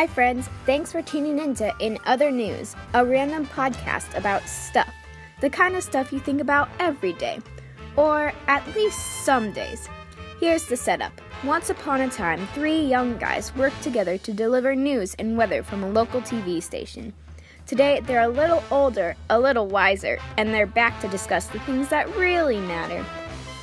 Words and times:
Hi, 0.00 0.06
friends. 0.06 0.48
Thanks 0.64 0.90
for 0.90 1.02
tuning 1.02 1.38
in 1.38 1.54
to 1.56 1.74
In 1.78 1.98
Other 2.06 2.30
News, 2.30 2.74
a 2.94 3.04
random 3.04 3.44
podcast 3.44 4.16
about 4.16 4.48
stuff. 4.48 4.90
The 5.42 5.50
kind 5.50 5.76
of 5.76 5.82
stuff 5.82 6.10
you 6.10 6.18
think 6.18 6.40
about 6.40 6.70
every 6.78 7.12
day, 7.12 7.38
or 7.96 8.32
at 8.46 8.66
least 8.74 8.98
some 9.26 9.52
days. 9.52 9.90
Here's 10.40 10.64
the 10.64 10.74
setup. 10.78 11.12
Once 11.44 11.68
upon 11.68 12.00
a 12.00 12.08
time, 12.08 12.46
three 12.54 12.80
young 12.80 13.18
guys 13.18 13.54
worked 13.54 13.82
together 13.82 14.16
to 14.16 14.32
deliver 14.32 14.74
news 14.74 15.14
and 15.18 15.36
weather 15.36 15.62
from 15.62 15.84
a 15.84 15.90
local 15.90 16.22
TV 16.22 16.62
station. 16.62 17.12
Today, 17.66 18.00
they're 18.00 18.22
a 18.22 18.28
little 18.28 18.64
older, 18.70 19.16
a 19.28 19.38
little 19.38 19.66
wiser, 19.66 20.18
and 20.38 20.48
they're 20.48 20.66
back 20.66 20.98
to 21.02 21.08
discuss 21.08 21.48
the 21.48 21.60
things 21.60 21.90
that 21.90 22.08
really 22.16 22.58
matter 22.60 23.04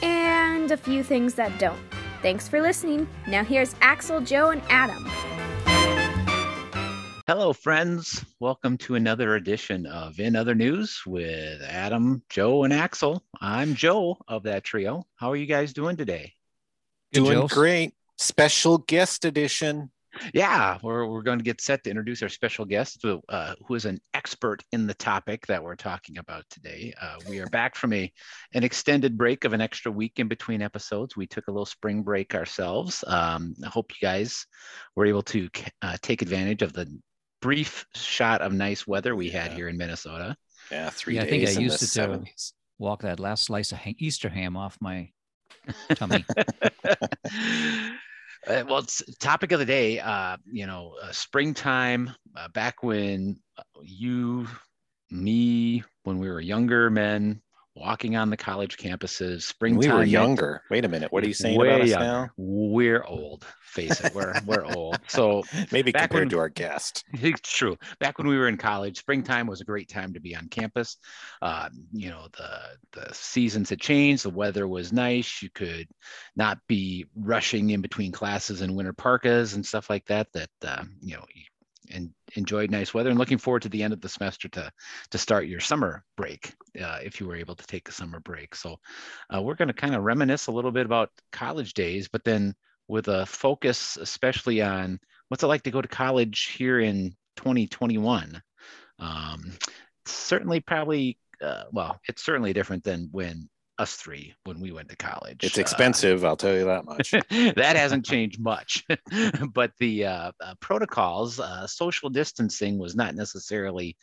and 0.04 0.69
a 0.69 0.77
few 0.77 1.01
things 1.01 1.33
that 1.33 1.57
don't. 1.57 1.81
Thanks 2.21 2.47
for 2.47 2.61
listening. 2.61 3.07
Now, 3.27 3.43
here's 3.43 3.73
Axel, 3.81 4.21
Joe, 4.21 4.51
and 4.51 4.61
Adam. 4.69 5.04
Hello, 7.29 7.51
friends. 7.51 8.23
Welcome 8.39 8.77
to 8.77 8.95
another 8.95 9.35
edition 9.35 9.85
of 9.85 10.18
In 10.18 10.37
Other 10.37 10.55
News 10.55 11.01
with 11.05 11.61
Adam, 11.61 12.23
Joe, 12.29 12.63
and 12.63 12.71
Axel. 12.71 13.21
I'm 13.41 13.75
Joe 13.75 14.15
of 14.29 14.43
that 14.43 14.63
trio. 14.63 15.04
How 15.18 15.32
are 15.32 15.35
you 15.35 15.45
guys 15.45 15.73
doing 15.73 15.97
today? 15.97 16.32
Good, 17.13 17.25
doing 17.25 17.41
Joe. 17.41 17.47
great. 17.49 17.93
Special 18.15 18.77
guest 18.77 19.25
edition. 19.25 19.91
Yeah, 20.33 20.77
we're, 20.82 21.05
we're 21.05 21.21
going 21.21 21.39
to 21.39 21.43
get 21.43 21.59
set 21.59 21.83
to 21.83 21.89
introduce 21.89 22.23
our 22.23 22.29
special 22.29 22.63
guest, 22.63 23.04
uh, 23.05 23.55
who 23.68 23.75
is 23.75 23.83
an 23.83 23.99
expert 24.13 24.63
in 24.71 24.87
the 24.87 24.93
topic 24.93 25.46
that 25.47 25.61
we're 25.61 25.75
talking 25.75 26.19
about 26.19 26.46
today. 26.49 26.93
Uh, 27.01 27.18
we 27.29 27.39
are 27.39 27.47
back 27.47 27.75
from 27.75 27.91
a 27.91 28.09
an 28.54 28.63
extended 28.63 29.18
break 29.18 29.43
of 29.43 29.51
an 29.51 29.59
extra 29.59 29.91
week 29.91 30.13
in 30.15 30.29
between 30.29 30.61
episodes. 30.61 31.18
We 31.18 31.27
took 31.27 31.49
a 31.49 31.51
little 31.51 31.65
spring 31.65 32.03
break 32.03 32.35
ourselves. 32.35 33.03
Um, 33.05 33.53
I 33.66 33.67
hope 33.67 33.91
you 33.91 34.07
guys 34.07 34.47
were 34.95 35.05
able 35.05 35.23
to 35.23 35.49
uh, 35.81 35.97
take 36.02 36.21
advantage 36.21 36.61
of 36.61 36.71
the 36.71 36.89
brief 37.41 37.85
shot 37.93 38.41
of 38.41 38.53
nice 38.53 38.88
weather 38.88 39.16
we 39.16 39.30
had 39.30 39.52
yeah. 39.52 39.57
here 39.57 39.67
in 39.69 39.77
Minnesota. 39.77 40.35
Yeah, 40.71 40.89
three 40.89 41.16
yeah, 41.16 41.23
days. 41.23 41.27
I 41.27 41.53
think 41.53 41.57
I 41.57 41.61
used 41.61 41.80
to 41.80 41.85
70s. 41.85 42.53
walk 42.77 43.02
that 43.02 43.19
last 43.19 43.45
slice 43.45 43.71
of 43.71 43.80
Easter 43.85 44.30
ham 44.30 44.57
off 44.57 44.77
my 44.81 45.11
tummy. 45.95 46.25
Uh, 48.47 48.63
well, 48.67 48.80
it's 48.80 49.03
topic 49.19 49.52
of 49.52 49.59
the 49.59 49.65
day. 49.65 49.99
Uh, 49.99 50.38
you 50.45 50.65
know, 50.65 50.95
uh, 51.02 51.11
springtime. 51.11 52.11
Uh, 52.35 52.47
back 52.49 52.81
when 52.81 53.38
uh, 53.58 53.63
you, 53.83 54.47
me, 55.11 55.83
when 56.03 56.19
we 56.19 56.30
were 56.30 56.39
younger 56.39 56.89
men, 56.89 57.41
walking 57.78 58.16
on 58.16 58.30
the 58.30 58.38
college 58.38 58.78
campuses. 58.78 59.44
Springtime. 59.44 59.92
We 59.92 59.95
were 59.95 60.03
younger. 60.03 60.61
Wait 60.70 60.86
a 60.86 60.88
minute. 60.88 61.11
What 61.11 61.23
are 61.23 61.28
you 61.28 61.33
saying 61.33 61.59
about 61.59 61.81
us 61.81 61.92
now? 61.92 62.30
We're 62.38 63.03
old. 63.03 63.45
Face 63.61 64.00
it. 64.02 64.14
We're 64.14 64.33
we're 64.45 64.66
old. 64.66 65.00
So 65.09 65.44
maybe 65.72 65.92
compared 65.92 66.14
when, 66.14 66.30
to 66.30 66.39
our 66.39 66.50
guest. 66.50 67.05
It's 67.14 67.52
true. 67.52 67.78
Back 68.00 68.17
when 68.17 68.28
we 68.28 68.38
were 68.38 68.48
in 68.48 68.58
college, 68.58 68.98
springtime 68.98 69.48
was 69.48 69.61
a 69.61 69.66
great 69.66 69.89
time 69.89 70.14
to 70.14 70.20
be 70.20 70.36
on 70.36 70.48
campus. 70.48 70.98
Uh, 71.42 71.70
you 71.92 72.09
know, 72.09 72.28
the 72.38 73.00
the 73.00 73.14
seasons 73.14 73.70
had 73.70 73.80
changed. 73.80 74.23
The 74.23 74.30
weather 74.30 74.67
was 74.67 74.92
nice. 74.92 75.42
You 75.42 75.50
could 75.50 75.88
not 76.36 76.59
be 76.67 77.05
rushing 77.16 77.70
in 77.70 77.81
between 77.81 78.11
classes 78.11 78.61
in 78.61 78.75
winter 78.75 78.94
parkas 78.94 79.53
and 79.53 79.66
stuff 79.66 79.89
like 79.89 80.05
that. 80.05 80.28
That 80.33 80.50
uh, 80.64 80.83
you 81.02 81.16
know 81.16 81.25
and 81.91 82.11
enjoyed 82.35 82.71
nice 82.71 82.93
weather 82.93 83.09
and 83.09 83.19
looking 83.19 83.38
forward 83.38 83.61
to 83.61 83.69
the 83.69 83.83
end 83.83 83.93
of 83.93 84.02
the 84.02 84.09
semester 84.09 84.47
to 84.49 84.71
to 85.11 85.17
start 85.17 85.47
your 85.47 85.59
summer 85.59 86.03
break 86.16 86.53
uh, 86.81 86.99
if 87.03 87.19
you 87.19 87.27
were 87.27 87.35
able 87.35 87.55
to 87.55 87.66
take 87.67 87.88
a 87.89 87.91
summer 87.91 88.19
break. 88.19 88.55
So 88.55 88.77
uh, 89.33 89.41
we're 89.41 89.55
going 89.55 89.69
to 89.69 89.73
kind 89.73 89.95
of 89.95 90.03
reminisce 90.03 90.47
a 90.47 90.52
little 90.52 90.71
bit 90.71 90.85
about 90.85 91.09
college 91.31 91.73
days 91.73 92.08
but 92.08 92.23
then 92.23 92.53
with 92.88 93.08
a 93.08 93.25
focus 93.25 93.97
especially 93.97 94.61
on 94.61 94.99
what's 95.27 95.43
it 95.43 95.47
like 95.47 95.63
to 95.63 95.71
go 95.71 95.81
to 95.81 95.88
college 95.88 96.53
here 96.58 96.80
in 96.80 97.15
2021 97.38 98.41
um, 98.99 99.52
certainly 100.05 100.59
probably 100.59 101.17
uh, 101.42 101.64
well 101.71 101.99
it's 102.08 102.23
certainly 102.23 102.54
different 102.54 102.83
than 102.83 103.09
when 103.11 103.49
us 103.80 103.95
three 103.95 104.33
when 104.43 104.60
we 104.60 104.71
went 104.71 104.89
to 104.89 104.95
college. 104.95 105.43
It's 105.43 105.58
uh, 105.58 105.61
expensive, 105.61 106.23
uh, 106.23 106.30
I'll 106.30 106.38
tell 106.38 106.54
you 106.54 106.65
that 106.65 106.86
much. 106.86 107.11
that 107.55 107.76
hasn't 107.76 108.05
changed 108.05 108.39
much, 108.39 108.83
but 109.54 109.71
the 109.80 110.05
uh, 110.05 110.32
uh, 110.43 110.55
protocols, 110.60 111.39
uh, 111.39 111.67
social 111.67 112.10
distancing 112.10 112.77
was 112.77 112.95
not 112.95 113.16
necessarily 113.16 113.95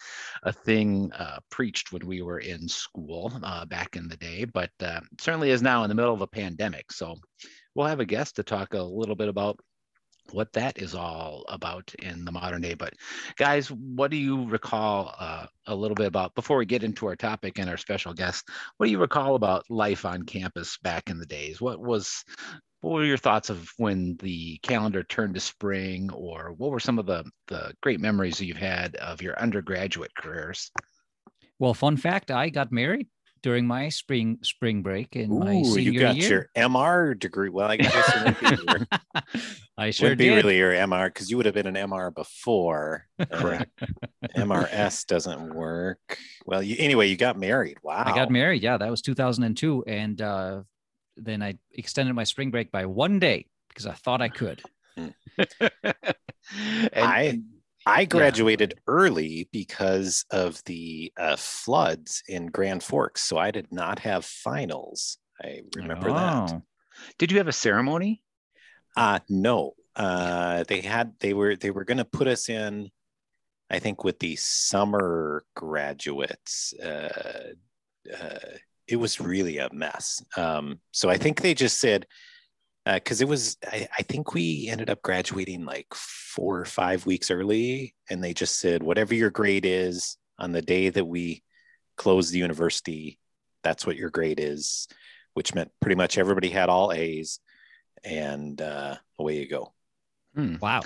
a 0.45 0.53
thing 0.53 1.11
uh, 1.19 1.39
preached 1.51 1.93
when 1.93 2.07
we 2.07 2.23
were 2.23 2.39
in 2.39 2.69
school 2.69 3.33
back 3.69 3.97
in 3.97 4.09
the 4.09 4.17
day, 4.17 4.45
but 4.45 4.71
certainly 5.21 5.51
is 5.51 5.63
now 5.63 5.83
in 5.83 5.89
the 5.89 5.95
middle 5.95 6.15
of 6.15 6.21
a 6.21 6.27
pandemic. 6.27 6.93
So 6.93 7.17
we'll 7.75 7.87
have 7.87 8.01
a 8.01 8.07
guest 8.07 8.37
to 8.37 8.43
talk 8.43 8.75
a 8.75 8.83
little 8.83 9.17
bit 9.17 9.29
about 9.29 9.59
what 10.33 10.53
that 10.53 10.79
is 10.79 10.95
all 10.95 11.45
about 11.49 11.95
in 12.01 12.25
the 12.25 12.33
modern 12.33 12.63
day. 12.63 12.75
But 12.75 12.95
guys, 13.37 13.71
what 13.71 14.11
do 14.11 14.17
you 14.17 14.49
recall 14.49 15.15
uh, 15.19 15.47
a 15.67 15.75
little 15.75 15.95
bit 15.95 16.07
about 16.07 16.35
before 16.35 16.57
we 16.57 16.67
get 16.67 16.85
into 16.85 17.07
our 17.07 17.17
topic 17.17 17.59
and 17.59 17.69
our 17.69 17.77
special 17.77 18.15
guest? 18.15 18.49
What 18.77 18.87
do 18.87 18.93
you 18.93 18.99
recall 18.99 19.35
about 19.35 19.65
life 19.71 20.05
on 20.05 20.25
campus 20.25 20.79
back 20.83 21.11
in 21.11 21.19
the 21.19 21.27
days? 21.27 21.61
What 21.61 21.81
was 21.81 22.25
what 22.81 22.93
were 22.93 23.05
your 23.05 23.17
thoughts 23.17 23.49
of 23.49 23.71
when 23.79 24.17
the 24.17 24.59
calendar 24.63 25.03
turned 25.03 25.35
to 25.35 25.41
spring, 25.41 26.11
or 26.13 26.53
what 26.59 26.71
were 26.71 26.81
some 26.81 26.99
of 26.99 27.07
the 27.07 27.25
the 27.49 27.73
great 27.83 28.01
memories 28.01 28.41
you've 28.41 28.57
had 28.57 28.97
of 28.97 29.23
your 29.23 29.39
undergraduate 29.39 30.15
careers? 30.15 30.71
Well, 31.59 31.73
fun 31.75 31.97
fact: 31.97 32.31
I 32.31 32.51
got 32.51 32.73
married 32.73 33.09
during 33.45 33.67
my 33.67 33.91
spring 33.91 34.39
spring 34.41 34.81
break 34.81 35.17
in 35.17 35.31
Ooh, 35.31 35.39
my 35.39 35.63
senior 35.63 35.93
you 35.93 36.01
got 36.01 36.17
year. 36.17 36.51
your 36.57 36.69
MR 36.69 37.17
degree. 37.17 37.51
Well, 37.51 37.71
I 37.71 37.77
guess 37.77 37.93
I 39.77 39.91
sure 39.91 40.09
would 40.09 40.19
be 40.19 40.31
did. 40.31 40.37
really 40.37 40.57
your 40.57 40.73
MR 40.73 41.09
because 41.09 41.31
you 41.31 41.37
would 41.37 41.45
have 41.45 41.55
been 41.55 41.67
an 41.67 41.75
MR 41.75 42.13
before. 42.13 43.07
Correct. 43.31 43.71
MRS 44.35 45.07
doesn't 45.09 45.55
work. 45.55 46.17
Well, 46.47 46.63
you, 46.63 46.77
anyway, 46.79 47.09
you 47.09 47.19
got 47.19 47.39
married. 47.39 47.77
Wow. 47.83 48.05
I 48.07 48.15
got 48.15 48.31
married. 48.31 48.63
Yeah, 48.63 48.79
that 48.79 48.91
was 48.91 49.03
2002, 49.03 49.85
and 49.87 50.23
uh, 50.23 50.63
then 51.19 51.43
I 51.43 51.59
extended 51.73 52.15
my 52.15 52.25
spring 52.25 52.51
break 52.51 52.73
by 52.73 52.87
one 52.87 53.19
day 53.19 53.45
because 53.69 53.85
I 53.87 53.93
thought 53.93 54.23
I 54.23 54.31
could. 54.31 54.63
Hmm. 54.97 55.09
and, 55.93 56.91
I 56.95 57.41
I 57.87 58.05
graduated 58.07 58.75
yeah. 58.77 58.81
early 58.87 59.49
because 59.53 60.25
of 60.31 60.63
the 60.65 61.13
uh, 61.19 61.37
floods 61.37 62.23
in 62.29 62.47
Grand 62.47 62.83
Forks, 62.83 63.23
so 63.23 63.37
I 63.37 63.51
did 63.51 63.71
not 63.71 63.99
have 64.01 64.25
finals. 64.25 65.19
I 65.43 65.63
remember 65.77 66.11
oh. 66.11 66.15
that. 66.15 66.63
Did 67.19 67.33
you 67.33 67.39
have 67.39 67.49
a 67.49 67.53
ceremony? 67.53 68.23
Uh 68.97 69.19
no. 69.29 69.75
Uh, 69.97 70.65
they 70.67 70.81
had 70.81 71.15
they 71.21 71.35
were 71.35 71.57
they 71.57 71.71
were 71.71 71.85
going 71.85 71.99
to 71.99 72.05
put 72.05 72.27
us 72.27 72.49
in. 72.49 72.91
I 73.71 73.79
think 73.79 74.05
with 74.05 74.19
the 74.19 74.37
summer 74.37 75.45
graduates. 75.55 76.75
Uh, 76.75 77.55
uh, 78.13 78.39
it 78.87 78.97
was 78.97 79.21
really 79.21 79.59
a 79.59 79.73
mess. 79.73 80.23
Um, 80.37 80.81
so 80.93 81.09
I 81.09 81.17
think 81.17 81.41
they 81.41 81.55
just 81.55 81.81
said, 81.81 82.07
because 82.87 83.23
uh, 83.23 83.25
it 83.25 83.29
was 83.29 83.57
I, 83.67 83.89
I, 83.99 84.03
think 84.03 84.35
we 84.35 84.69
ended 84.69 84.91
up 84.91 85.03
graduating 85.03 85.65
like 85.65 85.87
four 85.95 86.61
or 86.61 86.65
five 86.65 87.07
weeks 87.07 87.31
early 87.31 87.95
and 88.11 88.23
they 88.23 88.35
just 88.35 88.59
said 88.59 88.83
whatever 88.83 89.15
your 89.15 89.31
grade 89.31 89.65
is 89.65 90.17
on 90.39 90.53
the 90.53 90.63
day 90.63 90.91
that 90.91 91.07
we 91.07 91.43
closed 91.97 92.33
the 92.33 92.39
university 92.39 93.19
that's 93.63 93.87
what 93.87 93.97
your 93.97 94.11
grade 94.11 94.41
is 94.41 94.89
which 95.33 95.55
meant 95.55 95.71
pretty 95.81 95.95
much 95.95 96.19
everybody 96.19 96.51
had 96.51 96.69
all 96.69 96.93
a's 96.93 97.41
and 98.05 98.61
uh, 98.61 98.97
away 99.19 99.39
you 99.39 99.49
go 99.49 99.73
hmm. 100.35 100.57
wow 100.61 100.83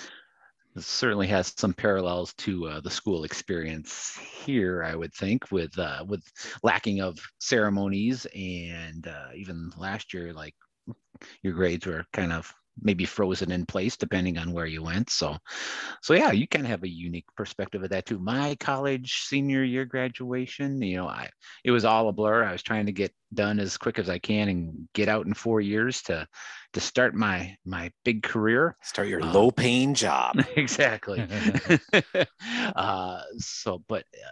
this 0.74 0.86
certainly 0.86 1.26
has 1.26 1.52
some 1.56 1.72
parallels 1.72 2.34
to 2.34 2.68
uh, 2.68 2.80
the 2.80 2.90
school 2.90 3.24
experience 3.24 4.16
here, 4.44 4.84
I 4.84 4.94
would 4.94 5.12
think, 5.12 5.50
with 5.50 5.76
uh, 5.76 6.04
with 6.06 6.22
lacking 6.62 7.00
of 7.00 7.18
ceremonies 7.40 8.28
and 8.32 9.08
uh, 9.08 9.30
even 9.34 9.72
last 9.76 10.14
year, 10.14 10.32
like 10.32 10.54
your 11.42 11.54
grades 11.54 11.86
were 11.86 12.04
kind 12.12 12.32
of 12.32 12.52
maybe 12.82 13.04
frozen 13.04 13.50
in 13.50 13.66
place 13.66 13.96
depending 13.96 14.38
on 14.38 14.52
where 14.52 14.66
you 14.66 14.82
went. 14.82 15.10
So, 15.10 15.36
so 16.02 16.14
yeah, 16.14 16.32
you 16.32 16.46
kind 16.46 16.64
of 16.64 16.70
have 16.70 16.82
a 16.82 16.88
unique 16.88 17.26
perspective 17.36 17.82
of 17.82 17.90
that 17.90 18.06
too. 18.06 18.18
My 18.18 18.56
college 18.60 19.24
senior 19.26 19.64
year 19.64 19.84
graduation, 19.84 20.80
you 20.82 20.96
know, 20.96 21.08
I 21.08 21.28
it 21.64 21.70
was 21.70 21.84
all 21.84 22.08
a 22.08 22.12
blur. 22.12 22.44
I 22.44 22.52
was 22.52 22.62
trying 22.62 22.86
to 22.86 22.92
get 22.92 23.12
done 23.34 23.58
as 23.58 23.76
quick 23.76 23.98
as 23.98 24.08
I 24.08 24.18
can 24.18 24.48
and 24.48 24.88
get 24.94 25.08
out 25.08 25.26
in 25.26 25.34
four 25.34 25.60
years 25.60 26.02
to 26.02 26.26
to 26.74 26.80
start 26.80 27.14
my 27.14 27.56
my 27.64 27.90
big 28.04 28.22
career. 28.22 28.76
Start 28.82 29.08
your 29.08 29.22
um, 29.22 29.32
low 29.32 29.50
paying 29.50 29.94
job. 29.94 30.36
exactly. 30.56 31.26
uh, 32.76 33.20
so, 33.38 33.82
but 33.88 34.04
uh, 34.14 34.30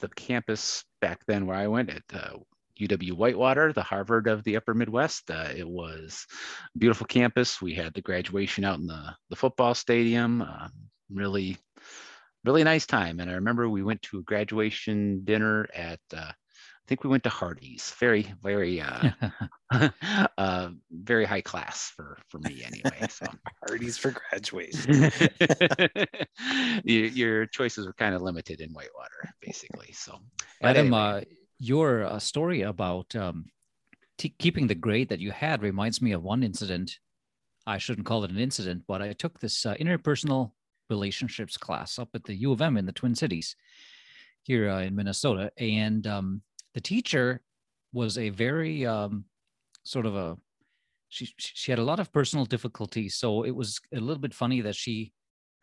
the 0.00 0.08
campus 0.08 0.84
back 1.00 1.24
then 1.26 1.46
where 1.46 1.56
I 1.56 1.68
went 1.68 1.90
at 1.90 2.02
uh, 2.12 2.38
UW 2.80 3.12
Whitewater, 3.12 3.72
the 3.72 3.82
Harvard 3.82 4.26
of 4.26 4.44
the 4.44 4.56
Upper 4.56 4.74
Midwest. 4.74 5.30
Uh, 5.30 5.48
it 5.54 5.68
was 5.68 6.26
a 6.74 6.78
beautiful 6.78 7.06
campus. 7.06 7.62
We 7.62 7.74
had 7.74 7.94
the 7.94 8.02
graduation 8.02 8.64
out 8.64 8.78
in 8.78 8.86
the, 8.86 9.14
the 9.30 9.36
football 9.36 9.74
stadium. 9.74 10.42
Uh, 10.42 10.68
really, 11.12 11.56
really 12.44 12.64
nice 12.64 12.86
time. 12.86 13.20
And 13.20 13.30
I 13.30 13.34
remember 13.34 13.68
we 13.68 13.82
went 13.82 14.02
to 14.02 14.18
a 14.18 14.22
graduation 14.22 15.24
dinner 15.24 15.68
at 15.74 16.00
uh, 16.16 16.32
I 16.84 16.86
think 16.86 17.02
we 17.02 17.08
went 17.08 17.22
to 17.22 17.30
Hardee's. 17.30 17.94
Very, 17.98 18.30
very, 18.42 18.82
uh, 18.82 19.10
uh, 20.38 20.68
very 20.90 21.24
high 21.24 21.40
class 21.40 21.90
for 21.96 22.18
for 22.28 22.38
me 22.40 22.62
anyway. 22.62 23.06
So 23.08 23.26
Hardee's 23.66 23.96
for 23.96 24.10
graduation. 24.10 25.10
your, 26.84 27.06
your 27.06 27.46
choices 27.46 27.86
were 27.86 27.94
kind 27.94 28.14
of 28.14 28.20
limited 28.20 28.60
in 28.60 28.70
Whitewater, 28.70 29.30
basically. 29.40 29.92
So, 29.92 30.18
Adam, 30.62 30.92
anyway. 30.92 31.26
Your 31.58 32.04
uh, 32.04 32.18
story 32.18 32.62
about 32.62 33.14
um, 33.16 33.46
t- 34.18 34.34
keeping 34.38 34.66
the 34.66 34.74
grade 34.74 35.08
that 35.08 35.20
you 35.20 35.30
had 35.30 35.62
reminds 35.62 36.02
me 36.02 36.12
of 36.12 36.22
one 36.22 36.42
incident. 36.42 36.98
I 37.66 37.78
shouldn't 37.78 38.06
call 38.06 38.24
it 38.24 38.30
an 38.30 38.38
incident, 38.38 38.82
but 38.86 39.00
I 39.00 39.12
took 39.12 39.40
this 39.40 39.64
uh, 39.64 39.74
interpersonal 39.76 40.52
relationships 40.90 41.56
class 41.56 41.98
up 41.98 42.10
at 42.14 42.24
the 42.24 42.34
U 42.36 42.52
of 42.52 42.60
M 42.60 42.76
in 42.76 42.86
the 42.86 42.92
Twin 42.92 43.14
Cities 43.14 43.56
here 44.42 44.68
uh, 44.68 44.82
in 44.82 44.94
Minnesota. 44.94 45.50
And 45.56 46.06
um, 46.06 46.42
the 46.74 46.80
teacher 46.80 47.40
was 47.92 48.18
a 48.18 48.28
very 48.28 48.84
um, 48.84 49.24
sort 49.84 50.04
of 50.04 50.14
a, 50.14 50.36
she, 51.08 51.32
she 51.38 51.72
had 51.72 51.78
a 51.78 51.84
lot 51.84 52.00
of 52.00 52.12
personal 52.12 52.44
difficulties. 52.44 53.14
So 53.14 53.44
it 53.44 53.54
was 53.54 53.80
a 53.94 54.00
little 54.00 54.20
bit 54.20 54.34
funny 54.34 54.60
that 54.60 54.74
she, 54.74 55.12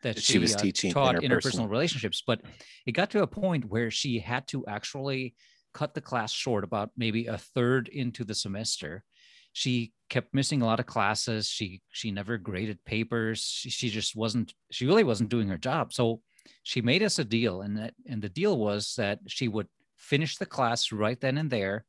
that 0.02 0.18
She 0.18 0.40
was 0.40 0.56
uh, 0.56 0.58
teaching 0.58 0.92
taught 0.92 1.14
interpersonal. 1.14 1.30
interpersonal 1.30 1.70
relationships, 1.70 2.22
but 2.26 2.40
it 2.86 2.92
got 2.92 3.10
to 3.10 3.22
a 3.22 3.26
point 3.26 3.66
where 3.66 3.90
she 3.90 4.18
had 4.18 4.48
to 4.48 4.66
actually 4.66 5.36
cut 5.72 5.94
the 5.94 6.00
class 6.00 6.32
short 6.32 6.64
about 6.64 6.90
maybe 6.96 7.26
a 7.26 7.38
third 7.38 7.88
into 7.88 8.24
the 8.24 8.34
semester. 8.34 9.04
She 9.52 9.92
kept 10.08 10.34
missing 10.34 10.62
a 10.62 10.66
lot 10.66 10.80
of 10.80 10.86
classes. 10.86 11.48
She 11.48 11.82
she 11.90 12.10
never 12.10 12.38
graded 12.38 12.84
papers. 12.84 13.40
She, 13.40 13.70
she 13.70 13.88
just 13.90 14.16
wasn't 14.16 14.54
she 14.70 14.86
really 14.86 15.04
wasn't 15.04 15.30
doing 15.30 15.48
her 15.48 15.58
job. 15.58 15.92
So 15.92 16.20
she 16.62 16.80
made 16.80 17.02
us 17.02 17.18
a 17.18 17.24
deal 17.24 17.62
and 17.62 17.76
that 17.76 17.94
and 18.06 18.22
the 18.22 18.28
deal 18.28 18.56
was 18.58 18.94
that 18.96 19.20
she 19.28 19.48
would 19.48 19.68
finish 19.96 20.36
the 20.36 20.46
class 20.46 20.92
right 20.92 21.20
then 21.20 21.38
and 21.38 21.50
there. 21.50 21.84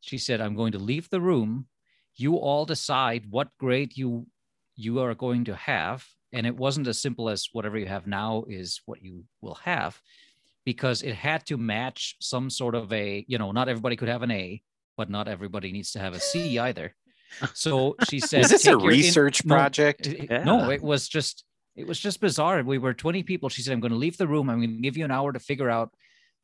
She 0.00 0.18
said 0.18 0.40
i'm 0.40 0.56
going 0.56 0.72
to 0.72 0.78
leave 0.78 1.08
the 1.08 1.20
room. 1.20 1.66
You 2.16 2.36
all 2.36 2.64
decide 2.64 3.30
what 3.30 3.56
grade 3.58 3.96
you 3.96 4.26
you 4.74 5.00
are 5.00 5.14
going 5.14 5.44
to 5.44 5.54
have. 5.54 6.04
And 6.32 6.46
it 6.46 6.56
wasn't 6.56 6.88
as 6.88 6.98
simple 6.98 7.28
as 7.28 7.48
whatever 7.52 7.78
you 7.78 7.86
have 7.86 8.06
now 8.06 8.44
is 8.48 8.80
what 8.86 9.02
you 9.02 9.24
will 9.42 9.56
have 9.56 10.00
because 10.64 11.02
it 11.02 11.14
had 11.14 11.44
to 11.46 11.56
match 11.56 12.16
some 12.20 12.50
sort 12.50 12.74
of 12.74 12.92
a 12.92 13.24
you 13.28 13.38
know 13.38 13.52
not 13.52 13.68
everybody 13.68 13.96
could 13.96 14.08
have 14.08 14.22
an 14.22 14.30
a 14.30 14.62
but 14.96 15.08
not 15.10 15.26
everybody 15.28 15.72
needs 15.72 15.92
to 15.92 15.98
have 15.98 16.14
a 16.14 16.20
c 16.20 16.58
either. 16.68 16.94
So 17.54 17.96
she 18.08 18.20
said 18.30 18.42
Is 18.42 18.50
this 18.50 18.62
a 18.62 18.64
"Take 18.72 18.72
your 18.72 18.80
in- 18.82 18.86
research 18.98 19.44
no, 19.44 19.54
project? 19.54 20.06
it- 20.06 20.30
it- 20.30 20.44
no 20.44 20.70
it 20.70 20.82
was 20.82 21.08
just 21.08 21.44
it 21.74 21.86
was 21.86 21.98
just 21.98 22.20
bizarre. 22.20 22.62
We 22.62 22.76
were 22.78 22.92
20 22.92 23.22
people. 23.22 23.48
She 23.48 23.62
said 23.62 23.72
i'm 23.72 23.80
going 23.80 23.92
to 23.92 23.98
leave 23.98 24.18
the 24.18 24.28
room. 24.28 24.50
I'm 24.50 24.58
going 24.58 24.76
to 24.76 24.82
give 24.82 24.98
you 24.98 25.06
an 25.06 25.10
hour 25.10 25.32
to 25.32 25.38
figure 25.40 25.70
out 25.70 25.90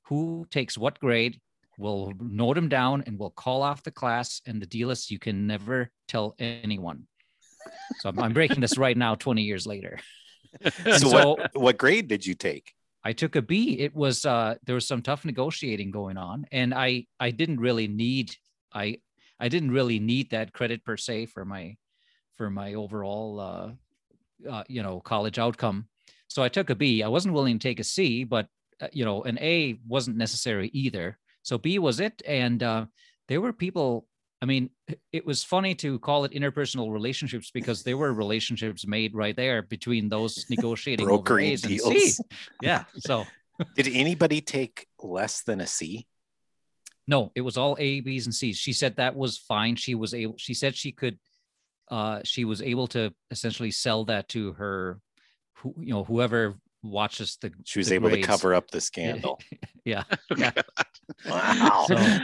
who 0.07 0.47
takes 0.51 0.79
what 0.79 0.99
grade. 0.99 1.39
We'll 1.77 2.13
note 2.19 2.55
them 2.55 2.69
down 2.71 3.05
and 3.07 3.19
we'll 3.19 3.31
call 3.31 3.63
off 3.63 3.83
the 3.83 3.91
class 3.91 4.41
and 4.47 4.61
the 4.61 4.67
deal 4.67 4.91
is 4.91 5.11
you 5.11 5.19
can 5.19 5.47
never 5.47 5.91
tell 6.09 6.35
anyone. 6.39 7.07
So 7.99 8.09
i'm, 8.09 8.19
I'm 8.19 8.33
breaking 8.33 8.61
this 8.61 8.79
right 8.79 8.97
now 8.97 9.15
20 9.15 9.43
years 9.43 9.67
later. 9.67 9.99
So, 10.85 10.97
so- 10.97 11.11
what 11.35 11.51
what 11.55 11.77
grade 11.79 12.09
did 12.09 12.25
you 12.25 12.35
take? 12.35 12.73
I 13.05 13.13
took 13.13 13.37
a 13.37 13.43
B. 13.43 13.79
It 13.79 13.95
was 13.95 14.25
uh 14.25 14.57
there 14.65 14.75
was 14.75 14.87
some 14.87 15.03
tough 15.03 15.25
negotiating 15.25 15.91
going 15.91 16.17
on 16.17 16.47
and 16.53 16.75
I 16.75 17.07
I 17.21 17.31
didn't 17.31 17.61
really 17.61 17.89
need 17.89 18.35
I 18.73 18.99
I 19.41 19.49
didn't 19.49 19.71
really 19.71 19.99
need 19.99 20.31
that 20.31 20.53
credit 20.53 20.85
per 20.85 20.97
se 20.97 21.27
for 21.27 21.45
my 21.45 21.77
for 22.37 22.51
my 22.51 22.75
overall 22.75 23.41
uh, 23.41 24.51
uh 24.51 24.65
you 24.69 24.83
know 24.83 25.01
college 25.01 25.39
outcome. 25.39 25.89
So 26.29 26.43
I 26.43 26.49
took 26.49 26.71
a 26.71 26.75
B. 26.75 27.03
I 27.03 27.09
wasn't 27.09 27.35
willing 27.35 27.59
to 27.59 27.69
take 27.69 27.81
a 27.81 27.85
C, 27.85 28.25
but 28.25 28.47
uh, 28.81 28.89
you 28.93 29.05
know 29.05 29.23
an 29.23 29.39
A 29.39 29.79
wasn't 29.87 30.17
necessary 30.17 30.71
either. 30.73 31.19
So 31.43 31.57
B 31.59 31.79
was 31.79 32.01
it 32.01 32.21
and 32.27 32.63
uh 32.63 32.87
there 33.29 33.41
were 33.41 33.53
people 33.53 34.07
I 34.41 34.47
mean, 34.47 34.71
it 35.13 35.27
was 35.27 35.43
funny 35.43 35.75
to 35.77 35.99
call 35.99 36.25
it 36.25 36.33
interpersonal 36.33 36.93
relationships 36.93 37.51
because 37.53 37.83
there 37.83 37.97
were 37.97 38.13
relationships 38.13 38.87
made 38.87 39.15
right 39.15 39.35
there 39.35 39.63
between 39.63 40.09
those 40.09 40.47
negotiating 40.51 41.07
over 41.07 41.17
Brokering 41.17 41.47
A's 41.53 41.65
and 41.65 41.77
deals. 41.77 41.93
C's. 41.93 42.21
Yeah. 42.63 42.85
So 42.99 43.25
Did 43.75 43.89
anybody 43.89 44.41
take 44.41 44.87
less 45.03 45.43
than 45.43 45.61
a 45.61 45.67
C? 45.67 46.07
no, 47.09 47.33
it 47.35 47.41
was 47.41 47.57
all 47.57 47.75
A, 47.81 48.01
B's, 48.01 48.27
and 48.27 48.35
C's. 48.35 48.59
She 48.59 48.73
said 48.73 48.97
that 48.97 49.17
was 49.17 49.39
fine. 49.39 49.77
She 49.77 49.95
was 49.95 50.13
able. 50.15 50.35
She 50.37 50.55
said 50.55 50.77
she 50.77 50.93
could. 50.93 51.19
Uh, 51.91 52.21
she 52.23 52.45
was 52.45 52.61
able 52.61 52.87
to 52.89 53.13
essentially 53.31 53.71
sell 53.71 54.05
that 54.05 54.29
to 54.29 54.53
her, 54.53 55.01
who 55.55 55.75
you 55.81 55.93
know, 55.93 56.05
whoever 56.05 56.55
watches 56.83 57.39
the. 57.41 57.51
She 57.65 57.79
was 57.81 57.89
the 57.89 57.95
able 57.97 58.11
grades. 58.11 58.27
to 58.27 58.31
cover 58.31 58.55
up 58.55 58.71
the 58.71 58.81
scandal. 58.81 59.41
Yeah. 59.85 60.03
Yeah. 60.37 60.53
Wow. 61.27 61.87
So- 61.89 62.21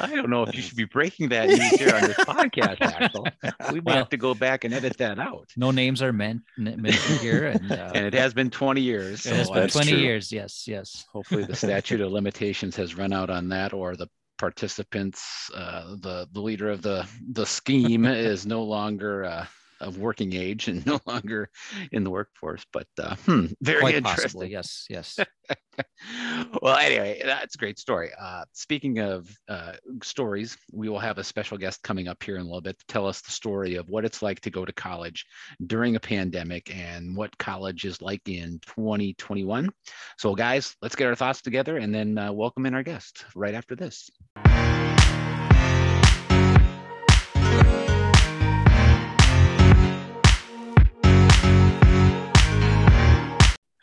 I 0.00 0.14
don't 0.14 0.30
know 0.30 0.42
if 0.42 0.54
you 0.54 0.62
should 0.62 0.76
be 0.76 0.84
breaking 0.84 1.28
that 1.30 1.48
news 1.48 1.70
here 1.70 1.94
on 1.94 2.02
this 2.02 2.16
podcast, 2.18 2.80
Axel. 2.80 3.26
We 3.72 3.80
might 3.80 3.84
Well- 3.84 3.96
have 3.96 4.08
to 4.10 4.16
go 4.16 4.34
back 4.34 4.64
and 4.64 4.72
edit 4.74 4.96
that 4.98 5.18
out. 5.18 5.48
No 5.56 5.70
names 5.70 6.02
are 6.02 6.12
meant 6.12 6.42
mentioned 6.56 7.18
here, 7.20 7.46
and, 7.48 7.72
uh, 7.72 7.92
And 7.94 8.04
it 8.06 8.14
has 8.14 8.34
been 8.34 8.50
20 8.50 8.80
years. 8.80 9.24
it 9.26 9.34
has 9.36 9.50
been 9.50 9.68
twenty 9.68 9.92
true. 9.92 10.00
years. 10.00 10.30
Yes. 10.32 10.66
Yes. 10.66 11.04
hopefully 11.12 11.44
the 11.44 11.56
statute 11.66 12.00
of 12.00 12.12
limitations 12.12 12.76
has 12.76 12.94
run 12.96 13.12
out 13.12 13.30
on 13.30 13.48
that 13.50 13.72
or 13.72 13.96
the 13.96 14.08
participants 14.38 15.50
uh, 15.54 15.96
the 16.00 16.28
the 16.32 16.40
leader 16.40 16.70
of 16.70 16.82
the 16.82 17.08
the 17.32 17.46
scheme 17.46 18.04
is 18.04 18.46
no 18.46 18.62
longer 18.62 19.24
uh, 19.24 19.46
of 19.80 19.98
working 19.98 20.34
age 20.34 20.68
and 20.68 20.84
no 20.86 21.00
longer 21.06 21.48
in 21.92 22.04
the 22.04 22.10
workforce 22.10 22.64
but 22.72 22.86
uh, 23.00 23.16
hmm, 23.16 23.46
very 23.60 23.80
Quite 23.80 23.94
interesting 23.96 24.24
possibly. 24.24 24.50
Yes. 24.50 24.86
Yes. 24.88 25.18
well 26.62 26.76
anyway 26.76 27.20
that's 27.24 27.54
a 27.54 27.58
great 27.58 27.78
story 27.78 28.10
uh, 28.20 28.44
speaking 28.52 28.98
of 28.98 29.28
uh, 29.48 29.72
stories 30.02 30.56
we 30.72 30.88
will 30.88 30.98
have 30.98 31.18
a 31.18 31.24
special 31.24 31.58
guest 31.58 31.82
coming 31.82 32.08
up 32.08 32.22
here 32.22 32.36
in 32.36 32.42
a 32.42 32.44
little 32.44 32.60
bit 32.60 32.78
to 32.78 32.86
tell 32.86 33.06
us 33.06 33.20
the 33.20 33.30
story 33.30 33.76
of 33.76 33.88
what 33.88 34.04
it's 34.04 34.22
like 34.22 34.40
to 34.40 34.50
go 34.50 34.64
to 34.64 34.72
college 34.72 35.26
during 35.66 35.96
a 35.96 36.00
pandemic 36.00 36.74
and 36.74 37.16
what 37.16 37.36
college 37.38 37.84
is 37.84 38.00
like 38.00 38.26
in 38.26 38.58
2021 38.66 39.70
so 40.18 40.34
guys 40.34 40.74
let's 40.82 40.96
get 40.96 41.06
our 41.06 41.14
thoughts 41.14 41.42
together 41.42 41.76
and 41.76 41.94
then 41.94 42.16
uh, 42.18 42.32
welcome 42.32 42.66
in 42.66 42.74
our 42.74 42.82
guest 42.82 43.24
right 43.34 43.54
after 43.54 43.76
this 43.76 44.10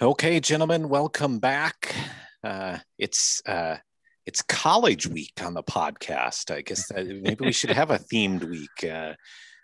Okay, 0.03 0.41
gentlemen, 0.41 0.89
welcome 0.89 1.39
back. 1.39 1.95
Uh, 2.43 2.79
it's 2.99 3.41
uh, 3.45 3.77
it's 4.25 4.41
college 4.41 5.07
week 5.07 5.39
on 5.41 5.53
the 5.53 5.63
podcast. 5.63 6.53
I 6.53 6.59
guess 6.59 6.89
that 6.89 7.07
maybe 7.23 7.45
we 7.45 7.53
should 7.53 7.69
have 7.69 7.89
a 7.89 7.99
themed 7.99 8.43
week 8.43 8.83
uh, 8.83 9.13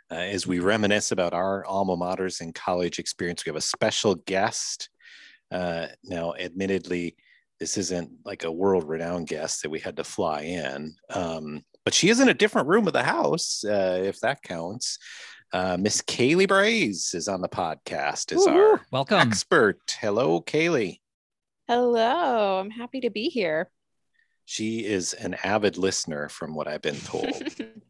uh, 0.09 0.13
as 0.13 0.47
we 0.47 0.61
reminisce 0.61 1.11
about 1.11 1.33
our 1.33 1.65
alma 1.65 1.97
maters 1.97 2.39
and 2.39 2.55
college 2.55 2.99
experience. 2.99 3.45
We 3.45 3.49
have 3.49 3.57
a 3.57 3.61
special 3.61 4.15
guest. 4.15 4.89
Uh, 5.51 5.87
now, 6.05 6.33
admittedly, 6.39 7.17
this 7.59 7.77
isn't 7.77 8.09
like 8.23 8.45
a 8.45 8.51
world-renowned 8.51 9.27
guest 9.27 9.63
that 9.63 9.71
we 9.71 9.79
had 9.79 9.97
to 9.97 10.05
fly 10.05 10.43
in, 10.43 10.95
um, 11.09 11.65
but 11.83 11.93
she 11.93 12.07
is 12.07 12.21
in 12.21 12.29
a 12.29 12.33
different 12.33 12.69
room 12.69 12.87
of 12.87 12.93
the 12.93 13.03
house, 13.03 13.65
uh, 13.65 13.99
if 14.05 14.21
that 14.21 14.41
counts. 14.41 14.99
Uh, 15.51 15.77
Miss 15.79 16.01
Kaylee 16.01 16.47
Braze 16.47 17.13
is 17.13 17.27
on 17.27 17.41
the 17.41 17.49
podcast. 17.49 18.31
Is 18.31 18.45
our 18.45 18.81
Welcome. 18.91 19.17
expert. 19.19 19.79
Hello, 19.99 20.41
Kaylee. 20.41 20.99
Hello, 21.67 22.59
I'm 22.59 22.69
happy 22.69 23.01
to 23.01 23.09
be 23.09 23.29
here. 23.29 23.69
She 24.45 24.85
is 24.85 25.13
an 25.13 25.35
avid 25.43 25.77
listener, 25.77 26.29
from 26.29 26.55
what 26.55 26.67
I've 26.67 26.81
been 26.81 26.99
told. 26.99 27.31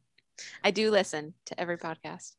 I 0.64 0.72
do 0.72 0.90
listen 0.92 1.34
to 1.48 1.60
every 1.60 1.78
podcast. 1.78 2.34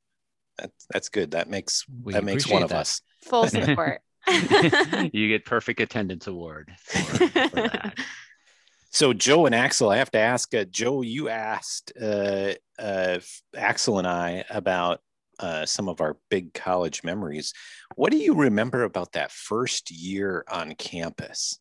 that, 0.58 0.70
that's 0.90 1.08
good. 1.10 1.32
That 1.32 1.48
makes 1.48 1.84
We 2.02 2.12
that 2.14 2.24
makes 2.24 2.46
one 2.46 2.62
appreciate 2.62 2.64
of 2.64 2.68
that. 2.70 2.80
us. 2.80 3.02
Full 3.24 3.46
support. 3.48 4.00
you 5.14 5.28
get 5.28 5.44
perfect 5.46 5.80
attendance 5.80 6.26
award 6.26 6.72
for, 6.78 6.98
for 7.28 7.48
that. 7.56 7.98
So, 8.90 9.12
Joe 9.12 9.46
and 9.46 9.54
Axel, 9.54 9.88
I 9.90 9.98
have 9.98 10.10
to 10.12 10.18
ask. 10.18 10.54
Uh, 10.54 10.64
Joe, 10.64 11.00
you 11.02 11.28
asked 11.28 11.92
uh, 12.00 12.52
uh, 12.78 13.20
Axel 13.56 13.98
and 13.98 14.06
I 14.06 14.44
about 14.50 15.00
uh, 15.40 15.66
some 15.66 15.88
of 15.88 16.00
our 16.00 16.16
big 16.28 16.54
college 16.54 17.02
memories. 17.02 17.52
What 17.97 18.12
do 18.12 18.18
you 18.18 18.35
remember 18.35 18.85
about 18.85 19.12
that 19.12 19.32
first 19.32 19.90
year 19.90 20.44
on 20.49 20.75
campus? 20.75 21.59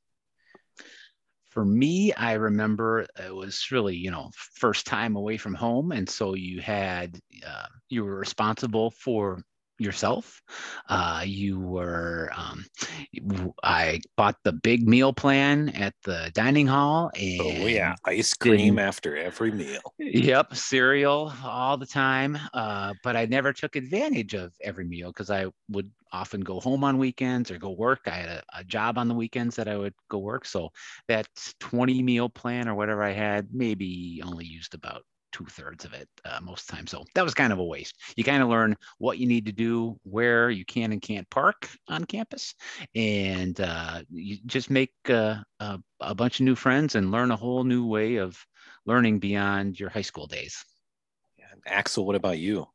for 1.49 1.65
me 1.65 2.13
i 2.13 2.33
remember 2.33 3.05
it 3.25 3.33
was 3.33 3.71
really 3.71 3.95
you 3.95 4.11
know 4.11 4.29
first 4.55 4.85
time 4.85 5.15
away 5.15 5.35
from 5.35 5.53
home 5.53 5.91
and 5.91 6.07
so 6.07 6.35
you 6.35 6.61
had 6.61 7.19
uh, 7.45 7.65
you 7.89 8.03
were 8.03 8.15
responsible 8.15 8.91
for 8.91 9.41
yourself. 9.79 10.41
Uh, 10.87 11.23
you 11.25 11.59
were, 11.59 12.31
um, 12.35 12.65
I 13.63 14.01
bought 14.17 14.35
the 14.43 14.51
big 14.51 14.87
meal 14.87 15.13
plan 15.13 15.69
at 15.69 15.93
the 16.03 16.31
dining 16.33 16.67
hall. 16.67 17.11
And 17.15 17.41
oh, 17.41 17.67
yeah. 17.67 17.95
Ice 18.05 18.33
cream 18.33 18.79
after 18.79 19.15
every 19.17 19.51
meal. 19.51 19.81
Yep. 19.97 20.55
Cereal 20.55 21.33
all 21.43 21.77
the 21.77 21.85
time. 21.85 22.37
Uh, 22.53 22.93
but 23.03 23.15
I 23.15 23.25
never 23.25 23.53
took 23.53 23.75
advantage 23.75 24.33
of 24.33 24.53
every 24.61 24.85
meal 24.85 25.09
because 25.09 25.29
I 25.29 25.47
would 25.69 25.89
often 26.11 26.41
go 26.41 26.59
home 26.59 26.83
on 26.83 26.97
weekends 26.97 27.51
or 27.51 27.57
go 27.57 27.71
work. 27.71 28.01
I 28.07 28.11
had 28.11 28.29
a, 28.29 28.43
a, 28.57 28.63
job 28.63 28.97
on 28.97 29.07
the 29.07 29.13
weekends 29.13 29.55
that 29.55 29.67
I 29.67 29.77
would 29.77 29.93
go 30.09 30.17
work. 30.17 30.45
So 30.45 30.69
that 31.07 31.27
20 31.59 32.01
meal 32.01 32.29
plan 32.29 32.67
or 32.67 32.75
whatever 32.75 33.03
I 33.03 33.11
had, 33.11 33.49
maybe 33.53 34.21
only 34.25 34.45
used 34.45 34.73
about 34.73 35.03
two 35.31 35.45
thirds 35.45 35.85
of 35.85 35.93
it 35.93 36.07
uh, 36.25 36.39
most 36.41 36.67
times. 36.67 36.91
So 36.91 37.03
that 37.15 37.23
was 37.23 37.33
kind 37.33 37.53
of 37.53 37.59
a 37.59 37.63
waste. 37.63 37.95
You 38.15 38.23
kind 38.23 38.43
of 38.43 38.49
learn 38.49 38.75
what 38.97 39.17
you 39.17 39.27
need 39.27 39.45
to 39.45 39.51
do, 39.51 39.97
where 40.03 40.49
you 40.49 40.65
can 40.65 40.91
and 40.91 41.01
can't 41.01 41.29
park 41.29 41.69
on 41.87 42.05
campus, 42.05 42.55
and 42.95 43.59
uh, 43.59 44.01
you 44.09 44.37
just 44.45 44.69
make 44.69 44.93
uh, 45.09 45.37
a, 45.59 45.79
a 45.99 46.15
bunch 46.15 46.39
of 46.39 46.45
new 46.45 46.55
friends 46.55 46.95
and 46.95 47.11
learn 47.11 47.31
a 47.31 47.35
whole 47.35 47.63
new 47.63 47.85
way 47.85 48.17
of 48.17 48.37
learning 48.85 49.19
beyond 49.19 49.79
your 49.79 49.89
high 49.89 50.01
school 50.01 50.27
days. 50.27 50.63
Yeah. 51.37 51.45
Axel, 51.67 52.05
what 52.05 52.15
about 52.15 52.39
you? 52.39 52.67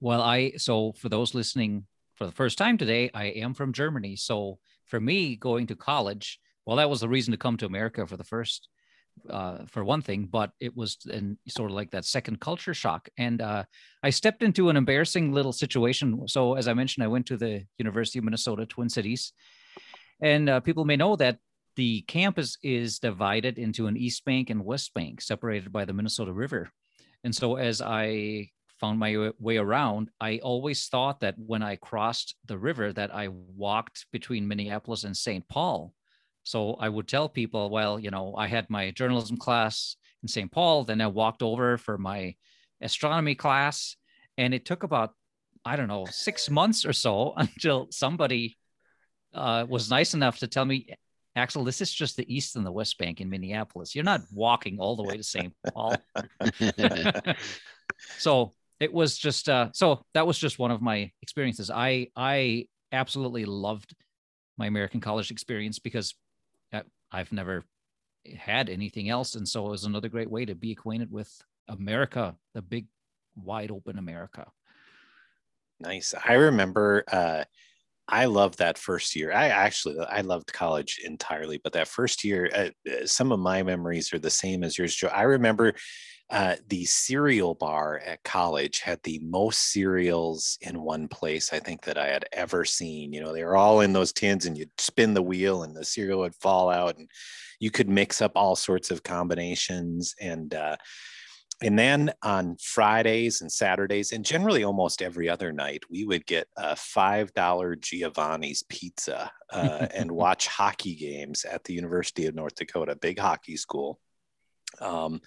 Well, 0.00 0.22
I 0.22 0.52
so 0.56 0.92
for 0.92 1.08
those 1.08 1.34
listening 1.34 1.86
for 2.16 2.26
the 2.26 2.32
first 2.32 2.58
time 2.58 2.78
today, 2.78 3.10
I 3.14 3.26
am 3.26 3.54
from 3.54 3.72
Germany. 3.72 4.16
So 4.16 4.58
for 4.86 5.00
me, 5.00 5.36
going 5.36 5.66
to 5.68 5.76
college, 5.76 6.40
well, 6.66 6.76
that 6.76 6.90
was 6.90 7.00
the 7.00 7.08
reason 7.08 7.32
to 7.32 7.38
come 7.38 7.56
to 7.58 7.66
America 7.66 8.06
for 8.06 8.16
the 8.16 8.24
first 8.24 8.68
uh, 9.28 9.58
for 9.66 9.84
one 9.84 10.02
thing, 10.02 10.28
but 10.30 10.52
it 10.60 10.76
was 10.76 10.98
in 11.10 11.36
sort 11.48 11.70
of 11.70 11.76
like 11.76 11.90
that 11.90 12.04
second 12.04 12.40
culture 12.40 12.74
shock. 12.74 13.08
And 13.18 13.42
uh, 13.42 13.64
I 14.02 14.10
stepped 14.10 14.42
into 14.42 14.68
an 14.68 14.76
embarrassing 14.76 15.32
little 15.32 15.52
situation. 15.52 16.26
So, 16.28 16.54
as 16.54 16.68
I 16.68 16.74
mentioned, 16.74 17.04
I 17.04 17.08
went 17.08 17.26
to 17.26 17.36
the 17.36 17.64
University 17.78 18.18
of 18.18 18.24
Minnesota 18.24 18.66
Twin 18.66 18.88
Cities, 18.88 19.32
and 20.20 20.48
uh, 20.48 20.60
people 20.60 20.84
may 20.84 20.96
know 20.96 21.16
that 21.16 21.38
the 21.76 22.02
campus 22.02 22.58
is 22.62 22.98
divided 22.98 23.58
into 23.58 23.86
an 23.86 23.96
East 23.96 24.24
Bank 24.24 24.50
and 24.50 24.64
West 24.64 24.92
Bank, 24.94 25.20
separated 25.20 25.72
by 25.72 25.84
the 25.84 25.92
Minnesota 25.92 26.32
River. 26.32 26.70
And 27.24 27.34
so, 27.34 27.56
as 27.56 27.80
I 27.82 28.50
found 28.80 28.98
my 28.98 29.30
way 29.38 29.58
around, 29.58 30.08
I 30.20 30.38
always 30.38 30.86
thought 30.88 31.20
that 31.20 31.34
when 31.38 31.62
I 31.62 31.76
crossed 31.76 32.34
the 32.46 32.58
river, 32.58 32.92
that 32.94 33.14
I 33.14 33.28
walked 33.28 34.06
between 34.10 34.48
Minneapolis 34.48 35.04
and 35.04 35.16
St. 35.16 35.46
Paul 35.48 35.92
so 36.42 36.74
I 36.74 36.88
would 36.88 37.08
tell 37.08 37.28
people, 37.28 37.70
well, 37.70 37.98
you 37.98 38.10
know, 38.10 38.34
I 38.36 38.46
had 38.46 38.70
my 38.70 38.90
journalism 38.90 39.36
class 39.36 39.96
in 40.22 40.28
St. 40.28 40.50
Paul, 40.50 40.84
then 40.84 41.00
I 41.00 41.06
walked 41.06 41.42
over 41.42 41.78
for 41.78 41.98
my 41.98 42.34
astronomy 42.80 43.34
class, 43.34 43.96
and 44.38 44.54
it 44.54 44.64
took 44.64 44.82
about 44.82 45.14
I 45.64 45.76
don't 45.76 45.88
know 45.88 46.06
six 46.10 46.48
months 46.48 46.86
or 46.86 46.92
so 46.92 47.34
until 47.36 47.88
somebody 47.90 48.56
uh, 49.34 49.66
was 49.68 49.90
nice 49.90 50.14
enough 50.14 50.38
to 50.38 50.46
tell 50.46 50.64
me, 50.64 50.94
Axel, 51.36 51.64
this 51.64 51.80
is 51.80 51.92
just 51.92 52.16
the 52.16 52.34
East 52.34 52.56
and 52.56 52.66
the 52.66 52.72
West 52.72 52.98
Bank 52.98 53.20
in 53.20 53.28
Minneapolis. 53.28 53.94
You're 53.94 54.04
not 54.04 54.22
walking 54.32 54.78
all 54.78 54.96
the 54.96 55.02
way 55.04 55.16
to 55.16 55.22
St. 55.22 55.54
Paul. 55.72 55.96
so 58.18 58.54
it 58.80 58.92
was 58.92 59.16
just 59.18 59.48
uh, 59.48 59.68
so 59.72 60.04
that 60.14 60.26
was 60.26 60.38
just 60.38 60.58
one 60.58 60.70
of 60.70 60.82
my 60.82 61.12
experiences. 61.22 61.70
I 61.70 62.08
I 62.16 62.66
absolutely 62.92 63.44
loved 63.44 63.94
my 64.56 64.66
American 64.66 65.00
college 65.00 65.30
experience 65.30 65.78
because 65.78 66.14
I've 67.12 67.32
never 67.32 67.64
had 68.36 68.68
anything 68.68 69.08
else. 69.08 69.34
And 69.34 69.48
so 69.48 69.66
it 69.66 69.70
was 69.70 69.84
another 69.84 70.08
great 70.08 70.30
way 70.30 70.44
to 70.44 70.54
be 70.54 70.72
acquainted 70.72 71.10
with 71.10 71.30
America, 71.68 72.36
the 72.54 72.62
big, 72.62 72.86
wide 73.36 73.70
open 73.70 73.98
America. 73.98 74.46
Nice. 75.78 76.14
I 76.26 76.34
remember 76.34 77.04
uh, 77.10 77.44
I 78.06 78.24
loved 78.26 78.58
that 78.58 78.76
first 78.76 79.14
year. 79.14 79.32
I 79.32 79.48
actually 79.48 79.98
I 80.00 80.20
loved 80.20 80.52
college 80.52 81.00
entirely, 81.04 81.60
but 81.62 81.72
that 81.72 81.88
first 81.88 82.24
year, 82.24 82.50
uh, 82.54 82.90
uh 82.90 83.06
some 83.06 83.32
of 83.32 83.38
my 83.38 83.62
memories 83.62 84.12
are 84.12 84.18
the 84.18 84.30
same 84.30 84.62
as 84.64 84.76
yours, 84.76 84.94
Joe. 84.94 85.08
I 85.08 85.22
remember 85.22 85.74
uh, 86.30 86.54
the 86.68 86.84
cereal 86.84 87.54
bar 87.54 88.00
at 88.06 88.22
college 88.22 88.80
had 88.80 89.02
the 89.02 89.18
most 89.18 89.72
cereals 89.72 90.58
in 90.60 90.82
one 90.82 91.08
place 91.08 91.52
I 91.52 91.58
think 91.58 91.82
that 91.82 91.98
I 91.98 92.06
had 92.06 92.24
ever 92.32 92.64
seen. 92.64 93.12
You 93.12 93.20
know, 93.20 93.32
they 93.32 93.42
were 93.42 93.56
all 93.56 93.80
in 93.80 93.92
those 93.92 94.12
tins, 94.12 94.46
and 94.46 94.56
you'd 94.56 94.70
spin 94.78 95.12
the 95.12 95.22
wheel, 95.22 95.64
and 95.64 95.74
the 95.74 95.84
cereal 95.84 96.20
would 96.20 96.36
fall 96.36 96.70
out, 96.70 96.96
and 96.96 97.10
you 97.58 97.72
could 97.72 97.88
mix 97.88 98.22
up 98.22 98.32
all 98.36 98.54
sorts 98.54 98.92
of 98.92 99.02
combinations. 99.02 100.14
And 100.20 100.54
uh, 100.54 100.76
and 101.62 101.76
then 101.76 102.12
on 102.22 102.56
Fridays 102.62 103.40
and 103.40 103.50
Saturdays, 103.50 104.12
and 104.12 104.24
generally 104.24 104.62
almost 104.62 105.02
every 105.02 105.28
other 105.28 105.52
night, 105.52 105.82
we 105.90 106.04
would 106.04 106.24
get 106.26 106.46
a 106.56 106.76
five 106.76 107.34
dollar 107.34 107.74
Giovanni's 107.74 108.62
pizza 108.68 109.32
uh, 109.52 109.88
and 109.94 110.12
watch 110.12 110.46
hockey 110.46 110.94
games 110.94 111.44
at 111.44 111.64
the 111.64 111.74
University 111.74 112.26
of 112.26 112.36
North 112.36 112.54
Dakota, 112.54 112.94
big 112.94 113.18
hockey 113.18 113.56
school. 113.56 113.98
Um, 114.80 115.20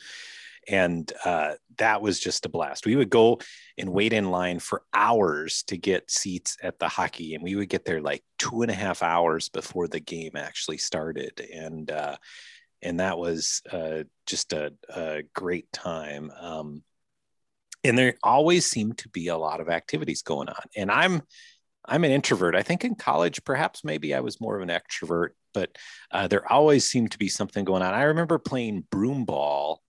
and 0.68 1.12
uh, 1.26 1.54
that 1.78 2.02
was 2.02 2.20
just 2.20 2.46
a 2.46 2.50
blast. 2.50 2.86
We 2.86 2.96
would 2.96 3.10
go 3.10 3.40
and 3.78 3.90
wait 3.90 4.14
in 4.14 4.32
line 4.32 4.60
for 4.60 4.84
hours 4.94 5.64
to 5.64 5.78
get 5.78 6.12
seats 6.12 6.58
at 6.62 6.80
the 6.80 6.88
hockey, 6.88 7.36
and 7.36 7.44
we 7.44 7.56
would 7.56 7.70
get 7.70 7.86
there 7.86 8.02
like 8.02 8.24
two 8.38 8.62
and 8.62 8.72
a 8.72 8.76
half 8.76 9.04
hours 9.04 9.50
before 9.50 9.88
the 9.88 10.00
game 10.00 10.36
actually 10.36 10.78
started, 10.78 11.40
and 11.54 11.90
uh, 11.92 12.18
and 12.82 13.00
that 13.00 13.18
was 13.18 13.62
uh, 13.72 14.04
just 14.26 14.54
a, 14.54 14.74
a, 14.90 15.24
great 15.34 15.72
time. 15.72 16.32
Um, 16.40 16.84
and 17.84 17.98
there 17.98 18.16
always 18.22 18.66
seemed 18.66 18.98
to 19.00 19.10
be 19.10 19.28
a 19.28 19.38
lot 19.38 19.62
of 19.62 19.70
activities 19.70 20.22
going 20.22 20.50
on, 20.50 20.64
and 20.76 20.92
I'm 20.92 21.22
I'm 21.86 22.04
an 22.04 22.12
introvert. 22.12 22.56
I 22.56 22.64
think 22.64 22.86
in 22.86 22.96
college, 22.96 23.44
perhaps 23.44 23.84
maybe 23.84 24.14
I 24.14 24.22
was 24.22 24.40
more 24.40 24.56
of 24.56 24.62
an 24.62 24.70
extrovert, 24.70 25.30
but 25.54 25.78
uh, 26.12 26.28
there 26.28 26.50
always 26.52 26.88
seemed 26.88 27.12
to 27.12 27.18
be 27.18 27.28
something 27.28 27.66
going 27.66 27.82
on. 27.82 27.94
I 27.94 28.04
remember 28.04 28.40
playing 28.40 28.86
broom 28.90 29.26
ball 29.26 29.83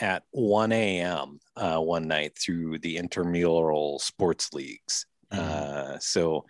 at 0.00 0.22
1 0.30 0.72
a.m. 0.72 1.40
Uh, 1.56 1.78
one 1.80 2.08
night 2.08 2.38
through 2.38 2.78
the 2.78 2.96
intramural 2.96 3.98
sports 3.98 4.52
leagues. 4.52 5.06
Mm-hmm. 5.32 5.94
Uh, 5.94 5.98
so 5.98 6.46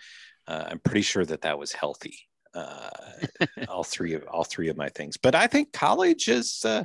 uh, 0.47 0.65
I'm 0.69 0.79
pretty 0.79 1.03
sure 1.03 1.25
that 1.25 1.43
that 1.43 1.59
was 1.59 1.73
healthy. 1.73 2.19
Uh, 2.55 2.91
all 3.69 3.85
three 3.85 4.15
of 4.15 4.25
all 4.25 4.45
three 4.45 4.69
of 4.69 4.77
my 4.77 4.89
things, 4.89 5.17
but 5.17 5.35
I 5.35 5.47
think 5.47 5.73
college 5.73 6.29
is 6.29 6.65
uh, 6.65 6.85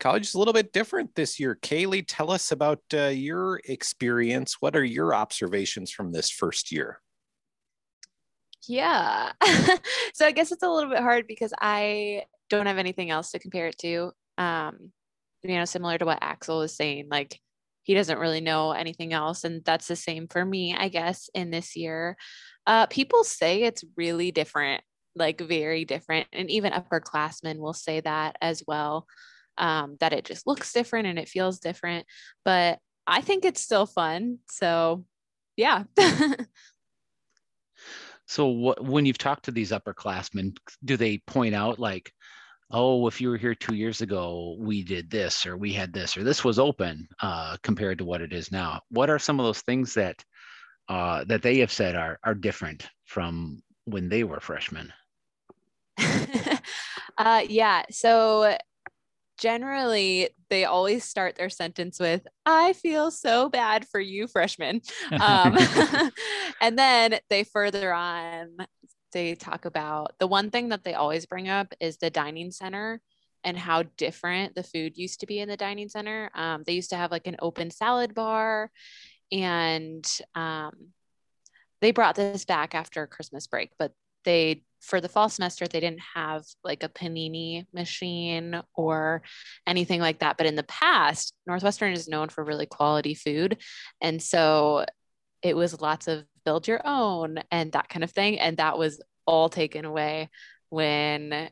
college 0.00 0.26
is 0.26 0.34
a 0.34 0.38
little 0.38 0.54
bit 0.54 0.72
different 0.72 1.14
this 1.14 1.38
year. 1.38 1.58
Kaylee, 1.60 2.04
tell 2.08 2.30
us 2.30 2.50
about 2.50 2.80
uh, 2.94 3.04
your 3.08 3.60
experience. 3.66 4.56
What 4.60 4.74
are 4.74 4.84
your 4.84 5.14
observations 5.14 5.90
from 5.90 6.12
this 6.12 6.30
first 6.30 6.72
year? 6.72 7.00
Yeah. 8.66 9.32
so 10.14 10.26
I 10.26 10.32
guess 10.32 10.50
it's 10.50 10.62
a 10.62 10.68
little 10.68 10.90
bit 10.90 11.00
hard 11.00 11.26
because 11.26 11.52
I 11.60 12.24
don't 12.48 12.66
have 12.66 12.78
anything 12.78 13.10
else 13.10 13.32
to 13.32 13.38
compare 13.38 13.66
it 13.66 13.78
to. 13.78 14.12
Um, 14.38 14.92
you 15.42 15.56
know, 15.56 15.64
similar 15.64 15.98
to 15.98 16.04
what 16.04 16.18
Axel 16.20 16.58
was 16.58 16.74
saying, 16.74 17.08
like 17.10 17.38
he 17.82 17.94
doesn't 17.94 18.18
really 18.18 18.40
know 18.40 18.72
anything 18.72 19.12
else. 19.12 19.44
And 19.44 19.64
that's 19.64 19.88
the 19.88 19.96
same 19.96 20.28
for 20.28 20.44
me, 20.44 20.74
I 20.76 20.88
guess, 20.88 21.28
in 21.34 21.50
this 21.50 21.76
year. 21.76 22.16
Uh, 22.66 22.86
people 22.86 23.24
say 23.24 23.62
it's 23.62 23.84
really 23.96 24.30
different, 24.30 24.82
like 25.16 25.40
very 25.40 25.84
different. 25.84 26.28
And 26.32 26.48
even 26.50 26.72
upperclassmen 26.72 27.58
will 27.58 27.72
say 27.72 28.00
that 28.00 28.36
as 28.40 28.62
well, 28.66 29.06
um, 29.58 29.96
that 30.00 30.12
it 30.12 30.24
just 30.24 30.46
looks 30.46 30.72
different 30.72 31.08
and 31.08 31.18
it 31.18 31.28
feels 31.28 31.58
different. 31.58 32.06
But 32.44 32.78
I 33.06 33.20
think 33.20 33.44
it's 33.44 33.60
still 33.60 33.86
fun. 33.86 34.38
So, 34.48 35.04
yeah. 35.56 35.84
so, 38.26 38.46
what, 38.46 38.82
when 38.84 39.06
you've 39.06 39.18
talked 39.18 39.46
to 39.46 39.50
these 39.50 39.72
upperclassmen, 39.72 40.56
do 40.84 40.96
they 40.96 41.18
point 41.18 41.56
out 41.56 41.80
like, 41.80 42.12
oh, 42.72 43.06
if 43.06 43.20
you 43.20 43.28
were 43.28 43.36
here 43.36 43.54
two 43.54 43.74
years 43.74 44.00
ago, 44.00 44.56
we 44.58 44.82
did 44.82 45.10
this 45.10 45.46
or 45.46 45.56
we 45.56 45.72
had 45.72 45.92
this 45.92 46.16
or 46.16 46.24
this 46.24 46.42
was 46.42 46.58
open 46.58 47.06
uh, 47.20 47.56
compared 47.62 47.98
to 47.98 48.04
what 48.04 48.22
it 48.22 48.32
is 48.32 48.50
now. 48.50 48.80
What 48.90 49.10
are 49.10 49.18
some 49.18 49.38
of 49.38 49.44
those 49.44 49.60
things 49.60 49.94
that 49.94 50.16
uh, 50.88 51.24
that 51.24 51.42
they 51.42 51.58
have 51.58 51.72
said 51.72 51.94
are 51.94 52.18
are 52.24 52.34
different 52.34 52.88
from 53.04 53.62
when 53.84 54.08
they 54.08 54.24
were 54.24 54.40
freshmen? 54.40 54.92
uh, 57.18 57.42
yeah. 57.46 57.82
So 57.90 58.56
generally 59.38 60.30
they 60.50 60.64
always 60.64 61.04
start 61.04 61.34
their 61.34 61.48
sentence 61.50 61.98
with 61.98 62.22
i 62.46 62.72
feel 62.74 63.10
so 63.10 63.48
bad 63.48 63.84
for 63.88 63.98
you 63.98 64.28
freshmen 64.28 64.80
um, 65.20 65.56
and 66.60 66.78
then 66.78 67.18
they 67.28 67.42
further 67.42 67.92
on 67.92 68.56
they 69.12 69.34
talk 69.34 69.64
about 69.64 70.14
the 70.18 70.26
one 70.26 70.50
thing 70.50 70.70
that 70.70 70.84
they 70.84 70.94
always 70.94 71.26
bring 71.26 71.48
up 71.48 71.72
is 71.80 71.96
the 71.98 72.10
dining 72.10 72.50
center 72.50 73.00
and 73.44 73.56
how 73.56 73.84
different 73.96 74.54
the 74.54 74.62
food 74.62 74.96
used 74.96 75.20
to 75.20 75.26
be 75.26 75.40
in 75.40 75.48
the 75.48 75.56
dining 75.56 75.88
center. 75.88 76.30
Um, 76.34 76.62
they 76.66 76.74
used 76.74 76.90
to 76.90 76.96
have 76.96 77.10
like 77.10 77.26
an 77.26 77.36
open 77.40 77.70
salad 77.70 78.14
bar, 78.14 78.70
and 79.30 80.06
um, 80.34 80.72
they 81.80 81.90
brought 81.90 82.14
this 82.14 82.44
back 82.44 82.74
after 82.74 83.06
Christmas 83.06 83.46
break, 83.46 83.70
but 83.78 83.92
they 84.24 84.62
for 84.80 85.00
the 85.00 85.08
fall 85.08 85.28
semester 85.28 85.66
they 85.66 85.80
didn't 85.80 86.02
have 86.14 86.42
like 86.64 86.82
a 86.82 86.88
panini 86.88 87.66
machine 87.72 88.60
or 88.74 89.22
anything 89.66 90.00
like 90.00 90.18
that 90.18 90.36
but 90.36 90.46
in 90.46 90.56
the 90.56 90.62
past 90.64 91.34
northwestern 91.46 91.92
is 91.92 92.08
known 92.08 92.28
for 92.28 92.44
really 92.44 92.66
quality 92.66 93.14
food 93.14 93.58
and 94.00 94.20
so 94.20 94.84
it 95.40 95.56
was 95.56 95.80
lots 95.80 96.08
of 96.08 96.24
build 96.44 96.68
your 96.68 96.80
own 96.84 97.38
and 97.50 97.72
that 97.72 97.88
kind 97.88 98.04
of 98.04 98.10
thing. 98.10 98.38
And 98.38 98.56
that 98.56 98.78
was 98.78 99.00
all 99.26 99.48
taken 99.48 99.84
away 99.84 100.30
when 100.70 101.50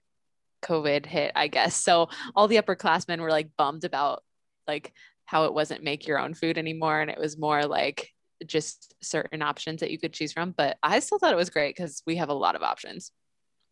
COVID 0.63 1.07
hit, 1.07 1.33
I 1.35 1.49
guess. 1.49 1.77
So 1.77 2.09
all 2.35 2.49
the 2.49 2.57
upperclassmen 2.57 3.21
were 3.21 3.31
like 3.31 3.51
bummed 3.57 3.85
about 3.85 4.23
like 4.67 4.93
how 5.25 5.45
it 5.45 5.55
wasn't 5.55 5.85
make 5.85 6.07
your 6.07 6.19
own 6.19 6.35
food 6.35 6.59
anymore. 6.59 7.01
And 7.01 7.11
it 7.11 7.19
was 7.19 7.39
more 7.39 7.65
like 7.65 8.11
just 8.47 8.95
certain 9.03 9.43
options 9.43 9.81
that 9.81 9.91
you 9.91 9.99
could 9.99 10.13
choose 10.13 10.33
from. 10.33 10.53
But 10.57 10.79
I 10.83 11.01
still 11.01 11.19
thought 11.19 11.33
it 11.33 11.37
was 11.37 11.51
great 11.51 11.77
because 11.77 12.03
we 12.07 12.17
have 12.17 12.29
a 12.29 12.35
lot 12.35 12.57
of 12.57 12.63
options. 12.63 13.13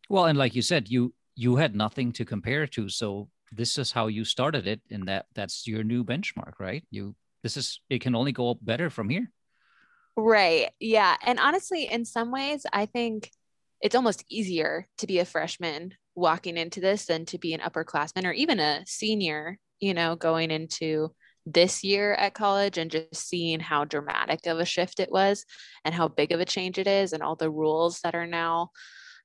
Well, 0.08 0.26
and 0.26 0.38
like 0.38 0.54
you 0.54 0.62
said, 0.62 0.88
you 0.88 1.14
you 1.34 1.56
had 1.56 1.76
nothing 1.76 2.12
to 2.12 2.24
compare 2.24 2.66
to. 2.66 2.88
So 2.88 3.28
this 3.52 3.78
is 3.78 3.92
how 3.92 4.08
you 4.08 4.24
started 4.24 4.66
it, 4.66 4.80
and 4.90 5.06
that 5.08 5.26
that's 5.34 5.66
your 5.66 5.84
new 5.84 6.04
benchmark, 6.04 6.54
right? 6.58 6.84
You 6.90 7.14
this 7.42 7.56
is 7.56 7.80
it 7.88 8.00
can 8.00 8.14
only 8.14 8.32
go 8.32 8.50
up 8.50 8.58
better 8.62 8.90
from 8.90 9.08
here. 9.08 9.30
Right. 10.20 10.70
Yeah. 10.80 11.16
And 11.24 11.38
honestly, 11.38 11.84
in 11.84 12.04
some 12.04 12.32
ways, 12.32 12.66
I 12.72 12.86
think 12.86 13.30
it's 13.80 13.94
almost 13.94 14.24
easier 14.28 14.88
to 14.98 15.06
be 15.06 15.20
a 15.20 15.24
freshman 15.24 15.94
walking 16.16 16.56
into 16.56 16.80
this 16.80 17.06
than 17.06 17.24
to 17.26 17.38
be 17.38 17.54
an 17.54 17.60
upperclassman 17.60 18.26
or 18.26 18.32
even 18.32 18.58
a 18.58 18.82
senior, 18.84 19.60
you 19.78 19.94
know, 19.94 20.16
going 20.16 20.50
into 20.50 21.14
this 21.46 21.84
year 21.84 22.14
at 22.14 22.34
college 22.34 22.78
and 22.78 22.90
just 22.90 23.14
seeing 23.14 23.60
how 23.60 23.84
dramatic 23.84 24.44
of 24.46 24.58
a 24.58 24.64
shift 24.64 24.98
it 24.98 25.12
was 25.12 25.44
and 25.84 25.94
how 25.94 26.08
big 26.08 26.32
of 26.32 26.40
a 26.40 26.44
change 26.44 26.78
it 26.78 26.88
is 26.88 27.12
and 27.12 27.22
all 27.22 27.36
the 27.36 27.48
rules 27.48 28.00
that 28.00 28.16
are 28.16 28.26
now 28.26 28.70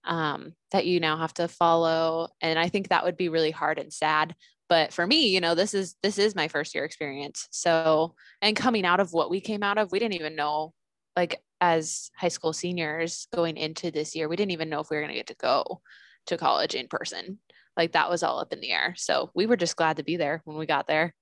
um, 0.05 0.53
that 0.71 0.85
you 0.85 0.99
now 0.99 1.17
have 1.17 1.33
to 1.33 1.47
follow 1.47 2.27
and 2.41 2.59
i 2.59 2.69
think 2.69 2.89
that 2.89 3.03
would 3.03 3.17
be 3.17 3.29
really 3.29 3.51
hard 3.51 3.79
and 3.79 3.91
sad 3.91 4.35
but 4.69 4.93
for 4.93 5.05
me 5.05 5.27
you 5.27 5.41
know 5.41 5.55
this 5.55 5.73
is 5.73 5.95
this 6.03 6.17
is 6.17 6.35
my 6.35 6.47
first 6.47 6.75
year 6.75 6.85
experience 6.85 7.47
so 7.51 8.15
and 8.41 8.55
coming 8.55 8.85
out 8.85 8.99
of 8.99 9.11
what 9.11 9.29
we 9.29 9.41
came 9.41 9.63
out 9.63 9.77
of 9.77 9.91
we 9.91 9.99
didn't 9.99 10.15
even 10.15 10.35
know 10.35 10.73
like 11.15 11.41
as 11.61 12.11
high 12.17 12.27
school 12.27 12.53
seniors 12.53 13.27
going 13.33 13.57
into 13.57 13.91
this 13.91 14.15
year 14.15 14.27
we 14.27 14.35
didn't 14.35 14.51
even 14.51 14.69
know 14.69 14.79
if 14.79 14.89
we 14.89 14.97
were 14.97 15.01
going 15.01 15.13
to 15.13 15.19
get 15.19 15.27
to 15.27 15.35
go 15.35 15.81
to 16.27 16.37
college 16.37 16.75
in 16.75 16.87
person. 16.87 17.39
Like 17.75 17.93
that 17.93 18.09
was 18.09 18.23
all 18.23 18.39
up 18.39 18.53
in 18.53 18.59
the 18.59 18.71
air. 18.71 18.93
So 18.97 19.31
we 19.33 19.45
were 19.45 19.57
just 19.57 19.75
glad 19.75 19.97
to 19.97 20.03
be 20.03 20.17
there 20.17 20.41
when 20.45 20.57
we 20.57 20.65
got 20.65 20.87
there. 20.87 21.13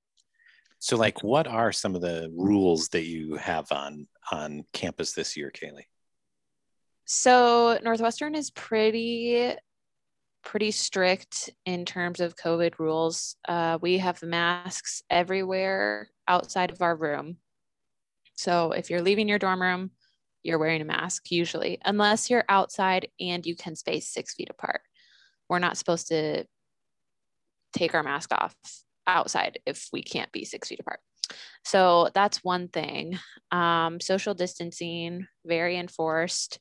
So 0.79 0.97
like 0.97 1.23
what 1.23 1.47
are 1.47 1.71
some 1.71 1.95
of 1.95 2.01
the 2.01 2.31
rules 2.35 2.89
that 2.89 3.05
you 3.05 3.35
have 3.35 3.71
on 3.71 4.07
on 4.31 4.65
campus 4.73 5.13
this 5.13 5.37
year 5.37 5.51
kaylee? 5.51 5.85
So 7.05 7.77
northwestern 7.83 8.35
is 8.35 8.51
pretty 8.51 9.53
pretty 10.43 10.71
strict 10.71 11.51
in 11.67 11.85
terms 11.85 12.19
of 12.19 12.35
covid 12.35 12.79
rules. 12.79 13.35
Uh, 13.47 13.77
we 13.79 13.99
have 13.99 14.23
masks 14.23 15.03
everywhere 15.07 16.09
outside 16.27 16.71
of 16.71 16.81
our 16.81 16.95
room 16.95 17.37
so 18.41 18.71
if 18.71 18.89
you're 18.89 19.03
leaving 19.03 19.29
your 19.29 19.37
dorm 19.37 19.61
room, 19.61 19.91
you're 20.41 20.57
wearing 20.57 20.81
a 20.81 20.85
mask 20.85 21.29
usually, 21.29 21.77
unless 21.85 22.27
you're 22.27 22.43
outside 22.49 23.07
and 23.19 23.45
you 23.45 23.55
can 23.55 23.75
space 23.75 24.07
six 24.07 24.33
feet 24.33 24.49
apart. 24.49 24.81
We're 25.47 25.59
not 25.59 25.77
supposed 25.77 26.07
to 26.07 26.45
take 27.73 27.93
our 27.93 28.01
mask 28.01 28.31
off 28.33 28.55
outside 29.05 29.59
if 29.67 29.89
we 29.93 30.01
can't 30.01 30.31
be 30.31 30.43
six 30.43 30.69
feet 30.69 30.79
apart. 30.79 31.01
So 31.63 32.09
that's 32.15 32.43
one 32.43 32.67
thing. 32.67 33.19
Um, 33.51 33.99
social 33.99 34.33
distancing, 34.33 35.27
very 35.45 35.77
enforced. 35.77 36.59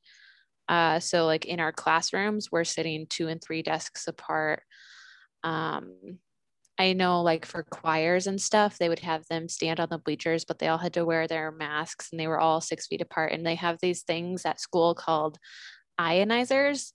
Uh, 0.69 1.01
so, 1.01 1.25
like 1.25 1.47
in 1.47 1.61
our 1.61 1.73
classrooms, 1.73 2.53
we're 2.53 2.65
sitting 2.65 3.07
two 3.09 3.29
and 3.29 3.43
three 3.43 3.63
desks 3.63 4.07
apart. 4.07 4.63
Um, 5.43 6.19
I 6.81 6.95
know 6.95 7.21
like 7.21 7.45
for 7.45 7.63
choirs 7.63 8.27
and 8.27 8.41
stuff, 8.41 8.79
they 8.79 8.89
would 8.89 9.01
have 9.01 9.27
them 9.27 9.51
stand 9.51 9.81
on 9.81 9.89
the 9.91 9.99
bleachers, 9.99 10.47
but 10.47 10.59
they 10.59 10.69
all 10.69 10.79
had 10.79 10.95
to 10.95 11.05
wear 11.05 11.27
their 11.27 11.53
masks 11.53 12.09
and 12.11 12.19
they 12.19 12.27
were 12.27 12.41
all 12.41 12.63
six 12.63 12.87
feet 12.87 13.03
apart. 13.03 13.33
And 13.33 13.45
they 13.45 13.57
have 13.57 13.79
these 13.83 14.01
things 14.01 14.47
at 14.47 14.61
school 14.61 14.95
called 14.95 15.37
ionizers. 16.01 16.93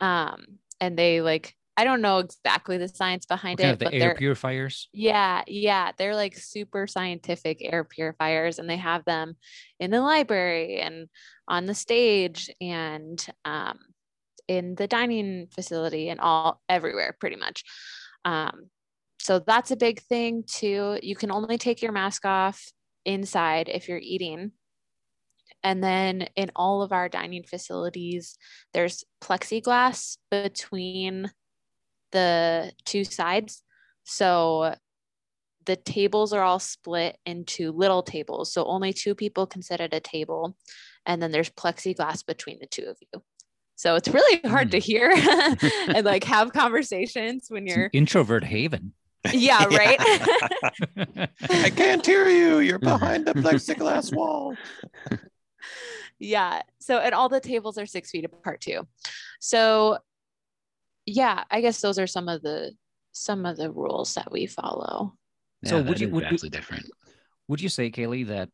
Um, 0.00 0.58
and 0.80 0.98
they 0.98 1.20
like, 1.20 1.54
I 1.76 1.84
don't 1.84 2.02
know 2.02 2.18
exactly 2.18 2.78
the 2.78 2.88
science 2.88 3.24
behind 3.24 3.60
it. 3.60 3.78
The 3.78 3.94
air 3.94 4.16
purifiers. 4.16 4.88
Yeah, 4.92 5.44
yeah. 5.46 5.92
They're 5.96 6.16
like 6.16 6.36
super 6.36 6.88
scientific 6.88 7.58
air 7.60 7.84
purifiers, 7.84 8.58
and 8.58 8.68
they 8.68 8.76
have 8.76 9.04
them 9.04 9.36
in 9.78 9.92
the 9.92 10.00
library 10.00 10.80
and 10.80 11.08
on 11.46 11.66
the 11.66 11.74
stage 11.74 12.50
and 12.60 13.24
um, 13.44 13.78
in 14.48 14.74
the 14.74 14.88
dining 14.88 15.46
facility 15.54 16.08
and 16.08 16.18
all 16.18 16.60
everywhere 16.68 17.16
pretty 17.20 17.36
much. 17.36 17.62
Um, 18.24 18.68
so 19.22 19.38
that's 19.38 19.70
a 19.70 19.76
big 19.76 20.00
thing 20.02 20.42
too. 20.44 20.98
You 21.00 21.14
can 21.14 21.30
only 21.30 21.56
take 21.56 21.80
your 21.80 21.92
mask 21.92 22.24
off 22.24 22.72
inside 23.04 23.68
if 23.68 23.88
you're 23.88 24.00
eating. 24.02 24.50
And 25.62 25.82
then 25.82 26.26
in 26.34 26.50
all 26.56 26.82
of 26.82 26.90
our 26.90 27.08
dining 27.08 27.44
facilities, 27.44 28.36
there's 28.74 29.04
plexiglass 29.22 30.16
between 30.32 31.30
the 32.10 32.72
two 32.84 33.04
sides. 33.04 33.62
So 34.02 34.74
the 35.66 35.76
tables 35.76 36.32
are 36.32 36.42
all 36.42 36.58
split 36.58 37.16
into 37.24 37.70
little 37.70 38.02
tables. 38.02 38.52
So 38.52 38.64
only 38.64 38.92
two 38.92 39.14
people 39.14 39.46
can 39.46 39.62
sit 39.62 39.80
at 39.80 39.94
a 39.94 40.00
table. 40.00 40.56
And 41.06 41.22
then 41.22 41.30
there's 41.30 41.50
plexiglass 41.50 42.26
between 42.26 42.58
the 42.58 42.66
two 42.66 42.86
of 42.86 42.96
you. 43.00 43.22
So 43.76 43.94
it's 43.94 44.08
really 44.08 44.40
hard 44.48 44.72
to 44.72 44.78
hmm. 44.78 44.82
hear 44.82 45.12
and 45.94 46.04
like 46.04 46.24
have 46.24 46.52
conversations 46.52 47.46
when 47.50 47.68
you're 47.68 47.88
introvert 47.92 48.42
haven. 48.42 48.94
Yeah, 49.32 49.64
right. 49.66 49.98
I 51.48 51.70
can't 51.70 52.04
hear 52.04 52.28
you. 52.28 52.58
You're 52.58 52.78
behind 52.92 53.24
the 53.24 53.34
plexiglass 53.34 54.12
wall. 54.12 54.56
Yeah. 56.18 56.62
So, 56.80 56.98
and 56.98 57.14
all 57.14 57.28
the 57.28 57.40
tables 57.40 57.78
are 57.78 57.86
six 57.86 58.10
feet 58.10 58.24
apart 58.24 58.60
too. 58.60 58.86
So, 59.40 59.98
yeah, 61.06 61.44
I 61.50 61.60
guess 61.60 61.80
those 61.80 61.98
are 61.98 62.06
some 62.06 62.28
of 62.28 62.42
the 62.42 62.72
some 63.12 63.44
of 63.46 63.56
the 63.56 63.70
rules 63.70 64.14
that 64.14 64.32
we 64.32 64.46
follow. 64.46 65.14
Yeah, 65.62 65.70
so, 65.70 65.82
would 65.82 66.00
you 66.00 66.08
would 66.08 66.24
vastly 66.24 66.48
different? 66.48 66.88
Would 67.48 67.60
you 67.60 67.68
say, 67.68 67.90
Kaylee, 67.90 68.26
that 68.28 68.48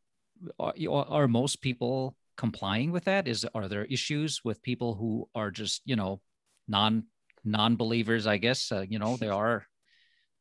are, 0.59 0.75
are 0.91 1.29
most 1.29 1.63
people 1.63 2.17
complying 2.37 2.91
with 2.91 3.05
that? 3.05 3.29
Is 3.29 3.47
are 3.55 3.69
there 3.69 3.85
issues 3.85 4.43
with 4.45 4.63
people 4.63 4.95
who 4.95 5.29
are 5.35 5.51
just 5.51 5.83
you 5.85 5.97
know 5.97 6.21
non 6.67 7.05
non 7.45 7.77
believers? 7.77 8.27
I 8.27 8.37
guess 8.37 8.73
uh, 8.73 8.85
you 8.89 8.99
know 8.99 9.17
there 9.17 9.35
are 9.35 9.68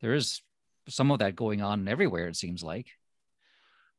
there 0.01 0.13
is 0.13 0.41
some 0.89 1.11
of 1.11 1.19
that 1.19 1.35
going 1.35 1.61
on 1.61 1.87
everywhere, 1.87 2.27
it 2.27 2.35
seems 2.35 2.63
like. 2.63 2.87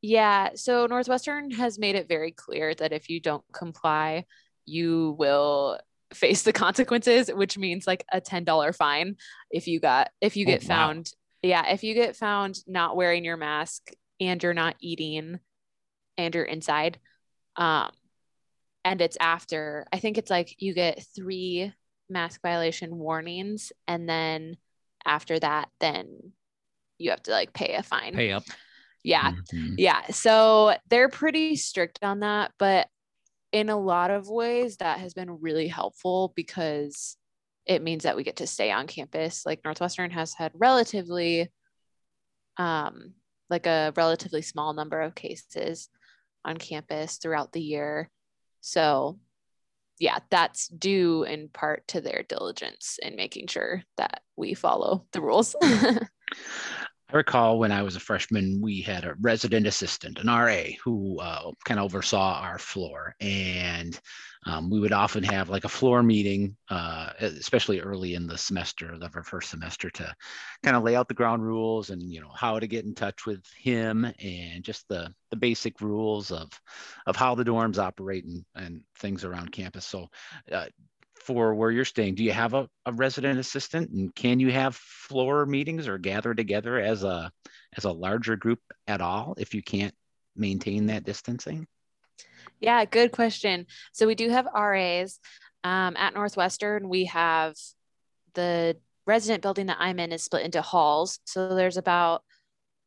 Yeah. 0.01 0.51
So 0.55 0.87
Northwestern 0.87 1.51
has 1.53 1.79
made 1.79 1.97
it 1.97 2.09
very 2.09 2.31
clear 2.31 2.75
that 2.75 2.93
if 2.93 3.11
you 3.11 3.21
don't 3.21 3.45
comply, 3.53 4.27
you 4.65 5.17
will 5.19 5.81
face 6.15 6.43
the 6.43 6.53
consequences, 6.53 7.31
which 7.33 7.59
means 7.59 7.87
like 7.87 8.05
a 8.13 8.21
$10 8.21 8.77
fine 8.77 9.17
if 9.51 9.67
you 9.67 9.81
got 9.81 10.11
if 10.21 10.37
you 10.37 10.47
get 10.47 10.63
oh, 10.65 10.67
found. 10.67 11.11
Wow. 11.43 11.49
Yeah, 11.51 11.73
if 11.73 11.85
you 11.85 11.95
get 11.95 12.17
found 12.17 12.59
not 12.67 12.97
wearing 12.97 13.25
your 13.25 13.37
mask 13.37 13.91
and 14.21 14.43
you're 14.43 14.55
not 14.55 14.77
eating 14.81 15.39
and 16.17 16.35
you're 16.35 16.45
inside. 16.45 16.99
Um 17.57 17.91
and 18.85 19.01
it's 19.01 19.19
after 19.21 19.87
I 19.93 19.99
think 19.99 20.17
it's 20.19 20.31
like 20.31 20.55
you 20.59 20.75
get 20.75 21.05
three 21.15 21.73
mask 22.09 22.41
violation 22.41 22.97
warnings 22.97 23.73
and 23.87 24.09
then 24.09 24.57
after 25.05 25.39
that, 25.39 25.69
then 25.81 26.33
you 26.99 27.11
have 27.11 27.23
to 27.25 27.31
like 27.31 27.53
pay 27.53 27.75
a 27.75 27.83
fine. 27.83 28.15
Pay 28.15 28.33
up. 28.33 28.45
Yeah. 29.05 29.33
Mm-hmm. 29.33 29.75
Yeah. 29.79 30.07
So 30.11 30.75
they're 30.89 31.09
pretty 31.09 31.57
strict 31.57 32.01
on 32.03 32.21
that. 32.21 32.53
But 32.59 32.89
in 33.53 33.69
a 33.69 33.79
lot 33.79 34.11
of 34.11 34.29
ways, 34.29 34.79
that 34.79 34.99
has 34.99 35.15
been 35.15 35.41
really 35.41 35.69
helpful 35.69 36.33
because 36.37 37.17
it 37.65 37.83
means 37.83 38.03
that 38.03 38.17
we 38.17 38.25
get 38.25 38.37
to 38.37 38.47
stay 38.47 38.71
on 38.71 38.87
campus. 38.87 39.47
Like 39.47 39.61
Northwestern 39.65 40.11
has 40.11 40.35
had 40.35 40.53
relatively, 40.55 41.51
um, 42.57 43.15
like 43.49 43.67
a 43.67 43.93
relatively 43.97 44.43
small 44.43 44.75
number 44.75 45.01
of 45.01 45.15
cases 45.15 45.89
on 46.45 46.57
campus 46.57 47.17
throughout 47.17 47.53
the 47.53 47.63
year. 47.63 48.11
So 48.61 49.19
yeah, 49.99 50.19
that's 50.31 50.69
due 50.69 51.25
in 51.25 51.49
part 51.49 51.87
to 51.89 52.01
their 52.01 52.25
diligence 52.29 52.99
in 53.03 53.17
making 53.17 53.49
sure 53.49 53.83
that 53.97 54.23
we 54.37 54.55
follow 54.55 55.05
the 55.13 55.21
rules. 55.21 55.55
I 57.11 57.17
recall 57.17 57.59
when 57.59 57.73
I 57.73 57.83
was 57.83 57.97
a 57.97 58.01
freshman, 58.01 58.61
we 58.61 58.83
had 58.83 59.05
a 59.05 59.15
resident 59.21 59.67
assistant, 59.67 60.19
an 60.19 60.27
RA, 60.27 60.65
who 60.85 61.19
uh, 61.21 61.53
kind 61.65 61.81
of 61.81 61.85
oversaw 61.87 62.41
our 62.43 62.59
floor. 62.59 63.15
And 63.19 63.99
um, 64.45 64.69
we 64.69 64.79
would 64.79 64.93
often 64.93 65.25
have 65.25 65.49
like 65.49 65.65
a 65.65 65.71
floor 65.71 66.03
meeting, 66.03 66.55
uh, 66.69 67.13
especially 67.19 67.81
early 67.81 68.15
in 68.15 68.27
the 68.27 68.37
semester 68.37 68.93
of 68.93 69.17
our 69.17 69.23
first 69.23 69.49
semester, 69.49 69.89
to 69.89 70.15
kind 70.63 70.77
of 70.77 70.83
lay 70.83 70.97
out 70.97 71.09
the 71.09 71.15
ground 71.15 71.43
rules 71.43 71.89
and 71.89 72.03
you 72.03 72.21
know 72.21 72.31
how 72.35 72.61
to 72.61 72.67
get 72.67 72.85
in 72.85 72.95
touch 72.95 73.25
with 73.25 73.43
him 73.59 74.05
and 74.23 74.63
just 74.63 74.87
the 74.89 75.13
the 75.31 75.37
basic 75.37 75.81
rules 75.81 76.31
of 76.31 76.51
of 77.07 77.17
how 77.17 77.35
the 77.35 77.45
dorms 77.45 77.79
operate 77.79 78.27
and, 78.27 78.45
and 78.55 78.83
things 78.99 79.25
around 79.25 79.51
campus. 79.51 79.87
So 79.87 80.09
uh, 80.53 80.67
for 81.23 81.55
where 81.55 81.71
you're 81.71 81.85
staying, 81.85 82.15
do 82.15 82.25
you 82.25 82.33
have 82.33 82.55
a, 82.55 82.69
a 82.87 82.93
resident 82.93 83.39
assistant 83.39 83.91
and 83.91 84.15
can 84.15 84.41
you 84.41 84.51
have 84.51 84.77
floor 84.77 85.47
meetings 85.47 85.89
or 85.89 85.99
gather 85.99 86.35
together 86.35 86.79
as 86.79 87.05
a 87.05 87.31
as 87.77 87.85
a 87.85 87.93
larger 87.93 88.37
group 88.37 88.61
at 88.87 89.01
all 89.01 89.35
if 89.39 89.55
you 89.55 89.63
can't 89.63 89.95
maintain 90.35 90.87
that 90.87 91.05
distancing? 91.05 91.67
Yeah, 92.61 92.85
good 92.85 93.13
question. 93.13 93.67
So 93.93 94.07
we 94.07 94.15
do 94.15 94.31
have 94.31 94.47
RAs. 94.47 95.21
Um, 95.65 95.97
at 95.97 96.15
Northwestern, 96.15 96.89
we 96.89 97.07
have 97.07 97.55
the 98.35 98.77
resident 99.07 99.43
building 99.43 99.67
that 99.67 99.79
I'm 99.81 99.99
in 99.99 100.13
is 100.13 100.23
split 100.23 100.45
into 100.45 100.63
halls. 100.63 101.21
So 101.25 101.55
there's 101.55 101.77
about 101.77 102.23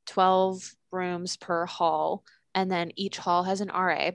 12 0.08 0.74
rooms 0.92 1.38
per 1.38 1.66
hall. 1.66 2.24
And 2.54 2.72
then 2.72 2.92
each 2.96 3.18
hall 3.18 3.44
has 3.44 3.62
an 3.62 3.70
RA. 3.70 4.12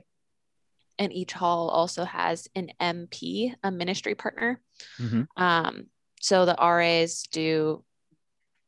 And 0.99 1.13
each 1.13 1.33
hall 1.33 1.69
also 1.69 2.03
has 2.05 2.47
an 2.55 2.71
MP, 2.79 3.53
a 3.63 3.71
ministry 3.71 4.15
partner. 4.15 4.61
Mhm. 4.99 5.27
Um, 5.37 5.87
so 6.19 6.45
the 6.45 6.55
RAs 6.59 7.23
do 7.31 7.83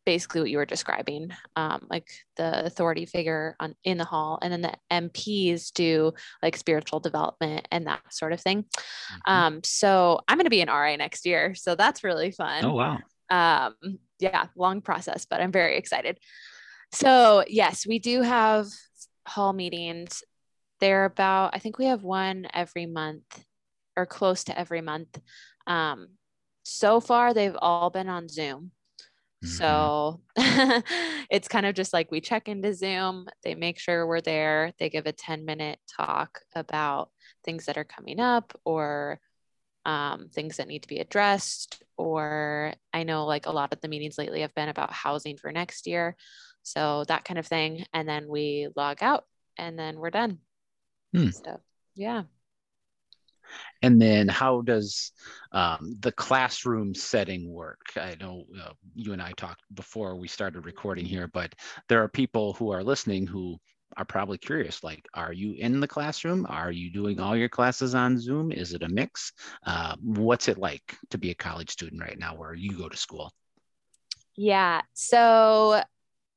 basically 0.05 0.41
what 0.41 0.49
you 0.49 0.57
were 0.57 0.65
describing, 0.65 1.31
um, 1.55 1.85
like 1.89 2.09
the 2.35 2.65
authority 2.65 3.05
figure 3.05 3.55
on 3.59 3.75
in 3.83 3.97
the 3.97 4.05
hall, 4.05 4.39
and 4.41 4.51
then 4.51 4.61
the 4.61 4.73
MPs 4.89 5.71
do 5.71 6.13
like 6.41 6.57
spiritual 6.57 6.99
development 6.99 7.67
and 7.71 7.85
that 7.85 8.01
sort 8.11 8.33
of 8.33 8.41
thing. 8.41 8.63
Mhm. 8.63 9.31
Um, 9.31 9.63
so 9.63 10.21
I'm 10.27 10.37
going 10.37 10.45
to 10.45 10.49
be 10.49 10.61
an 10.61 10.69
RA 10.69 10.95
next 10.95 11.25
year, 11.25 11.53
so 11.53 11.75
that's 11.75 12.03
really 12.03 12.31
fun 12.31 12.65
oh 12.65 12.73
wow. 12.73 12.97
um 13.29 13.99
yeah 14.19 14.47
long 14.55 14.81
process 14.81 15.25
but 15.25 15.39
i'm 15.39 15.51
very 15.51 15.77
excited 15.77 16.19
so 16.91 17.43
yes 17.47 17.85
we 17.85 17.99
do 17.99 18.21
have 18.21 18.65
hall 19.27 19.53
meetings 19.53 20.23
they're 20.79 21.05
about 21.05 21.55
i 21.55 21.59
think 21.59 21.77
we 21.77 21.85
have 21.85 22.03
one 22.03 22.47
every 22.53 22.85
month 22.85 23.43
or 23.95 24.05
close 24.05 24.43
to 24.43 24.57
every 24.57 24.81
month 24.81 25.19
um 25.67 26.07
so 26.63 26.99
far 26.99 27.33
they've 27.33 27.57
all 27.61 27.89
been 27.89 28.09
on 28.09 28.27
zoom 28.27 28.71
so 29.41 30.19
it's 30.37 31.47
kind 31.47 31.65
of 31.65 31.73
just 31.73 31.93
like 31.93 32.11
we 32.11 32.19
check 32.19 32.49
into 32.49 32.73
zoom 32.73 33.27
they 33.43 33.55
make 33.55 33.79
sure 33.79 34.05
we're 34.05 34.21
there 34.21 34.73
they 34.79 34.89
give 34.89 35.05
a 35.05 35.13
10 35.13 35.45
minute 35.45 35.79
talk 35.89 36.41
about 36.55 37.09
things 37.45 37.65
that 37.65 37.77
are 37.77 37.85
coming 37.85 38.19
up 38.19 38.53
or 38.65 39.19
um, 39.85 40.29
things 40.29 40.57
that 40.57 40.67
need 40.67 40.83
to 40.83 40.87
be 40.87 40.99
addressed. 40.99 41.83
Or 41.97 42.73
I 42.93 43.03
know 43.03 43.25
like 43.25 43.45
a 43.45 43.51
lot 43.51 43.73
of 43.73 43.81
the 43.81 43.87
meetings 43.87 44.17
lately 44.17 44.41
have 44.41 44.53
been 44.55 44.69
about 44.69 44.91
housing 44.91 45.37
for 45.37 45.51
next 45.51 45.87
year. 45.87 46.15
So 46.63 47.05
that 47.07 47.25
kind 47.25 47.39
of 47.39 47.47
thing. 47.47 47.85
And 47.93 48.07
then 48.07 48.27
we 48.27 48.67
log 48.75 48.99
out 49.01 49.25
and 49.57 49.77
then 49.77 49.97
we're 49.97 50.11
done. 50.11 50.39
Hmm. 51.13 51.29
So 51.29 51.59
yeah. 51.95 52.23
And 53.81 54.01
then 54.01 54.27
how 54.27 54.61
does 54.61 55.11
um, 55.51 55.95
the 55.99 56.11
classroom 56.11 56.93
setting 56.93 57.51
work? 57.51 57.79
I 57.95 58.15
know 58.19 58.45
uh, 58.61 58.73
you 58.95 59.13
and 59.13 59.21
I 59.21 59.31
talked 59.31 59.61
before 59.73 60.15
we 60.15 60.27
started 60.27 60.65
recording 60.65 61.05
here, 61.05 61.27
but 61.27 61.53
there 61.87 62.03
are 62.03 62.09
people 62.09 62.53
who 62.53 62.71
are 62.71 62.83
listening 62.83 63.25
who 63.25 63.57
are 63.97 64.05
probably 64.05 64.37
curious 64.37 64.83
like, 64.83 65.07
are 65.13 65.33
you 65.33 65.53
in 65.53 65.79
the 65.79 65.87
classroom? 65.87 66.45
Are 66.47 66.71
you 66.71 66.91
doing 66.91 67.19
all 67.19 67.35
your 67.35 67.49
classes 67.49 67.95
on 67.95 68.19
Zoom? 68.19 68.51
Is 68.51 68.73
it 68.73 68.83
a 68.83 68.89
mix? 68.89 69.33
Uh, 69.65 69.95
what's 70.01 70.47
it 70.47 70.57
like 70.57 70.95
to 71.09 71.17
be 71.17 71.31
a 71.31 71.35
college 71.35 71.71
student 71.71 72.01
right 72.01 72.19
now 72.19 72.35
where 72.35 72.53
you 72.53 72.77
go 72.77 72.87
to 72.87 72.97
school? 72.97 73.33
Yeah. 74.35 74.81
So 74.93 75.81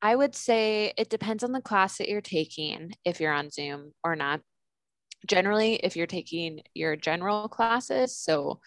I 0.00 0.16
would 0.16 0.34
say 0.34 0.92
it 0.96 1.10
depends 1.10 1.44
on 1.44 1.52
the 1.52 1.60
class 1.60 1.98
that 1.98 2.08
you're 2.08 2.20
taking, 2.20 2.92
if 3.04 3.20
you're 3.20 3.32
on 3.32 3.50
Zoom 3.50 3.92
or 4.02 4.16
not. 4.16 4.40
Generally, 5.26 5.76
if 5.76 5.96
you're 5.96 6.06
taking 6.06 6.60
your 6.74 6.96
general 6.96 7.48
classes, 7.48 8.16
so 8.16 8.60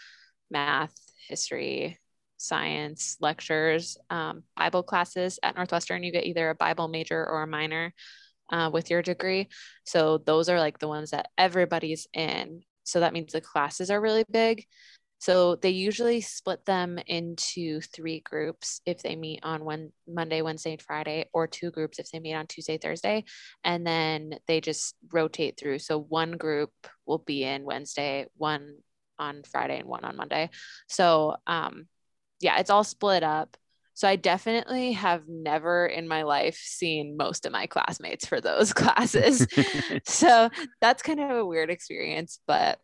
math, 0.50 0.94
history, 1.28 1.98
science, 2.38 3.18
lectures, 3.20 3.98
um, 4.10 4.44
Bible 4.56 4.84
classes 4.84 5.40
at 5.44 5.56
Northwestern, 5.56 6.04
you 6.04 6.12
get 6.12 6.26
either 6.26 6.50
a 6.50 6.56
Bible 6.56 6.88
major 6.88 7.26
or 7.26 7.44
a 7.44 7.48
minor 7.48 7.94
uh, 8.52 8.70
with 8.72 8.90
your 8.90 9.02
degree. 9.02 9.50
So 9.86 10.20
those 10.20 10.50
are 10.50 10.60
like 10.60 10.80
the 10.80 10.88
ones 10.88 11.12
that 11.12 11.30
everybody's 11.38 12.08
in. 12.14 12.62
So 12.84 13.00
that 13.00 13.14
means 13.14 13.34
the 13.34 13.42
classes 13.42 13.90
are 13.90 14.00
really 14.00 14.26
big. 14.30 14.66
So 15.26 15.56
they 15.56 15.72
usually 15.72 16.22
split 16.22 16.64
them 16.68 17.00
into 17.08 17.82
three 17.82 18.20
groups 18.20 18.80
if 18.86 19.02
they 19.02 19.16
meet 19.16 19.40
on 19.42 19.66
one 19.66 19.92
Monday, 20.08 20.44
Wednesday, 20.44 20.74
and 20.74 20.82
Friday, 20.84 21.26
or 21.34 21.48
two 21.48 21.72
groups 21.72 21.98
if 21.98 22.12
they 22.12 22.20
meet 22.20 22.36
on 22.36 22.46
Tuesday, 22.46 22.78
Thursday, 22.78 23.24
and 23.64 23.88
then 23.88 24.38
they 24.48 24.62
just 24.62 24.94
rotate 25.12 25.58
through. 25.60 25.80
So 25.80 26.00
one 26.00 26.34
group 26.34 26.70
will 27.08 27.18
be 27.18 27.44
in 27.44 27.64
Wednesday, 27.64 28.28
one 28.38 28.76
on 29.18 29.42
Friday, 29.52 29.80
and 29.80 29.90
one 29.90 30.06
on 30.06 30.16
Monday. 30.16 30.52
So 30.88 31.38
um, 31.48 31.88
yeah, 32.40 32.60
it's 32.60 32.70
all 32.70 32.84
split 32.84 33.24
up. 33.24 33.58
So 33.96 34.08
I 34.08 34.18
definitely 34.18 34.92
have 34.92 35.24
never 35.28 35.88
in 35.88 36.08
my 36.08 36.22
life 36.22 36.62
seen 36.64 37.18
most 37.18 37.48
of 37.48 37.52
my 37.52 37.66
classmates 37.66 38.28
for 38.28 38.42
those 38.42 38.74
classes. 38.74 39.48
so 40.06 40.52
that's 40.82 41.02
kind 41.02 41.20
of 41.20 41.32
a 41.32 41.46
weird 41.46 41.72
experience, 41.72 42.38
but 42.46 42.78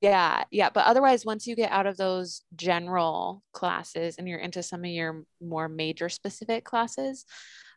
yeah, 0.00 0.44
yeah. 0.50 0.70
But 0.70 0.86
otherwise, 0.86 1.24
once 1.24 1.46
you 1.46 1.56
get 1.56 1.72
out 1.72 1.86
of 1.86 1.96
those 1.96 2.42
general 2.54 3.42
classes 3.52 4.16
and 4.18 4.28
you're 4.28 4.38
into 4.38 4.62
some 4.62 4.84
of 4.84 4.90
your 4.90 5.24
more 5.40 5.68
major 5.68 6.08
specific 6.08 6.64
classes, 6.64 7.24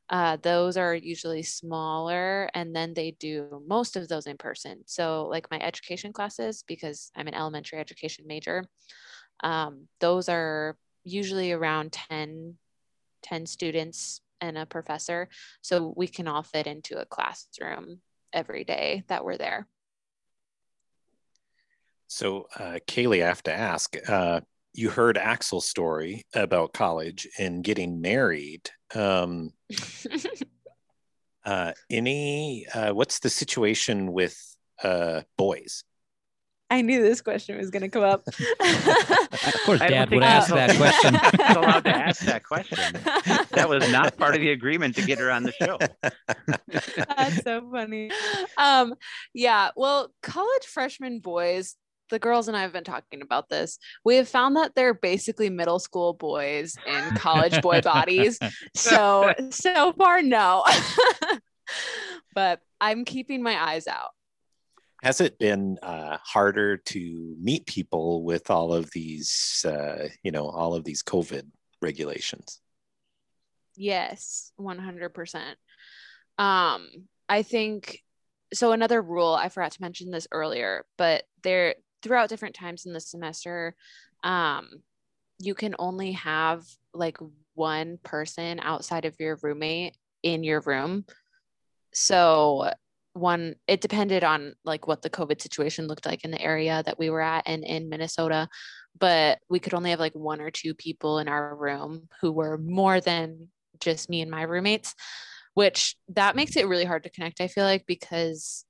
uh, 0.10 0.38
those 0.42 0.76
are 0.76 0.96
usually 0.96 1.44
smaller 1.44 2.50
and 2.56 2.76
then 2.76 2.94
they 2.94 3.12
do 3.20 3.64
most 3.68 3.96
of 3.96 4.08
those 4.08 4.26
in 4.26 4.38
person. 4.38 4.82
So, 4.86 5.28
like 5.28 5.52
my 5.52 5.60
education 5.60 6.12
classes, 6.12 6.64
because 6.68 7.12
I'm 7.16 7.28
an 7.28 7.36
elementary 7.36 7.80
education 7.80 8.26
major, 8.28 8.66
um, 9.42 9.88
those 10.00 10.28
are 10.30 10.78
usually 11.04 11.52
around 11.52 11.94
10, 11.94 12.56
10 13.24 13.46
students 13.46 14.22
and 14.42 14.58
a 14.58 14.66
professor. 14.66 15.30
So 15.62 15.94
we 15.96 16.08
can 16.08 16.28
all 16.28 16.44
fit 16.44 16.68
into 16.68 17.00
a 17.00 17.06
classroom 17.06 18.00
every 18.34 18.64
day 18.64 19.04
that 19.08 19.24
we're 19.24 19.38
there. 19.38 19.68
So, 22.10 22.48
uh, 22.56 22.80
Kaylee, 22.88 23.24
I 23.24 23.28
have 23.28 23.44
to 23.44 23.54
ask. 23.54 23.96
Uh, 24.08 24.42
you 24.74 24.90
heard 24.90 25.18
Axel's 25.18 25.70
story 25.70 26.26
about 26.34 26.74
college 26.74 27.28
and 27.38 27.64
getting 27.64 28.02
married. 28.02 28.70
Um, 28.96 29.52
uh, 31.46 31.74
any? 31.90 32.66
Uh, 32.74 32.94
what's 32.94 33.20
the 33.20 33.30
situation 33.30 34.12
with 34.12 34.36
uh, 34.84 35.22
boys? 35.38 35.84
I 36.72 36.82
knew 36.82 37.02
this 37.02 37.22
question 37.22 37.58
was 37.58 37.70
going 37.70 37.82
to 37.82 37.90
come 37.90 38.04
up. 38.04 38.24
Of 38.28 39.54
course, 39.66 39.80
Dad 39.80 40.10
would 40.12 40.24
ask 40.24 40.50
so. 40.50 40.56
that 40.56 40.76
question. 40.78 41.14
Not 41.40 41.58
allowed 41.58 41.84
to 41.84 41.96
ask 41.96 42.22
that 42.26 42.44
question. 42.44 42.78
That 43.52 43.68
was 43.68 43.92
not 43.92 44.18
part 44.18 44.36
of 44.36 44.42
the 44.42 44.52
agreement 44.52 44.96
to 44.96 45.02
get 45.02 45.18
her 45.18 45.32
on 45.32 45.44
the 45.44 45.52
show. 45.52 45.80
That's 46.68 47.44
so 47.44 47.68
funny. 47.72 48.12
Um, 48.58 48.94
yeah, 49.34 49.70
well, 49.76 50.14
college 50.22 50.64
freshman 50.66 51.20
boys, 51.20 51.76
the 52.10 52.20
girls 52.20 52.48
and 52.48 52.58
I 52.58 52.62
have 52.62 52.74
been 52.74 52.84
talking 52.84 53.22
about 53.22 53.50
this. 53.50 53.78
We 54.04 54.18
have 54.18 54.28
found 54.28 54.56
that 54.56 54.76
they're 54.76 54.94
basically 54.94 55.50
middle 55.50 55.80
school 55.80 56.14
boys 56.14 56.76
in 56.86 57.16
college 57.16 57.62
boy 57.62 57.82
bodies. 57.82 58.40
So, 58.76 59.34
so 59.52 59.94
far, 59.94 60.22
no. 60.22 60.64
but 62.34 62.62
I'm 62.80 63.06
keeping 63.06 63.44
my 63.44 63.62
eyes 63.62 63.88
out. 63.88 64.12
Has 65.04 65.22
it 65.22 65.40
been 65.40 65.78
uh, 65.82 66.18
harder 66.24 66.78
to 66.78 67.36
meet 67.40 67.66
people 67.66 68.24
with 68.24 68.50
all 68.50 68.74
of 68.74 68.90
these, 68.92 69.66
uh, 69.68 70.10
you 70.24 70.32
know, 70.32 70.50
all 70.50 70.76
of 70.76 70.84
these 70.84 71.04
COVID 71.04 71.44
regulations? 71.82 72.60
Yes, 73.76 74.52
100%. 74.60 75.56
Um, 76.38 76.90
I 77.30 77.44
think 77.44 78.00
so. 78.54 78.72
Another 78.72 79.02
rule, 79.02 79.34
I 79.34 79.50
forgot 79.50 79.72
to 79.74 79.82
mention 79.82 80.12
this 80.12 80.28
earlier, 80.32 80.86
but 80.98 81.24
there 81.44 81.76
throughout 82.02 82.30
different 82.30 82.56
times 82.56 82.86
in 82.86 82.94
the 82.94 83.00
semester, 83.00 83.76
um, 84.24 84.70
you 85.40 85.54
can 85.54 85.76
only 85.80 86.14
have 86.14 86.64
like 86.94 87.18
one 87.54 87.98
person 88.04 88.60
outside 88.62 89.06
of 89.06 89.20
your 89.20 89.38
roommate 89.42 89.96
in 90.24 90.44
your 90.44 90.62
room. 90.62 91.06
So 91.94 92.72
one 93.14 93.56
it 93.68 93.82
depended 93.82 94.24
on 94.24 94.54
like 94.64 94.88
what 94.88 95.02
the 95.02 95.10
covid 95.10 95.42
situation 95.42 95.88
looked 95.88 96.06
like 96.06 96.24
in 96.24 96.32
the 96.32 96.42
area 96.42 96.84
that 96.86 97.00
we 97.00 97.10
were 97.10 97.22
at 97.22 97.44
and 97.48 97.64
in 97.64 97.90
minnesota 97.90 98.48
but 99.00 99.40
we 99.50 99.60
could 99.60 99.74
only 99.74 99.90
have 99.90 100.00
like 100.00 100.14
one 100.14 100.42
or 100.42 100.52
two 100.52 100.74
people 100.74 101.20
in 101.20 101.28
our 101.28 101.56
room 101.56 102.08
who 102.22 102.32
were 102.32 102.58
more 102.58 103.02
than 103.02 103.48
just 103.80 104.10
me 104.10 104.22
and 104.22 104.30
my 104.30 104.44
roommates 104.44 104.94
which 105.54 105.96
that 106.10 106.36
makes 106.36 106.56
it 106.56 106.68
really 106.68 106.86
hard 106.86 107.04
to 107.04 107.10
connect 107.10 107.42
i 107.42 107.48
feel 107.48 107.64
like 107.64 107.86
because 107.88 108.64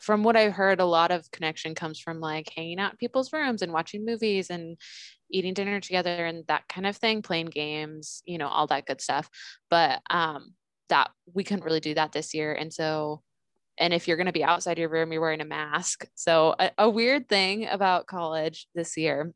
from 0.00 0.22
what 0.22 0.36
i've 0.36 0.52
heard 0.52 0.80
a 0.80 0.84
lot 0.84 1.10
of 1.10 1.30
connection 1.30 1.74
comes 1.74 2.00
from 2.00 2.20
like 2.20 2.50
hanging 2.54 2.78
out 2.80 2.92
in 2.92 2.96
people's 2.96 3.32
rooms 3.32 3.62
and 3.62 3.72
watching 3.72 4.04
movies 4.04 4.50
and 4.50 4.76
eating 5.30 5.54
dinner 5.54 5.80
together 5.80 6.26
and 6.26 6.46
that 6.46 6.68
kind 6.68 6.86
of 6.86 6.96
thing 6.96 7.22
playing 7.22 7.46
games 7.46 8.22
you 8.26 8.38
know 8.38 8.48
all 8.48 8.66
that 8.66 8.86
good 8.86 9.00
stuff. 9.00 9.28
But 9.70 10.00
um 10.10 10.54
that 10.90 11.10
we 11.32 11.44
couldn't 11.44 11.64
really 11.64 11.80
do 11.80 11.94
that 11.94 12.12
this 12.12 12.34
year. 12.34 12.52
And 12.52 12.72
so 12.72 13.22
and 13.78 13.94
if 13.94 14.08
you're 14.08 14.16
going 14.18 14.26
to 14.26 14.32
be 14.32 14.44
outside 14.44 14.78
your 14.78 14.88
room 14.90 15.12
you're 15.12 15.20
wearing 15.20 15.40
a 15.40 15.44
mask. 15.46 16.06
So 16.14 16.54
a, 16.58 16.70
a 16.78 16.90
weird 16.90 17.28
thing 17.28 17.66
about 17.66 18.06
college 18.06 18.68
this 18.74 18.96
year 18.96 19.32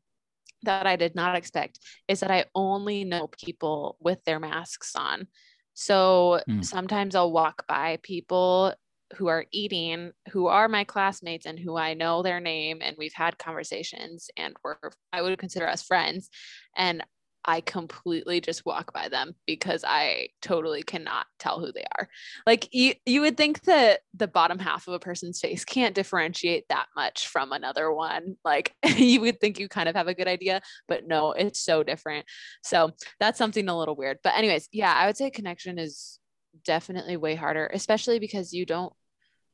that 0.63 0.85
i 0.87 0.95
did 0.95 1.15
not 1.15 1.35
expect 1.35 1.79
is 2.07 2.19
that 2.21 2.31
i 2.31 2.45
only 2.55 3.03
know 3.05 3.27
people 3.27 3.97
with 3.99 4.23
their 4.25 4.39
masks 4.39 4.95
on. 4.95 5.27
So 5.73 6.41
Hmm. 6.47 6.61
sometimes 6.61 7.15
i'll 7.15 7.31
walk 7.31 7.65
by 7.67 7.99
people 8.03 8.73
who 9.15 9.27
are 9.27 9.45
eating 9.51 10.11
who 10.31 10.47
are 10.47 10.67
my 10.67 10.83
classmates 10.83 11.45
and 11.45 11.59
who 11.59 11.75
I 11.75 11.93
know 11.93 12.21
their 12.21 12.39
name 12.39 12.79
and 12.81 12.95
we've 12.97 13.13
had 13.13 13.37
conversations 13.37 14.29
and 14.37 14.55
we're 14.63 14.75
I 15.11 15.21
would 15.21 15.37
consider 15.39 15.67
us 15.67 15.83
friends 15.83 16.29
and 16.75 17.03
I 17.45 17.61
completely 17.61 18.41
just 18.41 18.65
walk 18.65 18.93
by 18.93 19.09
them 19.09 19.33
because 19.47 19.83
I 19.87 20.29
totally 20.41 20.83
cannot 20.83 21.25
tell 21.39 21.59
who 21.59 21.71
they 21.71 21.85
are. 21.97 22.07
Like 22.45 22.67
you 22.71 22.93
you 23.05 23.21
would 23.21 23.37
think 23.37 23.61
that 23.61 24.01
the 24.13 24.27
bottom 24.27 24.59
half 24.59 24.87
of 24.87 24.93
a 24.93 24.99
person's 24.99 25.39
face 25.39 25.63
can't 25.63 25.95
differentiate 25.95 26.65
that 26.69 26.87
much 26.95 27.27
from 27.27 27.51
another 27.51 27.91
one. 27.91 28.35
Like 28.43 28.75
you 28.97 29.21
would 29.21 29.39
think 29.39 29.57
you 29.57 29.69
kind 29.69 29.89
of 29.89 29.95
have 29.95 30.07
a 30.07 30.13
good 30.13 30.27
idea, 30.27 30.61
but 30.87 31.07
no, 31.07 31.31
it's 31.31 31.59
so 31.59 31.81
different. 31.81 32.25
So 32.63 32.91
that's 33.19 33.37
something 33.37 33.67
a 33.67 33.77
little 33.77 33.95
weird. 33.95 34.19
But 34.21 34.35
anyways, 34.35 34.67
yeah, 34.71 34.93
I 34.93 35.07
would 35.07 35.17
say 35.17 35.31
connection 35.31 35.79
is 35.79 36.19
definitely 36.65 37.17
way 37.17 37.35
harder, 37.35 37.69
especially 37.73 38.19
because 38.19 38.53
you 38.53 38.65
don't 38.65 38.93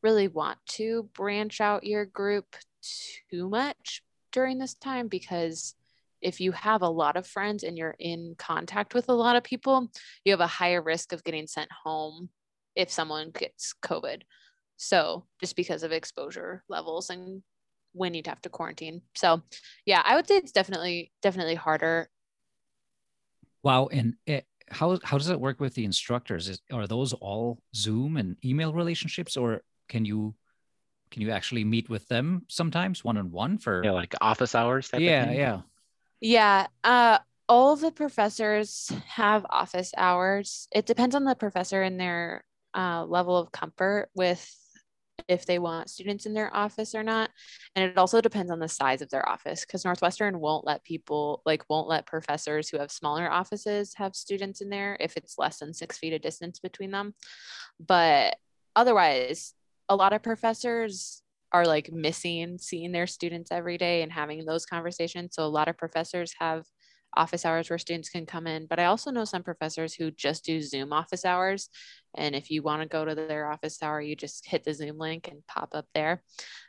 really 0.03 0.27
want 0.27 0.59
to 0.67 1.09
branch 1.13 1.61
out 1.61 1.85
your 1.85 2.05
group 2.05 2.55
too 3.31 3.49
much 3.49 4.03
during 4.31 4.57
this 4.57 4.73
time 4.73 5.07
because 5.07 5.75
if 6.21 6.41
you 6.41 6.51
have 6.51 6.81
a 6.81 6.89
lot 6.89 7.17
of 7.17 7.27
friends 7.27 7.63
and 7.63 7.77
you're 7.77 7.95
in 7.99 8.35
contact 8.37 8.93
with 8.93 9.09
a 9.09 9.13
lot 9.13 9.35
of 9.35 9.43
people, 9.43 9.91
you 10.23 10.31
have 10.31 10.39
a 10.39 10.47
higher 10.47 10.81
risk 10.81 11.13
of 11.13 11.23
getting 11.23 11.47
sent 11.47 11.69
home 11.83 12.29
if 12.75 12.89
someone 12.89 13.31
gets 13.31 13.73
COVID. 13.83 14.23
So, 14.77 15.25
just 15.39 15.55
because 15.55 15.83
of 15.83 15.91
exposure 15.91 16.63
levels 16.67 17.09
and 17.09 17.43
when 17.93 18.13
you'd 18.13 18.27
have 18.27 18.41
to 18.41 18.49
quarantine. 18.49 19.01
So, 19.15 19.41
yeah, 19.85 20.01
I 20.05 20.15
would 20.15 20.27
say 20.27 20.37
it's 20.37 20.51
definitely 20.51 21.11
definitely 21.21 21.55
harder. 21.55 22.09
Wow, 23.63 23.87
and 23.87 24.15
it, 24.25 24.45
how 24.69 24.99
how 25.03 25.17
does 25.17 25.29
it 25.29 25.39
work 25.39 25.59
with 25.59 25.75
the 25.75 25.85
instructors? 25.85 26.49
Is, 26.49 26.59
are 26.71 26.87
those 26.87 27.13
all 27.13 27.59
Zoom 27.75 28.17
and 28.17 28.35
email 28.43 28.73
relationships, 28.73 29.37
or 29.37 29.61
can 29.87 30.05
you 30.05 30.35
can 31.11 31.21
you 31.21 31.31
actually 31.31 31.63
meet 31.63 31.89
with 31.89 32.07
them 32.07 32.43
sometimes 32.47 33.03
one 33.03 33.17
on 33.17 33.31
one 33.31 33.57
for 33.57 33.81
yeah, 33.83 33.91
like 33.91 34.15
office 34.21 34.55
hours? 34.55 34.89
yeah, 34.97 35.31
yeah. 35.31 35.61
Yeah. 36.19 36.67
Uh, 36.83 37.19
all 37.47 37.75
the 37.75 37.91
professors 37.91 38.91
have 39.07 39.45
office 39.49 39.93
hours. 39.97 40.67
It 40.71 40.85
depends 40.85 41.15
on 41.15 41.23
the 41.23 41.35
professor 41.35 41.81
and 41.81 41.99
their 41.99 42.43
uh, 42.75 43.05
level 43.05 43.37
of 43.37 43.51
comfort 43.51 44.09
with 44.15 44.51
if 45.27 45.45
they 45.45 45.59
want 45.59 45.89
students 45.89 46.25
in 46.25 46.33
their 46.33 46.53
office 46.55 46.93
or 46.93 47.03
not. 47.03 47.29
And 47.75 47.89
it 47.89 47.97
also 47.97 48.21
depends 48.21 48.51
on 48.51 48.59
the 48.59 48.67
size 48.67 49.01
of 49.01 49.09
their 49.09 49.27
office 49.27 49.61
because 49.61 49.85
Northwestern 49.85 50.39
won't 50.39 50.65
let 50.65 50.83
people, 50.83 51.41
like, 51.45 51.63
won't 51.69 51.87
let 51.87 52.05
professors 52.05 52.69
who 52.69 52.77
have 52.79 52.91
smaller 52.91 53.31
offices 53.31 53.93
have 53.95 54.15
students 54.15 54.61
in 54.61 54.69
there 54.69 54.97
if 54.99 55.15
it's 55.17 55.37
less 55.37 55.59
than 55.59 55.73
six 55.73 55.97
feet 55.97 56.13
of 56.13 56.21
distance 56.21 56.59
between 56.59 56.91
them. 56.91 57.13
But 57.79 58.35
otherwise, 58.75 59.53
a 59.89 59.95
lot 59.95 60.13
of 60.13 60.23
professors 60.23 61.21
are 61.51 61.65
like 61.65 61.91
missing 61.91 62.57
seeing 62.57 62.91
their 62.91 63.07
students 63.07 63.51
every 63.51 63.77
day 63.77 64.01
and 64.01 64.11
having 64.11 64.43
those 64.45 64.65
conversations. 64.65 65.35
So 65.35 65.45
a 65.45 65.47
lot 65.47 65.67
of 65.67 65.77
professors 65.77 66.33
have 66.39 66.65
office 67.15 67.45
hours 67.45 67.69
where 67.69 67.79
students 67.79 68.09
can 68.09 68.25
come 68.25 68.45
in, 68.45 68.65
but 68.67 68.79
I 68.79 68.85
also 68.85 69.09
know 69.09 69.23
some 69.23 69.43
professors 69.43 69.93
who 69.93 70.11
just 70.11 70.43
do 70.43 70.61
Zoom 70.61 70.91
office 70.91 71.23
hours. 71.23 71.69
And 72.13 72.35
if 72.35 72.51
you 72.51 72.61
want 72.61 72.81
to 72.81 72.87
go 72.87 73.05
to 73.05 73.15
their 73.15 73.49
office 73.49 73.81
hour, 73.81 74.01
you 74.01 74.15
just 74.15 74.45
hit 74.45 74.63
the 74.63 74.73
Zoom 74.73 74.97
link 74.97 75.29
and 75.29 75.45
pop 75.47 75.69
up 75.73 75.85
there. 75.93 76.23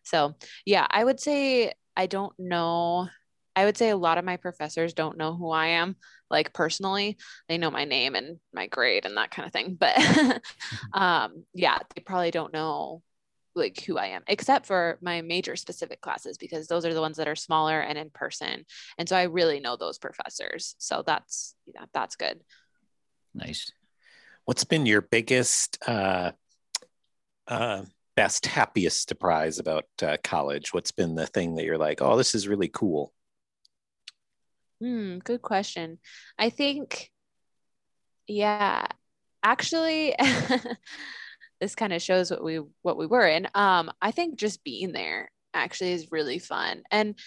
So, 0.05 0.35
yeah, 0.65 0.87
I 0.89 1.03
would 1.03 1.21
say 1.21 1.73
I 1.97 2.07
don't 2.07 2.33
know. 2.39 3.09
I 3.57 3.65
would 3.65 3.79
say 3.79 3.89
a 3.89 3.97
lot 3.97 4.19
of 4.19 4.25
my 4.25 4.37
professors 4.37 4.93
don't 4.93 5.17
know 5.17 5.35
who 5.35 5.51
I 5.51 5.69
am, 5.69 5.97
like 6.31 6.53
personally. 6.53 7.17
They 7.49 7.57
know 7.57 7.71
my 7.71 7.87
name 7.87 8.15
and 8.15 8.39
my 8.53 8.67
grade 8.67 9.07
and 9.07 9.17
that 9.17 9.31
kind 9.31 9.47
of 9.47 9.53
thing. 9.53 9.79
But 9.81 9.97
um, 10.93 11.45
yeah, 11.55 11.79
they 11.95 12.03
probably 12.03 12.31
don't 12.31 12.53
know 12.53 13.03
like 13.55 13.83
who 13.83 13.97
I 13.97 14.09
am, 14.09 14.23
except 14.29 14.67
for 14.67 14.99
my 15.01 15.23
major 15.23 15.57
specific 15.57 16.03
classes, 16.03 16.37
because 16.37 16.69
those 16.69 16.85
are 16.85 16.93
the 16.93 17.01
ones 17.01 17.17
that 17.17 17.29
are 17.29 17.35
smaller 17.35 17.81
and 17.81 17.97
in 17.97 18.11
person. 18.11 18.67
And 18.99 19.09
so 19.09 19.17
I 19.17 19.23
really 19.23 19.61
know 19.61 19.77
those 19.77 19.99
professors. 19.99 20.75
So 20.77 21.03
that's, 21.05 21.55
yeah, 21.75 21.87
that's 21.95 22.17
good. 22.17 22.41
Nice. 23.35 23.73
What's 24.45 24.65
been 24.65 24.85
your 24.85 25.01
biggest, 25.01 25.79
uh, 25.89 26.33
uh, 27.49 27.85
best, 28.15 28.47
happiest 28.47 29.09
surprise 29.09 29.59
about 29.59 29.85
uh, 30.03 30.19
college? 30.23 30.75
What's 30.75 30.93
been 30.93 31.15
the 31.15 31.27
thing 31.27 31.57
that 31.57 31.65
you're 31.65 31.79
like, 31.79 32.03
oh, 32.03 32.19
this 32.19 32.35
is 32.35 32.49
really 32.49 32.69
cool? 32.69 33.13
Hmm, 34.81 35.19
good 35.19 35.43
question. 35.43 35.99
I 36.39 36.51
think, 36.51 37.11
yeah, 38.27 38.87
actually, 39.43 40.15
this 41.61 41.75
kind 41.75 41.93
of 41.93 42.03
shows 42.03 42.31
what 42.31 42.45
we 42.45 42.61
what 42.83 42.99
we 42.99 43.07
were 43.07 43.27
in. 43.27 43.49
Um, 43.55 43.91
I 44.03 44.11
think 44.11 44.39
just 44.39 44.65
being 44.65 44.93
there 44.93 45.31
actually 45.55 45.93
is 45.93 46.13
really 46.13 46.39
fun. 46.39 46.83
And 46.91 47.19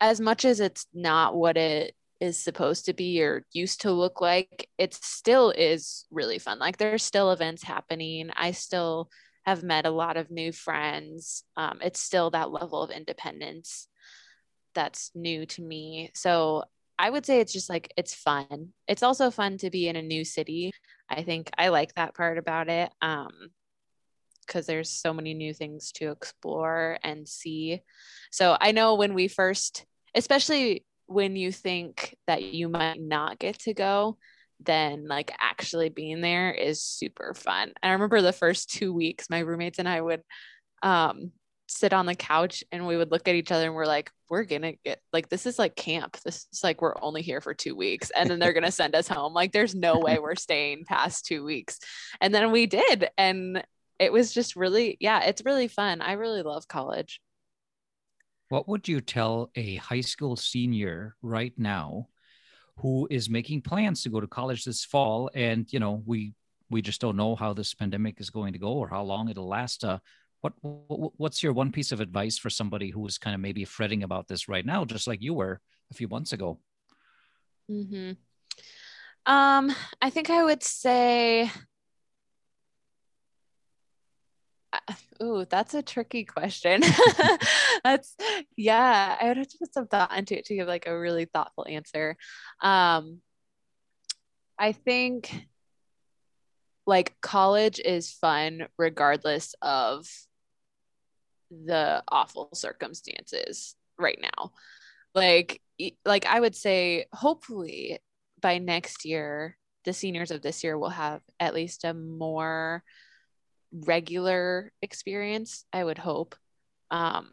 as 0.00 0.20
much 0.20 0.44
as 0.44 0.60
it's 0.60 0.86
not 0.92 1.34
what 1.34 1.56
it 1.56 1.94
is 2.20 2.38
supposed 2.38 2.86
to 2.86 2.92
be 2.92 3.22
or 3.22 3.44
used 3.52 3.82
to 3.82 3.92
look 3.92 4.20
like, 4.20 4.68
it 4.76 4.92
still 4.94 5.50
is 5.50 6.06
really 6.10 6.38
fun. 6.38 6.58
Like 6.58 6.76
there's 6.76 7.02
still 7.02 7.32
events 7.32 7.62
happening. 7.62 8.30
I 8.36 8.50
still 8.52 9.08
have 9.46 9.62
met 9.62 9.86
a 9.86 9.90
lot 9.90 10.16
of 10.18 10.30
new 10.30 10.52
friends. 10.52 11.44
Um, 11.56 11.78
it's 11.82 12.00
still 12.00 12.30
that 12.30 12.50
level 12.50 12.82
of 12.82 12.90
independence 12.90 13.88
that's 14.78 15.10
new 15.12 15.44
to 15.44 15.60
me. 15.60 16.12
So 16.14 16.62
I 17.00 17.10
would 17.10 17.26
say 17.26 17.40
it's 17.40 17.52
just 17.52 17.68
like 17.68 17.92
it's 17.96 18.14
fun. 18.14 18.68
It's 18.86 19.02
also 19.02 19.32
fun 19.32 19.58
to 19.58 19.70
be 19.70 19.88
in 19.88 19.96
a 19.96 20.02
new 20.02 20.24
city. 20.24 20.72
I 21.10 21.24
think 21.24 21.50
I 21.58 21.68
like 21.68 21.94
that 21.94 22.14
part 22.14 22.38
about 22.38 22.68
it. 22.68 22.92
Um, 23.02 23.50
because 24.46 24.66
there's 24.66 24.88
so 24.88 25.12
many 25.12 25.34
new 25.34 25.52
things 25.52 25.92
to 25.92 26.10
explore 26.10 26.98
and 27.02 27.28
see. 27.28 27.82
So 28.30 28.56
I 28.58 28.72
know 28.72 28.94
when 28.94 29.12
we 29.12 29.28
first, 29.28 29.84
especially 30.14 30.86
when 31.06 31.36
you 31.36 31.52
think 31.52 32.16
that 32.26 32.42
you 32.42 32.68
might 32.70 33.00
not 33.00 33.38
get 33.38 33.58
to 33.60 33.74
go, 33.74 34.16
then 34.60 35.06
like 35.06 35.32
actually 35.38 35.90
being 35.90 36.22
there 36.22 36.50
is 36.50 36.82
super 36.82 37.34
fun. 37.34 37.72
I 37.82 37.90
remember 37.90 38.22
the 38.22 38.32
first 38.32 38.70
two 38.70 38.94
weeks, 38.94 39.28
my 39.28 39.40
roommates 39.40 39.78
and 39.78 39.88
I 39.88 40.00
would 40.00 40.22
um, 40.82 41.32
sit 41.68 41.92
on 41.92 42.06
the 42.06 42.14
couch 42.14 42.64
and 42.72 42.86
we 42.86 42.96
would 42.96 43.10
look 43.10 43.28
at 43.28 43.34
each 43.34 43.52
other 43.52 43.66
and 43.66 43.74
we're 43.74 43.86
like, 43.86 44.10
we're 44.28 44.44
gonna 44.44 44.72
get 44.84 45.00
like 45.12 45.28
this 45.28 45.46
is 45.46 45.58
like 45.58 45.76
camp. 45.76 46.16
This 46.24 46.46
is 46.52 46.64
like 46.64 46.82
we're 46.82 47.00
only 47.00 47.22
here 47.22 47.40
for 47.40 47.54
two 47.54 47.76
weeks 47.76 48.10
and 48.10 48.28
then 48.28 48.38
they're 48.38 48.52
gonna 48.52 48.72
send 48.72 48.94
us 48.94 49.06
home. 49.06 49.34
Like 49.34 49.52
there's 49.52 49.74
no 49.74 49.98
way 49.98 50.18
we're 50.18 50.34
staying 50.34 50.84
past 50.86 51.26
two 51.26 51.44
weeks. 51.44 51.78
And 52.20 52.34
then 52.34 52.50
we 52.50 52.66
did. 52.66 53.10
And 53.16 53.62
it 53.98 54.12
was 54.12 54.32
just 54.32 54.56
really, 54.56 54.96
yeah, 55.00 55.24
it's 55.24 55.44
really 55.44 55.68
fun. 55.68 56.00
I 56.00 56.12
really 56.12 56.42
love 56.42 56.66
college. 56.68 57.20
What 58.48 58.68
would 58.68 58.88
you 58.88 59.00
tell 59.00 59.50
a 59.54 59.76
high 59.76 60.00
school 60.00 60.36
senior 60.36 61.16
right 61.20 61.52
now 61.58 62.08
who 62.78 63.06
is 63.10 63.28
making 63.28 63.62
plans 63.62 64.02
to 64.02 64.08
go 64.08 64.20
to 64.20 64.26
college 64.26 64.64
this 64.64 64.84
fall 64.84 65.30
and 65.34 65.70
you 65.72 65.80
know 65.80 66.02
we 66.06 66.32
we 66.70 66.80
just 66.80 67.00
don't 67.00 67.16
know 67.16 67.34
how 67.34 67.52
this 67.52 67.74
pandemic 67.74 68.20
is 68.20 68.30
going 68.30 68.52
to 68.52 68.58
go 68.58 68.72
or 68.72 68.88
how 68.88 69.02
long 69.02 69.28
it'll 69.28 69.48
last 69.48 69.84
uh, 69.84 69.98
what, 70.40 70.52
what's 70.62 71.42
your 71.42 71.52
one 71.52 71.72
piece 71.72 71.92
of 71.92 72.00
advice 72.00 72.38
for 72.38 72.50
somebody 72.50 72.90
who 72.90 73.06
is 73.06 73.18
kind 73.18 73.34
of 73.34 73.40
maybe 73.40 73.64
fretting 73.64 74.02
about 74.02 74.28
this 74.28 74.48
right 74.48 74.64
now, 74.64 74.84
just 74.84 75.06
like 75.06 75.22
you 75.22 75.34
were 75.34 75.60
a 75.90 75.94
few 75.94 76.08
months 76.08 76.32
ago? 76.32 76.58
Mm-hmm. 77.70 78.12
Um, 79.26 79.74
I 80.00 80.10
think 80.10 80.30
I 80.30 80.42
would 80.44 80.62
say, 80.62 81.50
uh, 84.72 84.94
ooh, 85.22 85.44
that's 85.48 85.74
a 85.74 85.82
tricky 85.82 86.24
question. 86.24 86.82
that's 87.84 88.16
yeah, 88.56 89.16
I 89.20 89.28
would 89.28 89.36
have 89.36 89.48
to 89.48 89.58
put 89.58 89.74
some 89.74 89.86
thought 89.86 90.16
into 90.16 90.38
it 90.38 90.46
to 90.46 90.54
give 90.54 90.68
like 90.68 90.86
a 90.86 90.98
really 90.98 91.26
thoughtful 91.26 91.66
answer. 91.68 92.16
Um, 92.62 93.20
I 94.58 94.72
think 94.72 95.46
like 96.86 97.14
college 97.20 97.80
is 97.84 98.10
fun 98.10 98.66
regardless 98.78 99.54
of 99.60 100.06
the 101.50 102.02
awful 102.08 102.50
circumstances 102.54 103.74
right 103.98 104.18
now. 104.20 104.52
Like 105.14 105.60
like 106.04 106.26
i 106.26 106.40
would 106.40 106.56
say 106.56 107.06
hopefully 107.12 107.98
by 108.40 108.58
next 108.58 109.04
year 109.04 109.56
the 109.84 109.92
seniors 109.92 110.30
of 110.30 110.42
this 110.42 110.64
year 110.64 110.76
will 110.76 110.88
have 110.90 111.20
at 111.38 111.54
least 111.54 111.84
a 111.84 111.94
more 111.94 112.82
regular 113.72 114.72
experience 114.82 115.64
i 115.72 115.82
would 115.82 115.98
hope 115.98 116.34
um 116.90 117.28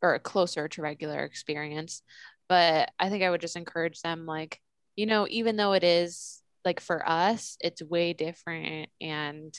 or 0.00 0.14
a 0.14 0.20
closer 0.20 0.68
to 0.68 0.82
regular 0.82 1.24
experience. 1.24 2.02
But 2.48 2.90
i 2.98 3.08
think 3.10 3.22
i 3.22 3.30
would 3.30 3.40
just 3.40 3.56
encourage 3.56 4.00
them 4.00 4.26
like 4.26 4.60
you 4.96 5.06
know 5.06 5.26
even 5.28 5.56
though 5.56 5.74
it 5.74 5.84
is 5.84 6.42
like 6.64 6.80
for 6.80 7.06
us 7.08 7.56
it's 7.60 7.82
way 7.82 8.14
different 8.14 8.88
and 9.00 9.54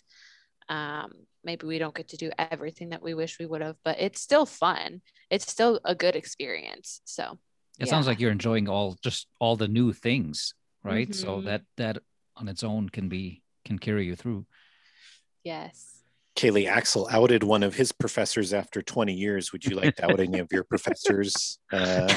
um 0.69 1.11
maybe 1.43 1.65
we 1.65 1.79
don't 1.79 1.95
get 1.95 2.09
to 2.09 2.17
do 2.17 2.31
everything 2.37 2.89
that 2.89 3.01
we 3.01 3.13
wish 3.13 3.39
we 3.39 3.45
would 3.45 3.61
have, 3.61 3.75
but 3.83 3.97
it's 3.99 4.21
still 4.21 4.45
fun. 4.45 5.01
It's 5.29 5.49
still 5.49 5.79
a 5.85 5.95
good 5.95 6.15
experience. 6.15 7.01
So 7.05 7.37
it 7.79 7.85
yeah. 7.87 7.91
sounds 7.91 8.07
like 8.07 8.19
you're 8.19 8.31
enjoying 8.31 8.67
all 8.67 8.97
just 9.03 9.27
all 9.39 9.55
the 9.55 9.67
new 9.67 9.93
things, 9.93 10.53
right? 10.83 11.09
Mm-hmm. 11.09 11.25
So 11.25 11.41
that 11.41 11.63
that 11.77 11.99
on 12.35 12.47
its 12.47 12.63
own 12.63 12.89
can 12.89 13.09
be 13.09 13.41
can 13.65 13.79
carry 13.79 14.05
you 14.05 14.15
through. 14.15 14.45
Yes. 15.43 15.98
Kaylee 16.39 16.69
Axel 16.69 17.05
outed 17.11 17.43
one 17.43 17.63
of 17.63 17.75
his 17.75 17.91
professors 17.91 18.53
after 18.53 18.81
20 18.81 19.13
years. 19.13 19.51
Would 19.51 19.65
you 19.65 19.75
like 19.75 19.97
to 19.97 20.05
out 20.05 20.21
any 20.21 20.39
of 20.39 20.47
your 20.53 20.63
professors 20.63 21.59
uh, 21.73 22.07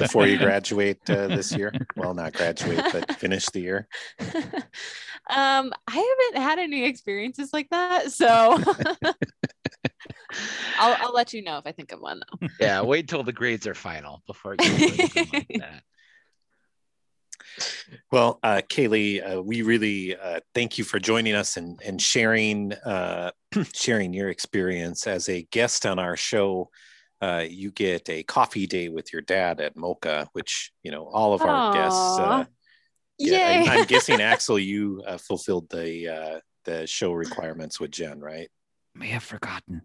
before 0.00 0.26
you 0.26 0.36
graduate 0.46 0.98
uh, 1.08 1.28
this 1.28 1.56
year? 1.56 1.72
Well, 1.94 2.12
not 2.12 2.32
graduate, 2.32 2.82
but 2.92 3.14
finish 3.18 3.46
the 3.46 3.60
year. 3.60 3.86
um, 5.30 5.72
I 5.86 6.26
haven't 6.32 6.42
had 6.42 6.58
any 6.58 6.86
experiences 6.86 7.50
like 7.52 7.68
that, 7.70 8.10
so 8.10 8.26
I'll 10.80 10.96
I'll 11.00 11.14
let 11.14 11.32
you 11.32 11.44
know 11.44 11.58
if 11.58 11.66
I 11.66 11.70
think 11.70 11.92
of 11.92 12.00
one 12.00 12.20
though. 12.40 12.48
Yeah, 12.58 12.82
wait 12.82 13.06
till 13.06 13.22
the 13.22 13.32
grades 13.32 13.68
are 13.68 13.74
final 13.74 14.24
before 14.26 14.56
you 14.60 14.66
do 14.66 14.74
anything 14.74 15.28
like 15.32 15.46
that. 15.60 15.82
Well, 18.10 18.38
uh, 18.42 18.62
Kaylee, 18.68 19.36
uh, 19.36 19.42
we 19.42 19.62
really 19.62 20.16
uh, 20.16 20.40
thank 20.54 20.78
you 20.78 20.84
for 20.84 20.98
joining 20.98 21.34
us 21.34 21.56
and, 21.56 21.80
and 21.84 22.00
sharing 22.00 22.72
uh, 22.72 23.30
sharing 23.74 24.12
your 24.12 24.28
experience 24.28 25.06
as 25.06 25.28
a 25.28 25.42
guest 25.50 25.86
on 25.86 25.98
our 25.98 26.16
show. 26.16 26.70
Uh, 27.20 27.44
you 27.48 27.72
get 27.72 28.08
a 28.08 28.22
coffee 28.22 28.66
day 28.66 28.88
with 28.88 29.12
your 29.12 29.22
dad 29.22 29.60
at 29.60 29.76
Mocha, 29.76 30.28
which 30.32 30.72
you 30.82 30.90
know 30.90 31.06
all 31.06 31.34
of 31.34 31.42
our 31.42 31.72
guests. 31.72 32.18
Uh, 32.18 32.44
yeah, 33.18 33.62
Yay! 33.62 33.68
I, 33.68 33.76
am 33.76 33.86
guessing 33.86 34.20
Axel, 34.20 34.58
you 34.58 35.02
uh, 35.06 35.18
fulfilled 35.18 35.68
the 35.70 36.08
uh, 36.08 36.40
the 36.64 36.86
show 36.86 37.12
requirements 37.12 37.80
with 37.80 37.90
Jen, 37.90 38.20
right? 38.20 38.48
May 38.94 39.08
have 39.08 39.24
forgotten. 39.24 39.82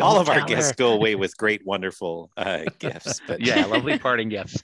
All 0.00 0.20
of 0.20 0.28
our 0.28 0.44
guests 0.46 0.70
her. 0.70 0.76
go 0.76 0.92
away 0.92 1.14
with 1.14 1.36
great, 1.36 1.64
wonderful 1.64 2.30
uh, 2.36 2.64
gifts. 2.78 3.20
But 3.26 3.40
Yeah, 3.40 3.66
lovely 3.66 3.98
parting 3.98 4.28
gifts. 4.28 4.62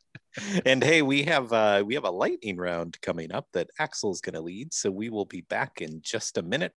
and 0.66 0.82
hey, 0.82 1.02
we 1.02 1.22
have 1.24 1.52
uh, 1.52 1.82
we 1.86 1.94
have 1.94 2.04
a 2.04 2.10
lightning 2.10 2.56
round 2.56 3.00
coming 3.00 3.32
up 3.32 3.46
that 3.52 3.70
Axel's 3.78 4.20
going 4.20 4.34
to 4.34 4.40
lead, 4.40 4.72
so 4.72 4.90
we 4.90 5.10
will 5.10 5.26
be 5.26 5.42
back 5.42 5.80
in 5.80 6.00
just 6.02 6.38
a 6.38 6.42
minute. 6.42 6.72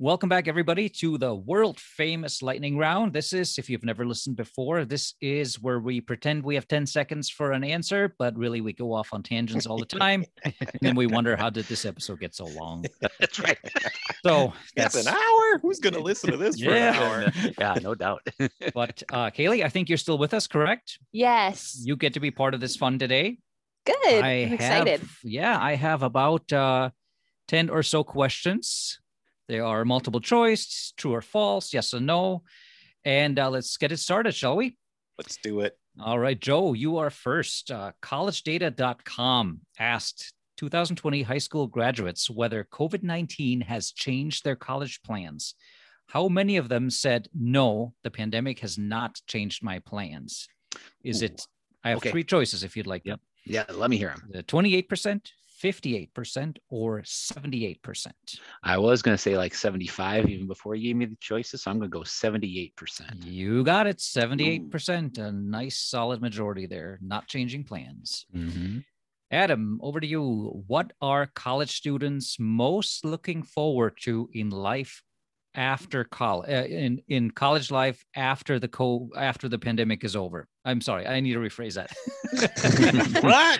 Welcome 0.00 0.28
back, 0.28 0.46
everybody, 0.46 0.88
to 1.00 1.18
the 1.18 1.34
world 1.34 1.80
famous 1.80 2.40
lightning 2.40 2.78
round. 2.78 3.12
This 3.12 3.32
is, 3.32 3.58
if 3.58 3.68
you've 3.68 3.84
never 3.84 4.06
listened 4.06 4.36
before, 4.36 4.84
this 4.84 5.14
is 5.20 5.60
where 5.60 5.80
we 5.80 6.00
pretend 6.00 6.44
we 6.44 6.54
have 6.54 6.68
10 6.68 6.86
seconds 6.86 7.28
for 7.28 7.50
an 7.50 7.64
answer, 7.64 8.14
but 8.16 8.36
really 8.38 8.60
we 8.60 8.72
go 8.72 8.92
off 8.92 9.08
on 9.12 9.24
tangents 9.24 9.66
all 9.66 9.76
the 9.76 9.84
time. 9.98 10.24
and 10.44 10.54
then 10.82 10.94
we 10.94 11.08
wonder, 11.08 11.34
how 11.36 11.50
did 11.50 11.64
this 11.64 11.84
episode 11.84 12.20
get 12.20 12.32
so 12.32 12.44
long? 12.46 12.84
That's 13.18 13.40
right. 13.40 13.58
So 14.24 14.52
That's 14.76 14.94
that's 14.94 15.06
an 15.06 15.12
hour. 15.12 15.58
Who's 15.62 15.80
going 15.80 15.94
to 15.94 16.00
listen 16.00 16.30
to 16.30 16.36
this 16.36 16.60
for 16.60 16.70
Yeah. 16.70 16.92
an 17.24 17.24
hour? 17.34 17.52
yeah, 17.58 17.74
no 17.82 17.96
doubt. 17.96 18.24
But 18.72 19.02
uh, 19.12 19.30
Kaylee, 19.30 19.64
I 19.64 19.68
think 19.68 19.88
you're 19.88 19.98
still 19.98 20.18
with 20.18 20.32
us, 20.32 20.46
correct? 20.46 21.00
yes. 21.10 21.76
You 21.82 21.96
get 21.96 22.14
to 22.14 22.20
be 22.20 22.30
part 22.30 22.54
of 22.54 22.60
this 22.60 22.76
fun 22.76 23.00
today. 23.00 23.38
Good. 23.84 23.96
I 24.06 24.28
I'm 24.42 24.48
have, 24.50 24.52
excited. 24.60 25.00
Yeah, 25.24 25.58
I 25.60 25.74
have 25.74 26.04
about 26.04 26.52
uh, 26.52 26.90
10 27.48 27.68
or 27.68 27.82
so 27.82 28.04
questions. 28.04 29.00
They 29.48 29.60
are 29.60 29.84
multiple 29.84 30.20
choice, 30.20 30.92
true 30.96 31.14
or 31.14 31.22
false, 31.22 31.72
yes 31.72 31.94
or 31.94 32.00
no. 32.00 32.42
And 33.04 33.38
uh, 33.38 33.48
let's 33.50 33.76
get 33.78 33.92
it 33.92 33.96
started, 33.98 34.34
shall 34.34 34.56
we? 34.56 34.76
Let's 35.16 35.38
do 35.38 35.60
it. 35.60 35.78
All 36.00 36.18
right, 36.18 36.38
Joe, 36.38 36.74
you 36.74 36.98
are 36.98 37.10
first. 37.10 37.70
Uh, 37.70 37.92
collegedata.com 38.02 39.60
asked 39.78 40.32
2020 40.58 41.22
high 41.22 41.38
school 41.38 41.66
graduates 41.66 42.28
whether 42.28 42.64
COVID 42.70 43.02
19 43.02 43.62
has 43.62 43.90
changed 43.92 44.44
their 44.44 44.56
college 44.56 45.00
plans. 45.02 45.54
How 46.08 46.28
many 46.28 46.56
of 46.56 46.68
them 46.68 46.90
said, 46.90 47.28
no, 47.34 47.94
the 48.02 48.10
pandemic 48.10 48.60
has 48.60 48.78
not 48.78 49.20
changed 49.26 49.62
my 49.62 49.78
plans? 49.80 50.48
Is 51.04 51.22
it? 51.22 51.46
I 51.84 51.90
have 51.90 51.98
Okay. 51.98 52.10
three 52.10 52.24
choices 52.24 52.64
if 52.64 52.76
you'd 52.76 52.86
like 52.86 53.02
Yep. 53.04 53.18
them 53.18 53.26
Yeah, 53.44 53.64
let 53.74 53.88
me 53.90 53.96
hear 53.98 54.10
him. 54.10 54.22
the 54.30 54.42
28%, 54.42 55.30
58%, 55.62 56.58
or 56.70 57.02
78%. 57.02 58.06
I 58.62 58.78
was 58.78 59.02
going 59.02 59.16
to 59.16 59.22
say 59.22 59.36
like 59.36 59.54
75 59.54 60.28
even 60.28 60.46
before 60.46 60.74
you 60.74 60.88
gave 60.88 60.96
me 60.96 61.06
the 61.06 61.16
choices. 61.20 61.62
So 61.62 61.70
I'm 61.70 61.78
going 61.78 61.90
to 61.90 61.98
go 61.98 62.04
78%. 62.04 63.24
You 63.24 63.64
got 63.64 63.86
it, 63.86 63.98
78%. 63.98 65.18
A 65.18 65.32
nice 65.32 65.78
solid 65.78 66.20
majority 66.20 66.66
there, 66.66 66.98
not 67.02 67.26
changing 67.28 67.64
plans. 67.64 68.26
Mhm. 68.34 68.84
Adam, 69.30 69.78
over 69.82 70.00
to 70.00 70.06
you. 70.06 70.64
What 70.66 70.92
are 71.02 71.26
college 71.34 71.76
students 71.76 72.38
most 72.38 73.04
looking 73.04 73.42
forward 73.42 73.98
to 74.02 74.30
in 74.32 74.48
life 74.48 75.02
after 75.54 76.04
college, 76.04 76.48
uh, 76.48 76.66
in, 76.66 77.02
in 77.08 77.30
college 77.30 77.70
life 77.70 78.02
after 78.16 78.58
the 78.58 78.68
co 78.68 79.10
after 79.16 79.48
the 79.48 79.58
pandemic 79.58 80.02
is 80.04 80.16
over? 80.16 80.48
I'm 80.68 80.82
sorry, 80.82 81.06
I 81.06 81.20
need 81.20 81.32
to 81.32 81.38
rephrase 81.38 81.74
that. 81.74 81.90
what 83.22 83.58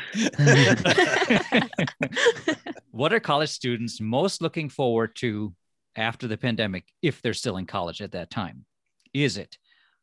what 2.91 3.15
are 3.15 3.21
college 3.21 3.49
students 3.49 3.99
most 3.99 4.43
looking 4.43 4.69
forward 4.69 5.17
to 5.17 5.55
after 5.97 6.29
the 6.29 6.37
pandemic 6.37 6.85
if 7.01 7.23
they're 7.23 7.33
still 7.33 7.57
in 7.57 7.65
college 7.65 8.03
at 8.03 8.13
that 8.13 8.29
time? 8.29 8.67
Is 9.15 9.39
it 9.39 9.57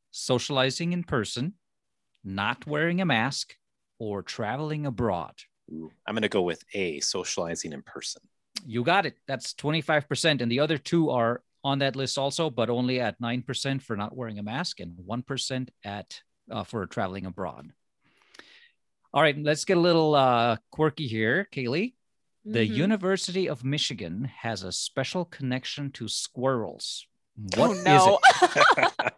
socializing 0.10 0.94
in 0.94 1.04
person, 1.04 1.54
not 2.24 2.66
wearing 2.66 3.02
a 3.02 3.06
mask, 3.06 3.54
or 4.00 4.24
traveling 4.24 4.88
abroad? 4.88 5.36
Ooh, 5.72 5.92
I'm 6.08 6.16
going 6.16 6.24
to 6.24 6.30
go 6.30 6.42
with 6.42 6.64
A, 6.74 7.00
socializing 7.02 7.72
in 7.72 7.84
person. 7.84 8.24
You 8.66 8.84
got 8.84 9.06
it. 9.06 9.16
That's 9.28 9.54
25%. 9.54 10.42
And 10.42 10.52
the 10.52 10.60
other 10.60 10.80
two 10.80 11.12
are 11.12 11.44
on 11.64 11.80
that 11.80 11.96
list 11.96 12.18
also, 12.18 12.50
but 12.50 12.72
only 12.72 13.00
at 13.00 13.22
9% 13.22 13.82
for 13.84 13.96
not 13.96 14.18
wearing 14.18 14.40
a 14.40 14.44
mask 14.44 14.80
and 14.80 14.98
1% 14.98 15.70
at 15.84 16.22
uh, 16.52 16.64
for 16.64 16.86
traveling 16.86 17.26
abroad. 17.26 17.72
All 19.14 19.22
right, 19.22 19.38
let's 19.38 19.66
get 19.66 19.78
a 19.78 19.80
little 19.80 20.14
uh, 20.16 20.58
quirky 20.72 21.08
here, 21.08 21.48
Kaylee. 21.52 21.94
The 22.44 22.68
Mhm. 22.70 22.76
University 22.76 23.50
of 23.50 23.64
Michigan 23.64 24.26
has 24.26 24.62
a 24.64 24.72
special 24.72 25.26
connection 25.26 25.92
to 25.94 26.08
squirrels. 26.08 27.08
oh 27.58 27.62
What 27.62 27.78
is 27.78 27.84
no. 27.84 28.20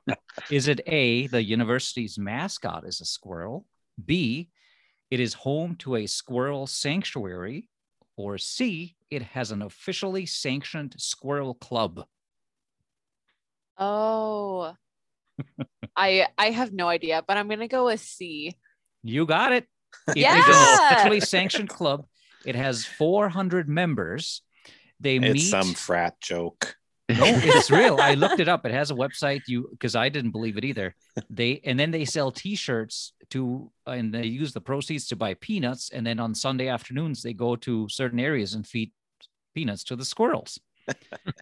it? 0.07 0.17
Is 0.51 0.67
it 0.67 0.81
A, 0.87 1.27
the 1.27 1.43
university's 1.43 2.17
mascot 2.17 2.85
is 2.87 3.01
a 3.01 3.05
squirrel? 3.05 3.65
B, 4.05 4.49
it 5.09 5.19
is 5.19 5.33
home 5.33 5.75
to 5.77 5.95
a 5.95 6.05
squirrel 6.07 6.67
sanctuary? 6.67 7.69
Or 8.15 8.37
C, 8.37 8.95
it 9.09 9.21
has 9.23 9.51
an 9.51 9.61
officially 9.63 10.25
sanctioned 10.25 10.95
squirrel 10.97 11.55
club? 11.55 12.05
oh. 13.77 14.75
I 15.95 16.27
I 16.37 16.51
have 16.51 16.71
no 16.73 16.87
idea, 16.87 17.23
but 17.27 17.37
I'm 17.37 17.47
gonna 17.49 17.67
go 17.67 17.85
with 17.85 17.99
C. 18.01 18.55
You 19.03 19.25
got 19.25 19.51
it. 19.53 19.65
It 20.09 20.17
is 20.17 20.23
Yeah. 20.23 20.35
an 20.37 20.93
officially 20.93 21.19
sanctioned 21.21 21.69
club. 21.69 22.05
It 22.45 22.55
has 22.55 22.85
400 22.85 23.67
members. 23.67 24.41
They 24.99 25.19
meet. 25.19 25.39
Some 25.49 25.73
frat 25.73 26.19
joke. 26.21 26.75
No, 27.09 27.23
it's 27.25 27.71
real. 27.71 27.97
I 28.01 28.15
looked 28.15 28.39
it 28.41 28.47
up. 28.49 28.65
It 28.65 28.73
has 28.73 28.91
a 28.91 28.95
website. 28.95 29.41
You 29.47 29.69
because 29.71 29.95
I 29.95 30.09
didn't 30.09 30.31
believe 30.31 30.57
it 30.57 30.65
either. 30.65 30.93
They 31.29 31.61
and 31.63 31.79
then 31.79 31.91
they 31.91 32.03
sell 32.05 32.31
T-shirts 32.31 33.13
to 33.31 33.71
and 33.85 34.13
they 34.13 34.25
use 34.25 34.51
the 34.53 34.61
proceeds 34.61 35.07
to 35.07 35.15
buy 35.15 35.33
peanuts. 35.35 35.89
And 35.89 36.05
then 36.05 36.19
on 36.19 36.35
Sunday 36.35 36.67
afternoons 36.67 37.21
they 37.21 37.33
go 37.33 37.55
to 37.57 37.87
certain 37.89 38.19
areas 38.19 38.53
and 38.55 38.67
feed 38.67 38.91
peanuts 39.55 39.83
to 39.85 39.95
the 39.95 40.05
squirrels. 40.05 40.59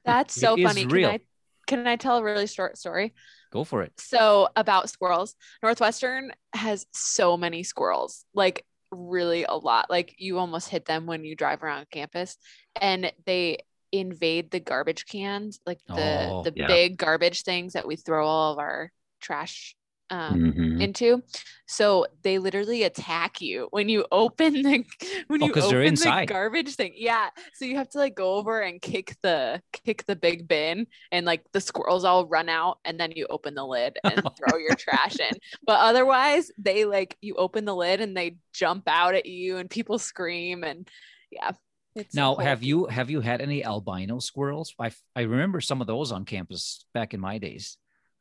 That's 0.05 0.37
It 0.37 0.39
so 0.39 0.55
is 0.55 0.63
funny. 0.65 0.85
real. 0.85 1.09
Can 1.09 1.19
I 1.19 1.23
can 1.67 1.87
I 1.87 1.95
tell 1.95 2.17
a 2.17 2.23
really 2.23 2.47
short 2.47 2.77
story? 2.77 3.13
Go 3.55 3.63
for 3.63 3.83
it. 3.83 3.93
So 3.97 4.49
about 4.57 4.89
squirrels, 4.89 5.33
Northwestern 5.63 6.33
has 6.53 6.85
so 6.91 7.37
many 7.37 7.63
squirrels, 7.63 8.25
like 8.33 8.65
really 8.91 9.45
a 9.45 9.53
lot. 9.53 9.89
Like 9.89 10.13
you 10.17 10.39
almost 10.39 10.67
hit 10.67 10.83
them 10.83 11.05
when 11.05 11.23
you 11.23 11.37
drive 11.37 11.63
around 11.63 11.87
campus, 11.89 12.37
and 12.81 13.13
they 13.25 13.59
invade 13.93 14.51
the 14.51 14.59
garbage 14.59 15.05
cans, 15.05 15.61
like 15.65 15.79
the 15.87 16.27
Oh, 16.29 16.43
the 16.43 16.51
yeah. 16.53 16.67
big 16.67 16.97
garbage 16.97 17.43
things 17.43 17.71
that 17.73 17.87
we 17.87 17.95
throw 17.95 18.27
all 18.27 18.51
of 18.51 18.59
our 18.59 18.91
trash 19.21 19.73
um, 20.09 20.53
Mhm. 20.53 20.81
into. 20.81 21.23
So 21.67 22.05
they 22.21 22.37
literally 22.37 22.83
attack 22.83 23.41
you 23.41 23.67
when 23.71 23.89
you 23.89 24.05
open 24.11 24.53
the 24.61 24.85
when 25.27 25.41
Oh, 25.41 25.47
you 25.47 25.53
open 25.53 25.81
inside. 25.81 26.27
the 26.27 26.33
garbage 26.33 26.75
thing. 26.75 26.93
Yeah. 26.95 27.29
So 27.55 27.65
you 27.65 27.77
have 27.77 27.89
to 27.89 27.97
like 27.97 28.15
go 28.15 28.35
over 28.35 28.61
and 28.61 28.79
kick 28.81 29.15
the 29.23 29.61
kick 29.83 30.05
the 30.05 30.15
big 30.15 30.47
bin 30.47 30.85
and 31.11 31.25
like 31.25 31.43
the 31.53 31.61
squirrels 31.61 32.03
all 32.05 32.27
run 32.27 32.49
out 32.49 32.77
and 32.85 32.99
then 32.99 33.11
you 33.15 33.25
open 33.29 33.55
the 33.55 33.65
lid 33.65 33.97
and 34.03 34.13
throw 34.37 34.57
your 34.59 34.75
trash 34.75 35.19
in. 35.19 35.31
But 35.65 35.79
otherwise 35.79 36.51
they 36.57 36.85
like 36.85 37.17
you 37.21 37.35
open 37.35 37.65
the 37.65 37.75
lid 37.75 37.99
and 37.99 38.15
they 38.15 38.37
jump 38.53 38.83
out 38.87 39.15
at 39.15 39.25
you 39.25 39.57
and 39.57 39.69
people 39.69 39.97
scream 39.97 40.63
and 40.63 40.87
yeah. 41.31 41.51
It's 41.95 42.13
Now, 42.13 42.35
have 42.35 42.61
you 42.61 42.85
have 42.87 43.09
you 43.09 43.21
had 43.21 43.39
any 43.41 43.63
albino 43.63 44.19
squirrels? 44.19 44.75
I 44.77 44.91
I 45.15 45.21
remember 45.21 45.61
some 45.61 45.79
of 45.81 45.87
those 45.87 46.11
on 46.11 46.25
campus 46.25 46.85
back 46.93 47.13
in 47.13 47.21
my 47.21 47.37
days. 47.37 47.77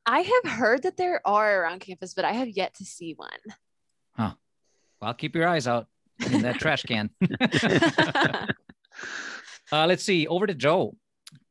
I 0.06 0.20
have 0.20 0.52
heard 0.52 0.82
that 0.82 0.96
there 0.96 1.26
are 1.26 1.62
around 1.62 1.80
campus, 1.80 2.14
but 2.14 2.24
I 2.24 2.32
have 2.32 2.48
yet 2.48 2.74
to 2.74 2.84
see 2.84 3.14
one. 3.14 3.30
Well, 5.00 5.14
keep 5.14 5.34
your 5.34 5.46
eyes 5.46 5.66
out 5.66 5.86
in 6.30 6.42
that 6.42 6.58
trash 6.58 6.82
can. 6.82 7.10
Uh, 9.72 9.86
let's 9.86 10.04
see. 10.04 10.26
Over 10.26 10.46
to 10.46 10.54
Joe. 10.54 10.94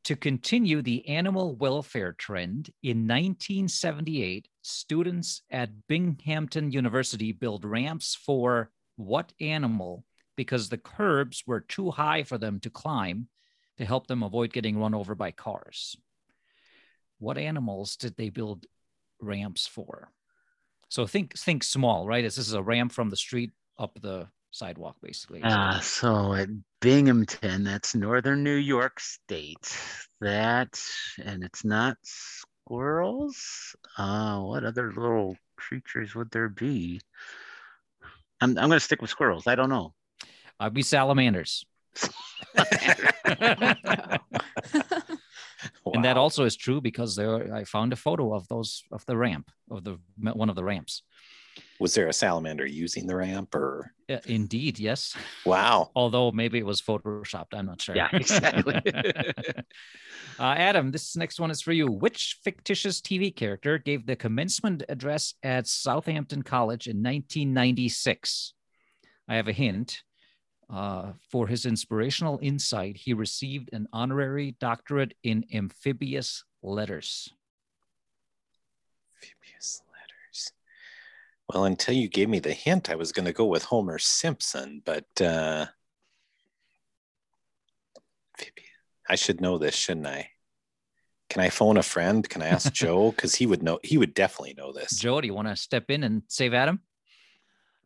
To 0.04 0.16
continue 0.16 0.80
the 0.80 1.06
animal 1.08 1.56
welfare 1.56 2.12
trend, 2.12 2.70
in 2.82 3.08
1978, 3.08 4.48
students 4.62 5.42
at 5.50 5.70
Binghamton 5.88 6.70
University 6.70 7.32
build 7.32 7.64
ramps 7.64 8.14
for 8.14 8.70
what 8.96 9.32
animal 9.40 10.04
because 10.36 10.68
the 10.68 10.78
curbs 10.78 11.42
were 11.46 11.60
too 11.60 11.90
high 11.90 12.22
for 12.22 12.38
them 12.38 12.60
to 12.60 12.70
climb 12.70 13.28
to 13.78 13.84
help 13.84 14.06
them 14.06 14.22
avoid 14.22 14.52
getting 14.52 14.78
run 14.78 14.94
over 14.94 15.14
by 15.14 15.30
cars? 15.30 15.96
What 17.24 17.38
animals 17.38 17.96
did 17.96 18.16
they 18.16 18.28
build 18.28 18.66
ramps 19.18 19.66
for? 19.66 20.10
So 20.90 21.06
think 21.06 21.38
think 21.38 21.64
small, 21.64 22.06
right? 22.06 22.22
This 22.22 22.36
is 22.36 22.52
a 22.52 22.62
ramp 22.62 22.92
from 22.92 23.08
the 23.08 23.16
street 23.16 23.52
up 23.78 23.98
the 24.02 24.28
sidewalk, 24.50 24.96
basically. 25.00 25.40
So- 25.40 25.48
Uh, 25.48 25.80
so 25.80 26.34
at 26.34 26.50
Binghamton, 26.82 27.64
that's 27.64 27.94
northern 27.94 28.44
New 28.44 28.56
York 28.56 29.00
State. 29.00 29.74
That, 30.20 30.78
and 31.24 31.42
it's 31.42 31.64
not 31.64 31.96
squirrels. 32.02 33.74
Uh, 33.96 34.40
what 34.40 34.64
other 34.64 34.92
little 34.92 35.36
creatures 35.56 36.14
would 36.14 36.30
there 36.30 36.50
be? 36.50 37.00
I'm, 38.42 38.50
I'm 38.50 38.68
going 38.68 38.72
to 38.72 38.80
stick 38.80 39.00
with 39.00 39.10
squirrels. 39.10 39.46
I 39.46 39.54
don't 39.54 39.70
know. 39.70 39.94
I'd 40.60 40.74
be 40.74 40.82
salamanders. 40.82 41.64
And 45.94 46.04
that 46.04 46.16
also 46.16 46.44
is 46.44 46.56
true 46.56 46.80
because 46.80 47.16
there 47.16 47.54
I 47.54 47.64
found 47.64 47.92
a 47.92 47.96
photo 47.96 48.34
of 48.34 48.46
those 48.48 48.82
of 48.92 49.04
the 49.06 49.16
ramp 49.16 49.50
of 49.70 49.84
the 49.84 49.98
one 50.18 50.48
of 50.50 50.56
the 50.56 50.64
ramps. 50.64 51.02
was 51.80 51.94
there 51.94 52.08
a 52.08 52.12
salamander 52.12 52.66
using 52.66 53.06
the 53.06 53.14
ramp 53.16 53.54
or 53.54 53.92
Uh, 54.08 54.18
indeed, 54.26 54.78
yes. 54.78 55.16
wow 55.46 55.90
Although 56.00 56.32
maybe 56.32 56.58
it 56.58 56.66
was 56.66 56.82
photoshopped, 56.82 57.54
I'm 57.54 57.66
not 57.66 57.80
sure. 57.82 57.96
Yeah, 57.96 58.08
exactly. 58.22 58.74
uh, 60.38 60.54
Adam, 60.68 60.90
this 60.90 61.16
next 61.16 61.38
one 61.40 61.50
is 61.50 61.62
for 61.62 61.72
you. 61.72 61.86
Which 61.86 62.38
fictitious 62.44 63.00
TV 63.00 63.34
character 63.34 63.78
gave 63.78 64.06
the 64.06 64.16
commencement 64.16 64.82
address 64.88 65.34
at 65.42 65.66
Southampton 65.66 66.42
College 66.42 66.86
in 66.86 66.96
1996? 67.02 68.54
I 69.28 69.36
have 69.36 69.48
a 69.48 69.52
hint. 69.52 70.02
Uh, 70.74 71.12
for 71.30 71.46
his 71.46 71.66
inspirational 71.66 72.40
insight, 72.42 72.96
he 72.96 73.14
received 73.14 73.70
an 73.72 73.86
honorary 73.92 74.56
doctorate 74.58 75.14
in 75.22 75.44
amphibious 75.54 76.42
letters. 76.64 77.32
amphibious 79.22 79.82
letters. 79.86 80.52
Well 81.52 81.64
until 81.66 81.94
you 81.94 82.08
gave 82.08 82.28
me 82.28 82.40
the 82.40 82.52
hint 82.52 82.90
i 82.90 82.94
was 82.96 83.12
going 83.12 83.26
to 83.26 83.32
go 83.32 83.46
with 83.46 83.62
homer 83.64 83.98
simpson 83.98 84.82
but 84.84 85.06
uh 85.20 85.66
i 89.08 89.14
should 89.14 89.40
know 89.40 89.58
this 89.58 89.74
shouldn't 89.76 90.06
i? 90.06 90.28
Can 91.30 91.42
i 91.42 91.50
phone 91.50 91.76
a 91.76 91.82
friend? 91.82 92.28
Can 92.28 92.42
i 92.42 92.46
ask 92.48 92.72
joe? 92.82 93.12
Because 93.12 93.34
he 93.34 93.46
would 93.46 93.62
know 93.62 93.78
he 93.84 93.96
would 93.98 94.14
definitely 94.14 94.54
know 94.54 94.72
this. 94.72 94.98
Joe, 94.98 95.20
do 95.20 95.26
you 95.26 95.34
want 95.34 95.48
to 95.48 95.56
step 95.56 95.90
in 95.90 96.02
and 96.02 96.22
save 96.28 96.52
Adam? 96.54 96.80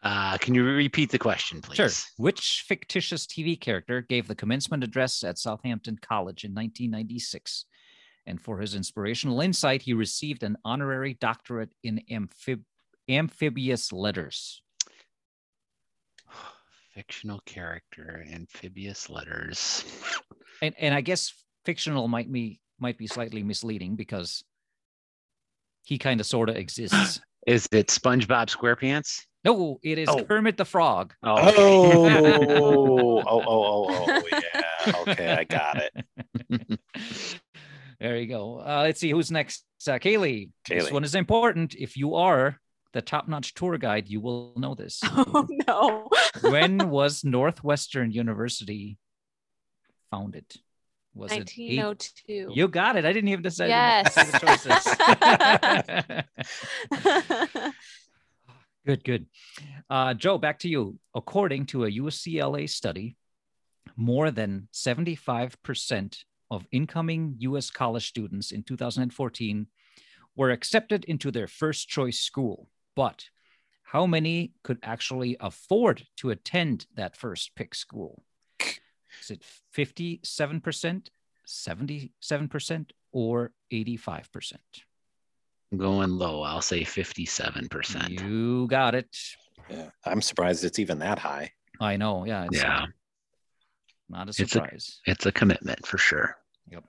Uh, 0.02 0.38
can 0.38 0.54
you 0.54 0.64
repeat 0.64 1.10
the 1.10 1.18
question, 1.18 1.60
please? 1.60 1.76
Sure. 1.76 1.90
Which 2.16 2.64
fictitious 2.66 3.26
TV 3.26 3.60
character 3.60 4.00
gave 4.00 4.28
the 4.28 4.34
commencement 4.34 4.84
address 4.84 5.24
at 5.24 5.38
Southampton 5.38 5.98
College 6.00 6.44
in 6.44 6.52
1996? 6.52 7.64
And 8.26 8.40
for 8.40 8.58
his 8.58 8.74
inspirational 8.74 9.40
insight, 9.40 9.82
he 9.82 9.94
received 9.94 10.42
an 10.42 10.56
honorary 10.64 11.14
doctorate 11.14 11.70
in 11.82 12.00
amphib- 12.10 12.64
amphibious 13.08 13.92
letters. 13.92 14.62
Fictional 16.94 17.40
character, 17.46 18.24
amphibious 18.32 19.10
letters. 19.10 19.84
And, 20.60 20.74
and 20.76 20.92
I 20.92 21.02
guess 21.02 21.32
fictional 21.64 22.08
might 22.08 22.32
be 22.32 22.60
might 22.80 22.98
be 22.98 23.06
slightly 23.06 23.44
misleading 23.44 23.94
because 23.94 24.42
he 25.84 25.98
kind 25.98 26.18
of 26.18 26.26
sort 26.26 26.48
of 26.48 26.56
exists. 26.56 27.20
Is 27.46 27.68
it 27.72 27.88
SpongeBob 27.88 28.48
SquarePants? 28.54 29.22
no, 29.44 29.78
it 29.82 29.98
is 29.98 30.08
Oh. 30.08 30.24
Kermit 30.24 30.56
the 30.56 30.64
Frog. 30.64 31.14
Oh, 31.22 31.36
oh, 31.38 32.08
oh, 32.58 33.22
oh, 33.26 33.42
oh, 33.46 33.86
oh, 34.08 34.22
yeah. 34.30 34.92
Okay, 35.00 35.32
I 35.32 35.44
got 35.44 35.82
it. 35.82 36.80
there 38.00 38.16
you 38.16 38.26
go. 38.26 38.58
Uh, 38.58 38.82
let's 38.82 39.00
see 39.00 39.10
who's 39.10 39.30
next. 39.30 39.64
Uh, 39.86 39.92
Kaylee. 39.92 40.50
This 40.68 40.90
one 40.90 41.04
is 41.04 41.14
important. 41.14 41.74
If 41.74 41.96
you 41.96 42.16
are 42.16 42.58
the 42.92 43.00
top-notch 43.02 43.54
tour 43.54 43.78
guide, 43.78 44.08
you 44.08 44.20
will 44.20 44.52
know 44.56 44.74
this. 44.74 45.00
Oh 45.10 45.46
no. 45.66 46.08
when 46.50 46.90
was 46.90 47.24
Northwestern 47.24 48.10
University 48.10 48.98
founded? 50.10 50.44
Was 51.18 51.32
it 51.32 51.52
eight? 51.58 51.78
1902. 51.78 52.52
You 52.54 52.68
got 52.68 52.96
it. 52.96 53.04
I 53.04 53.12
didn't 53.12 53.28
even 53.28 53.42
decide. 53.42 53.68
Yes. 53.68 54.14
the 54.14 54.38
choices. 56.94 57.74
good, 58.86 59.04
good. 59.04 59.26
Uh, 59.90 60.14
Joe, 60.14 60.38
back 60.38 60.60
to 60.60 60.68
you. 60.68 60.96
According 61.14 61.66
to 61.66 61.84
a 61.84 61.90
UCLA 61.90 62.70
study, 62.70 63.16
more 63.96 64.30
than 64.30 64.68
75% 64.72 66.18
of 66.50 66.66
incoming 66.70 67.34
US 67.40 67.70
college 67.70 68.08
students 68.08 68.52
in 68.52 68.62
2014 68.62 69.66
were 70.36 70.50
accepted 70.50 71.04
into 71.06 71.32
their 71.32 71.48
first 71.48 71.88
choice 71.88 72.20
school. 72.20 72.68
But 72.94 73.24
how 73.82 74.06
many 74.06 74.52
could 74.62 74.78
actually 74.82 75.36
afford 75.40 76.06
to 76.18 76.30
attend 76.30 76.86
that 76.94 77.16
first 77.16 77.56
pick 77.56 77.74
school? 77.74 78.22
Is 79.30 79.36
it 79.36 79.42
57%, 79.76 81.08
77%, 81.46 82.90
or 83.12 83.52
85%? 83.72 84.52
I'm 85.70 85.78
going 85.78 86.10
low. 86.10 86.42
I'll 86.42 86.62
say 86.62 86.82
57%. 86.82 88.08
You 88.08 88.66
got 88.68 88.94
it. 88.94 89.14
Yeah, 89.68 89.90
I'm 90.06 90.22
surprised 90.22 90.64
it's 90.64 90.78
even 90.78 90.98
that 91.00 91.18
high. 91.18 91.52
I 91.80 91.96
know. 91.98 92.24
Yeah. 92.24 92.46
It's 92.50 92.62
Yeah, 92.62 92.86
not 94.08 94.28
a 94.28 94.30
It's 94.30 94.40
a- 94.40 94.46
surprise. 94.48 95.00
it's 95.06 95.26
a 95.26 95.32
commitment 95.32 95.86
for 95.86 95.98
sure. 95.98 96.36
Yep. 96.70 96.84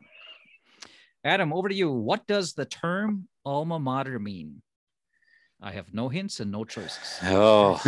Adam, 1.26 1.52
over 1.52 1.68
to 1.68 1.76
you. 1.76 1.92
What 1.92 2.26
does 2.26 2.54
the 2.54 2.64
term 2.66 3.28
alma 3.46 3.80
mater 3.80 4.18
mean? 4.18 4.62
I 5.62 5.74
have 5.74 5.94
no 5.94 6.08
hints 6.08 6.40
and 6.40 6.52
no 6.52 6.64
choices. 6.64 7.20
Oh, 7.24 7.82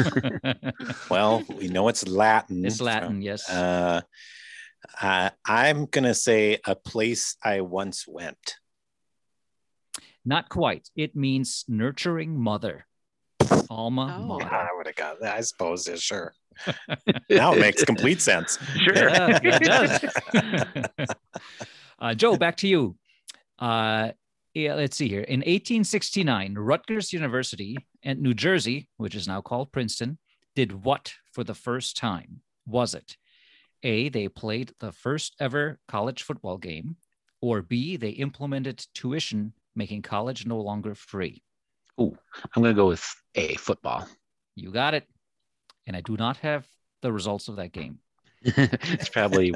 well, 1.10 1.42
we 1.48 1.70
know 1.70 1.88
it's 1.88 2.06
Latin. 2.06 2.66
it's 2.66 2.82
Latin, 2.82 3.22
yes. 3.22 3.50
Uh, 3.50 4.02
uh, 5.02 5.30
I'm 5.46 5.86
gonna 5.86 6.14
say 6.14 6.60
a 6.66 6.76
place 6.76 7.36
I 7.44 7.62
once 7.62 8.08
went. 8.08 8.58
Not 10.26 10.50
quite. 10.50 10.90
It 10.96 11.16
means 11.16 11.66
nurturing 11.68 12.40
mother. 12.40 12.86
Alma 13.70 14.18
Oh. 14.20 14.26
mater. 14.26 14.54
I 14.54 14.70
would 14.76 14.86
have 14.88 14.96
got 14.96 15.20
that. 15.22 15.38
I 15.38 15.42
suppose. 15.42 15.88
Yeah, 15.88 15.96
sure. 15.96 16.34
now 17.30 17.54
it 17.54 17.60
makes 17.60 17.84
complete 17.84 18.22
sense. 18.22 18.58
Sure. 18.78 18.94
Yeah, 19.10 19.40
it 19.42 19.64
does. 19.64 21.08
uh, 22.00 22.14
Joe, 22.14 22.38
back 22.38 22.58
to 22.58 22.68
you. 22.68 22.96
Uh, 23.58 24.12
yeah, 24.54 24.74
let's 24.76 24.98
see 24.98 25.08
here. 25.08 25.22
In 25.22 25.40
1869, 25.40 26.56
Rutgers 26.56 27.14
University 27.14 27.78
in 28.04 28.22
New 28.22 28.34
Jersey, 28.34 28.90
which 28.98 29.16
is 29.16 29.28
now 29.28 29.42
called 29.42 29.72
Princeton, 29.72 30.18
did 30.56 30.84
what 30.84 31.14
for 31.32 31.44
the 31.44 31.54
first 31.54 31.96
time? 31.96 32.42
Was 32.66 32.94
it 32.94 33.16
A, 33.84 34.10
they 34.10 34.28
played 34.28 34.74
the 34.80 34.92
first 34.92 35.36
ever 35.40 35.80
college 35.88 36.24
football 36.24 36.58
game, 36.58 36.98
or 37.42 37.62
B, 37.62 37.98
they 37.98 38.10
implemented 38.10 38.86
tuition, 38.94 39.54
making 39.76 40.04
college 40.04 40.46
no 40.46 40.60
longer 40.60 40.96
free? 40.96 41.44
Oh, 41.98 42.16
I'm 42.56 42.62
going 42.62 42.76
to 42.76 42.80
go 42.80 42.88
with 42.88 43.06
A, 43.36 43.56
football. 43.56 44.08
You 44.56 44.72
got 44.72 44.94
it. 44.94 45.08
And 45.88 45.96
I 45.96 46.02
do 46.02 46.16
not 46.16 46.38
have 46.38 46.68
the 47.02 47.12
results 47.12 47.48
of 47.48 47.56
that 47.56 47.72
game. 47.72 48.00
it's 48.44 49.10
probably 49.10 49.54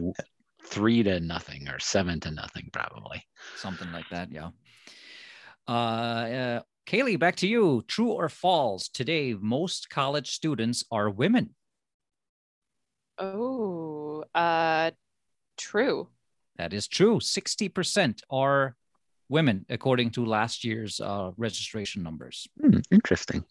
three 0.64 1.04
to 1.04 1.20
nothing 1.20 1.68
or 1.70 1.80
seven 1.80 2.20
to 2.22 2.32
nothing, 2.32 2.70
probably. 2.74 3.24
something 3.58 3.92
like 3.92 4.10
that. 4.10 4.32
Yeah. 4.32 4.50
Uh, 5.68 5.72
uh, 5.72 6.62
Kaylee, 6.88 7.20
back 7.20 7.36
to 7.38 7.48
you. 7.48 7.84
True 7.88 8.12
or 8.12 8.30
false? 8.30 8.90
Today, 8.90 9.34
most 9.34 9.90
college 9.90 10.32
students 10.32 10.84
are 10.92 11.10
women. 11.10 11.56
Oh, 13.18 14.24
uh, 14.34 14.91
true. 15.57 16.09
That 16.57 16.74
is 16.74 16.88
true. 16.88 17.20
60% 17.20 18.22
are 18.30 18.76
women, 19.30 19.66
according 19.70 20.11
to 20.11 20.26
last 20.26 20.63
year's 20.63 20.99
uh, 20.99 21.32
registration 21.38 22.03
numbers. 22.03 22.47
Hmm, 22.59 22.80
interesting. 22.91 23.43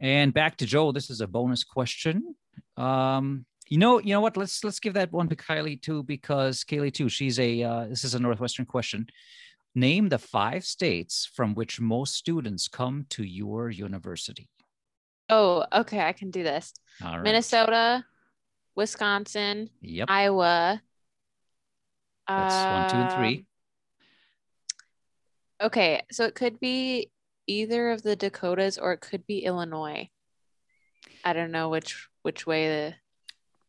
And 0.00 0.34
back 0.34 0.56
to 0.58 0.66
Joe. 0.66 0.92
This 0.92 1.10
is 1.10 1.20
a 1.20 1.26
bonus 1.26 1.64
question. 1.64 2.34
Um, 2.76 3.46
you 3.68 3.78
know, 3.78 3.98
you 3.98 4.12
know 4.12 4.20
what? 4.20 4.36
Let's 4.36 4.62
let's 4.62 4.80
give 4.80 4.94
that 4.94 5.12
one 5.12 5.28
to 5.28 5.36
Kylie 5.36 5.80
too, 5.80 6.02
because 6.02 6.64
Kaylee 6.64 6.92
too. 6.92 7.08
She's 7.08 7.38
a 7.38 7.62
uh, 7.62 7.86
this 7.86 8.04
is 8.04 8.14
a 8.14 8.18
Northwestern 8.18 8.66
question. 8.66 9.06
Name 9.74 10.08
the 10.08 10.18
five 10.18 10.64
states 10.64 11.28
from 11.34 11.54
which 11.54 11.80
most 11.80 12.14
students 12.14 12.68
come 12.68 13.06
to 13.10 13.24
your 13.24 13.70
university. 13.70 14.48
Oh, 15.28 15.64
okay. 15.72 16.00
I 16.00 16.12
can 16.12 16.30
do 16.30 16.42
this. 16.42 16.72
All 17.02 17.14
right. 17.14 17.22
Minnesota, 17.22 18.04
Wisconsin, 18.76 19.70
Yep. 19.82 20.06
Iowa. 20.10 20.82
That's 22.28 22.54
one, 22.72 22.90
two, 22.90 22.96
and 22.96 23.12
three. 23.12 23.38
um, 23.38 23.46
Okay, 25.62 26.02
so 26.10 26.24
it 26.24 26.34
could 26.34 26.58
be 26.60 27.10
either 27.46 27.90
of 27.90 28.02
the 28.02 28.16
Dakotas 28.16 28.76
or 28.78 28.92
it 28.92 29.00
could 29.00 29.26
be 29.26 29.44
Illinois. 29.44 30.08
I 31.24 31.32
don't 31.32 31.52
know 31.52 31.68
which 31.68 32.08
which 32.22 32.46
way 32.46 32.68
the. 32.68 32.94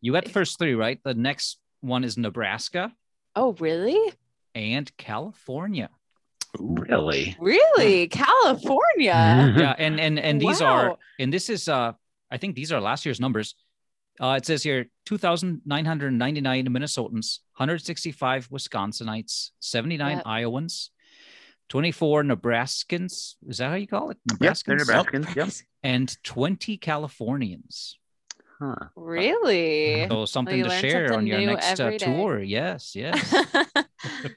You 0.02 0.12
got 0.12 0.26
the 0.26 0.32
first 0.32 0.58
three, 0.60 0.74
right? 0.76 1.00
The 1.04 1.14
next 1.14 1.60
one 1.82 2.04
is 2.04 2.18
Nebraska 2.18 2.92
Oh, 3.36 3.54
really? 3.60 4.14
and 4.56 4.90
California. 4.98 5.90
Really? 6.58 7.36
Really? 7.40 8.08
California? 8.08 9.54
yeah, 9.58 9.76
and 9.78 10.00
and 10.00 10.18
and 10.20 10.42
these 10.42 10.62
are 10.62 10.98
and 11.20 11.32
this 11.32 11.50
is 11.50 11.68
uh 11.68 11.94
I 12.32 12.38
think 12.38 12.56
these 12.56 12.72
are 12.72 12.82
last 12.82 13.06
year's 13.06 13.20
numbers. 13.20 13.56
Uh, 14.20 14.36
it 14.38 14.46
says 14.46 14.64
here 14.64 14.86
2,999 15.06 16.68
Minnesotans, 16.68 17.40
165 17.58 18.50
Wisconsinites, 18.50 19.50
79 19.60 20.18
Yep. 20.18 20.24
Iowans, 20.26 20.92
24 21.70 22.24
Nebraskans. 22.24 23.36
Is 23.48 23.58
that 23.58 23.70
how 23.70 23.76
you 23.76 23.88
call 23.88 24.12
it? 24.12 24.18
Yep, 24.40 24.54
Nebraskans? 24.54 24.80
Nebraskans. 24.82 25.36
Yep. 25.36 25.50
And 25.84 26.24
20 26.24 26.78
Californians. 26.78 27.98
Huh. 28.60 28.76
Really? 28.96 30.08
So 30.08 30.26
something 30.26 30.58
you 30.58 30.64
to 30.64 30.70
learn 30.70 30.82
share 30.82 31.14
on 31.14 31.28
your 31.28 31.40
next 31.42 31.78
uh, 31.80 31.92
tour. 31.98 32.42
Yes, 32.42 32.96
yes. 32.96 33.36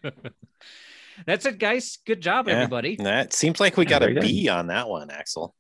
That's 1.27 1.47
it, 1.47 1.59
guys. 1.59 1.99
Good 2.07 2.21
job, 2.21 2.49
Yeah. 2.49 2.55
everybody. 2.55 2.97
That 2.97 3.33
seems 3.33 3.61
like 3.61 3.77
we 3.77 3.85
got 3.85 4.03
a 4.03 4.07
very 4.07 4.15
good. 4.15 4.23
B 4.23 4.49
on 4.49 4.69
that 4.69 4.89
one, 4.89 5.11
Axel. 5.11 5.55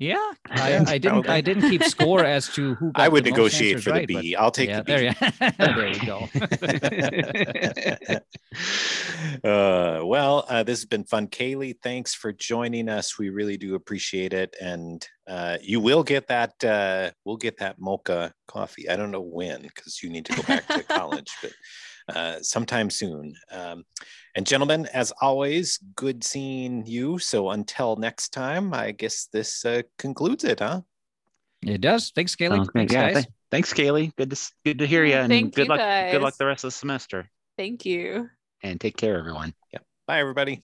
Yeah, 0.00 0.30
I, 0.48 0.94
I 0.94 0.96
didn't. 0.96 1.28
I 1.28 1.42
didn't 1.42 1.68
keep 1.68 1.84
score 1.84 2.24
as 2.24 2.48
to 2.54 2.74
who. 2.76 2.90
Got 2.92 3.04
I 3.04 3.08
would 3.08 3.22
the 3.22 3.32
negotiate 3.32 3.80
for 3.80 3.90
the 3.90 3.92
right, 3.92 4.08
but- 4.10 4.22
B. 4.22 4.34
I'll 4.34 4.50
take 4.50 4.70
yeah, 4.70 4.80
the 4.80 4.84
B. 4.84 4.92
there 5.58 5.88
you 5.88 6.00
go. 9.44 10.00
uh, 10.00 10.04
well, 10.06 10.46
uh, 10.48 10.62
this 10.62 10.78
has 10.78 10.86
been 10.86 11.04
fun. 11.04 11.26
Kaylee, 11.28 11.74
thanks 11.82 12.14
for 12.14 12.32
joining 12.32 12.88
us. 12.88 13.18
We 13.18 13.28
really 13.28 13.58
do 13.58 13.74
appreciate 13.74 14.32
it. 14.32 14.56
And 14.58 15.06
uh, 15.28 15.58
you 15.60 15.80
will 15.80 16.02
get 16.02 16.28
that, 16.28 16.64
uh, 16.64 17.10
we'll 17.26 17.36
get 17.36 17.58
that 17.58 17.78
mocha 17.78 18.32
coffee. 18.48 18.88
I 18.88 18.96
don't 18.96 19.10
know 19.10 19.20
when, 19.20 19.60
because 19.60 20.02
you 20.02 20.08
need 20.08 20.24
to 20.24 20.32
go 20.34 20.40
back 20.44 20.66
to 20.68 20.82
college, 20.82 21.30
but 21.42 21.52
uh, 22.14 22.42
sometime 22.42 22.90
soon. 22.90 23.34
Um, 23.50 23.84
and 24.36 24.46
gentlemen, 24.46 24.86
as 24.92 25.12
always, 25.20 25.78
good 25.96 26.22
seeing 26.22 26.86
you. 26.86 27.18
So 27.18 27.50
until 27.50 27.96
next 27.96 28.30
time, 28.30 28.72
I 28.72 28.92
guess 28.92 29.28
this 29.32 29.64
uh, 29.64 29.82
concludes 29.98 30.44
it, 30.44 30.60
huh? 30.60 30.82
it 31.62 31.80
does. 31.80 32.10
Thanks, 32.14 32.36
Kaylee. 32.36 32.56
Sounds 32.56 32.68
good. 32.68 32.78
Thanks, 32.80 32.92
Yeah, 32.92 33.06
guys. 33.12 33.14
th- 33.24 33.34
thanks, 33.50 33.72
Kaylee. 33.74 34.14
Good 34.16 34.30
to 34.30 34.52
good 34.64 34.78
to 34.78 34.86
hear 34.86 35.04
you, 35.04 35.14
and 35.14 35.28
Thank 35.28 35.54
good 35.54 35.66
you, 35.66 35.68
luck. 35.68 35.80
Good 36.10 36.22
luck 36.22 36.36
the 36.38 36.46
rest 36.46 36.64
of 36.64 36.68
the 36.68 36.72
semester. 36.72 37.28
Thank 37.56 37.84
you. 37.84 38.30
And 38.62 38.80
take 38.80 38.96
care, 38.96 39.18
everyone. 39.18 39.54
Yep. 39.72 39.84
Bye, 40.06 40.20
everybody. 40.20 40.62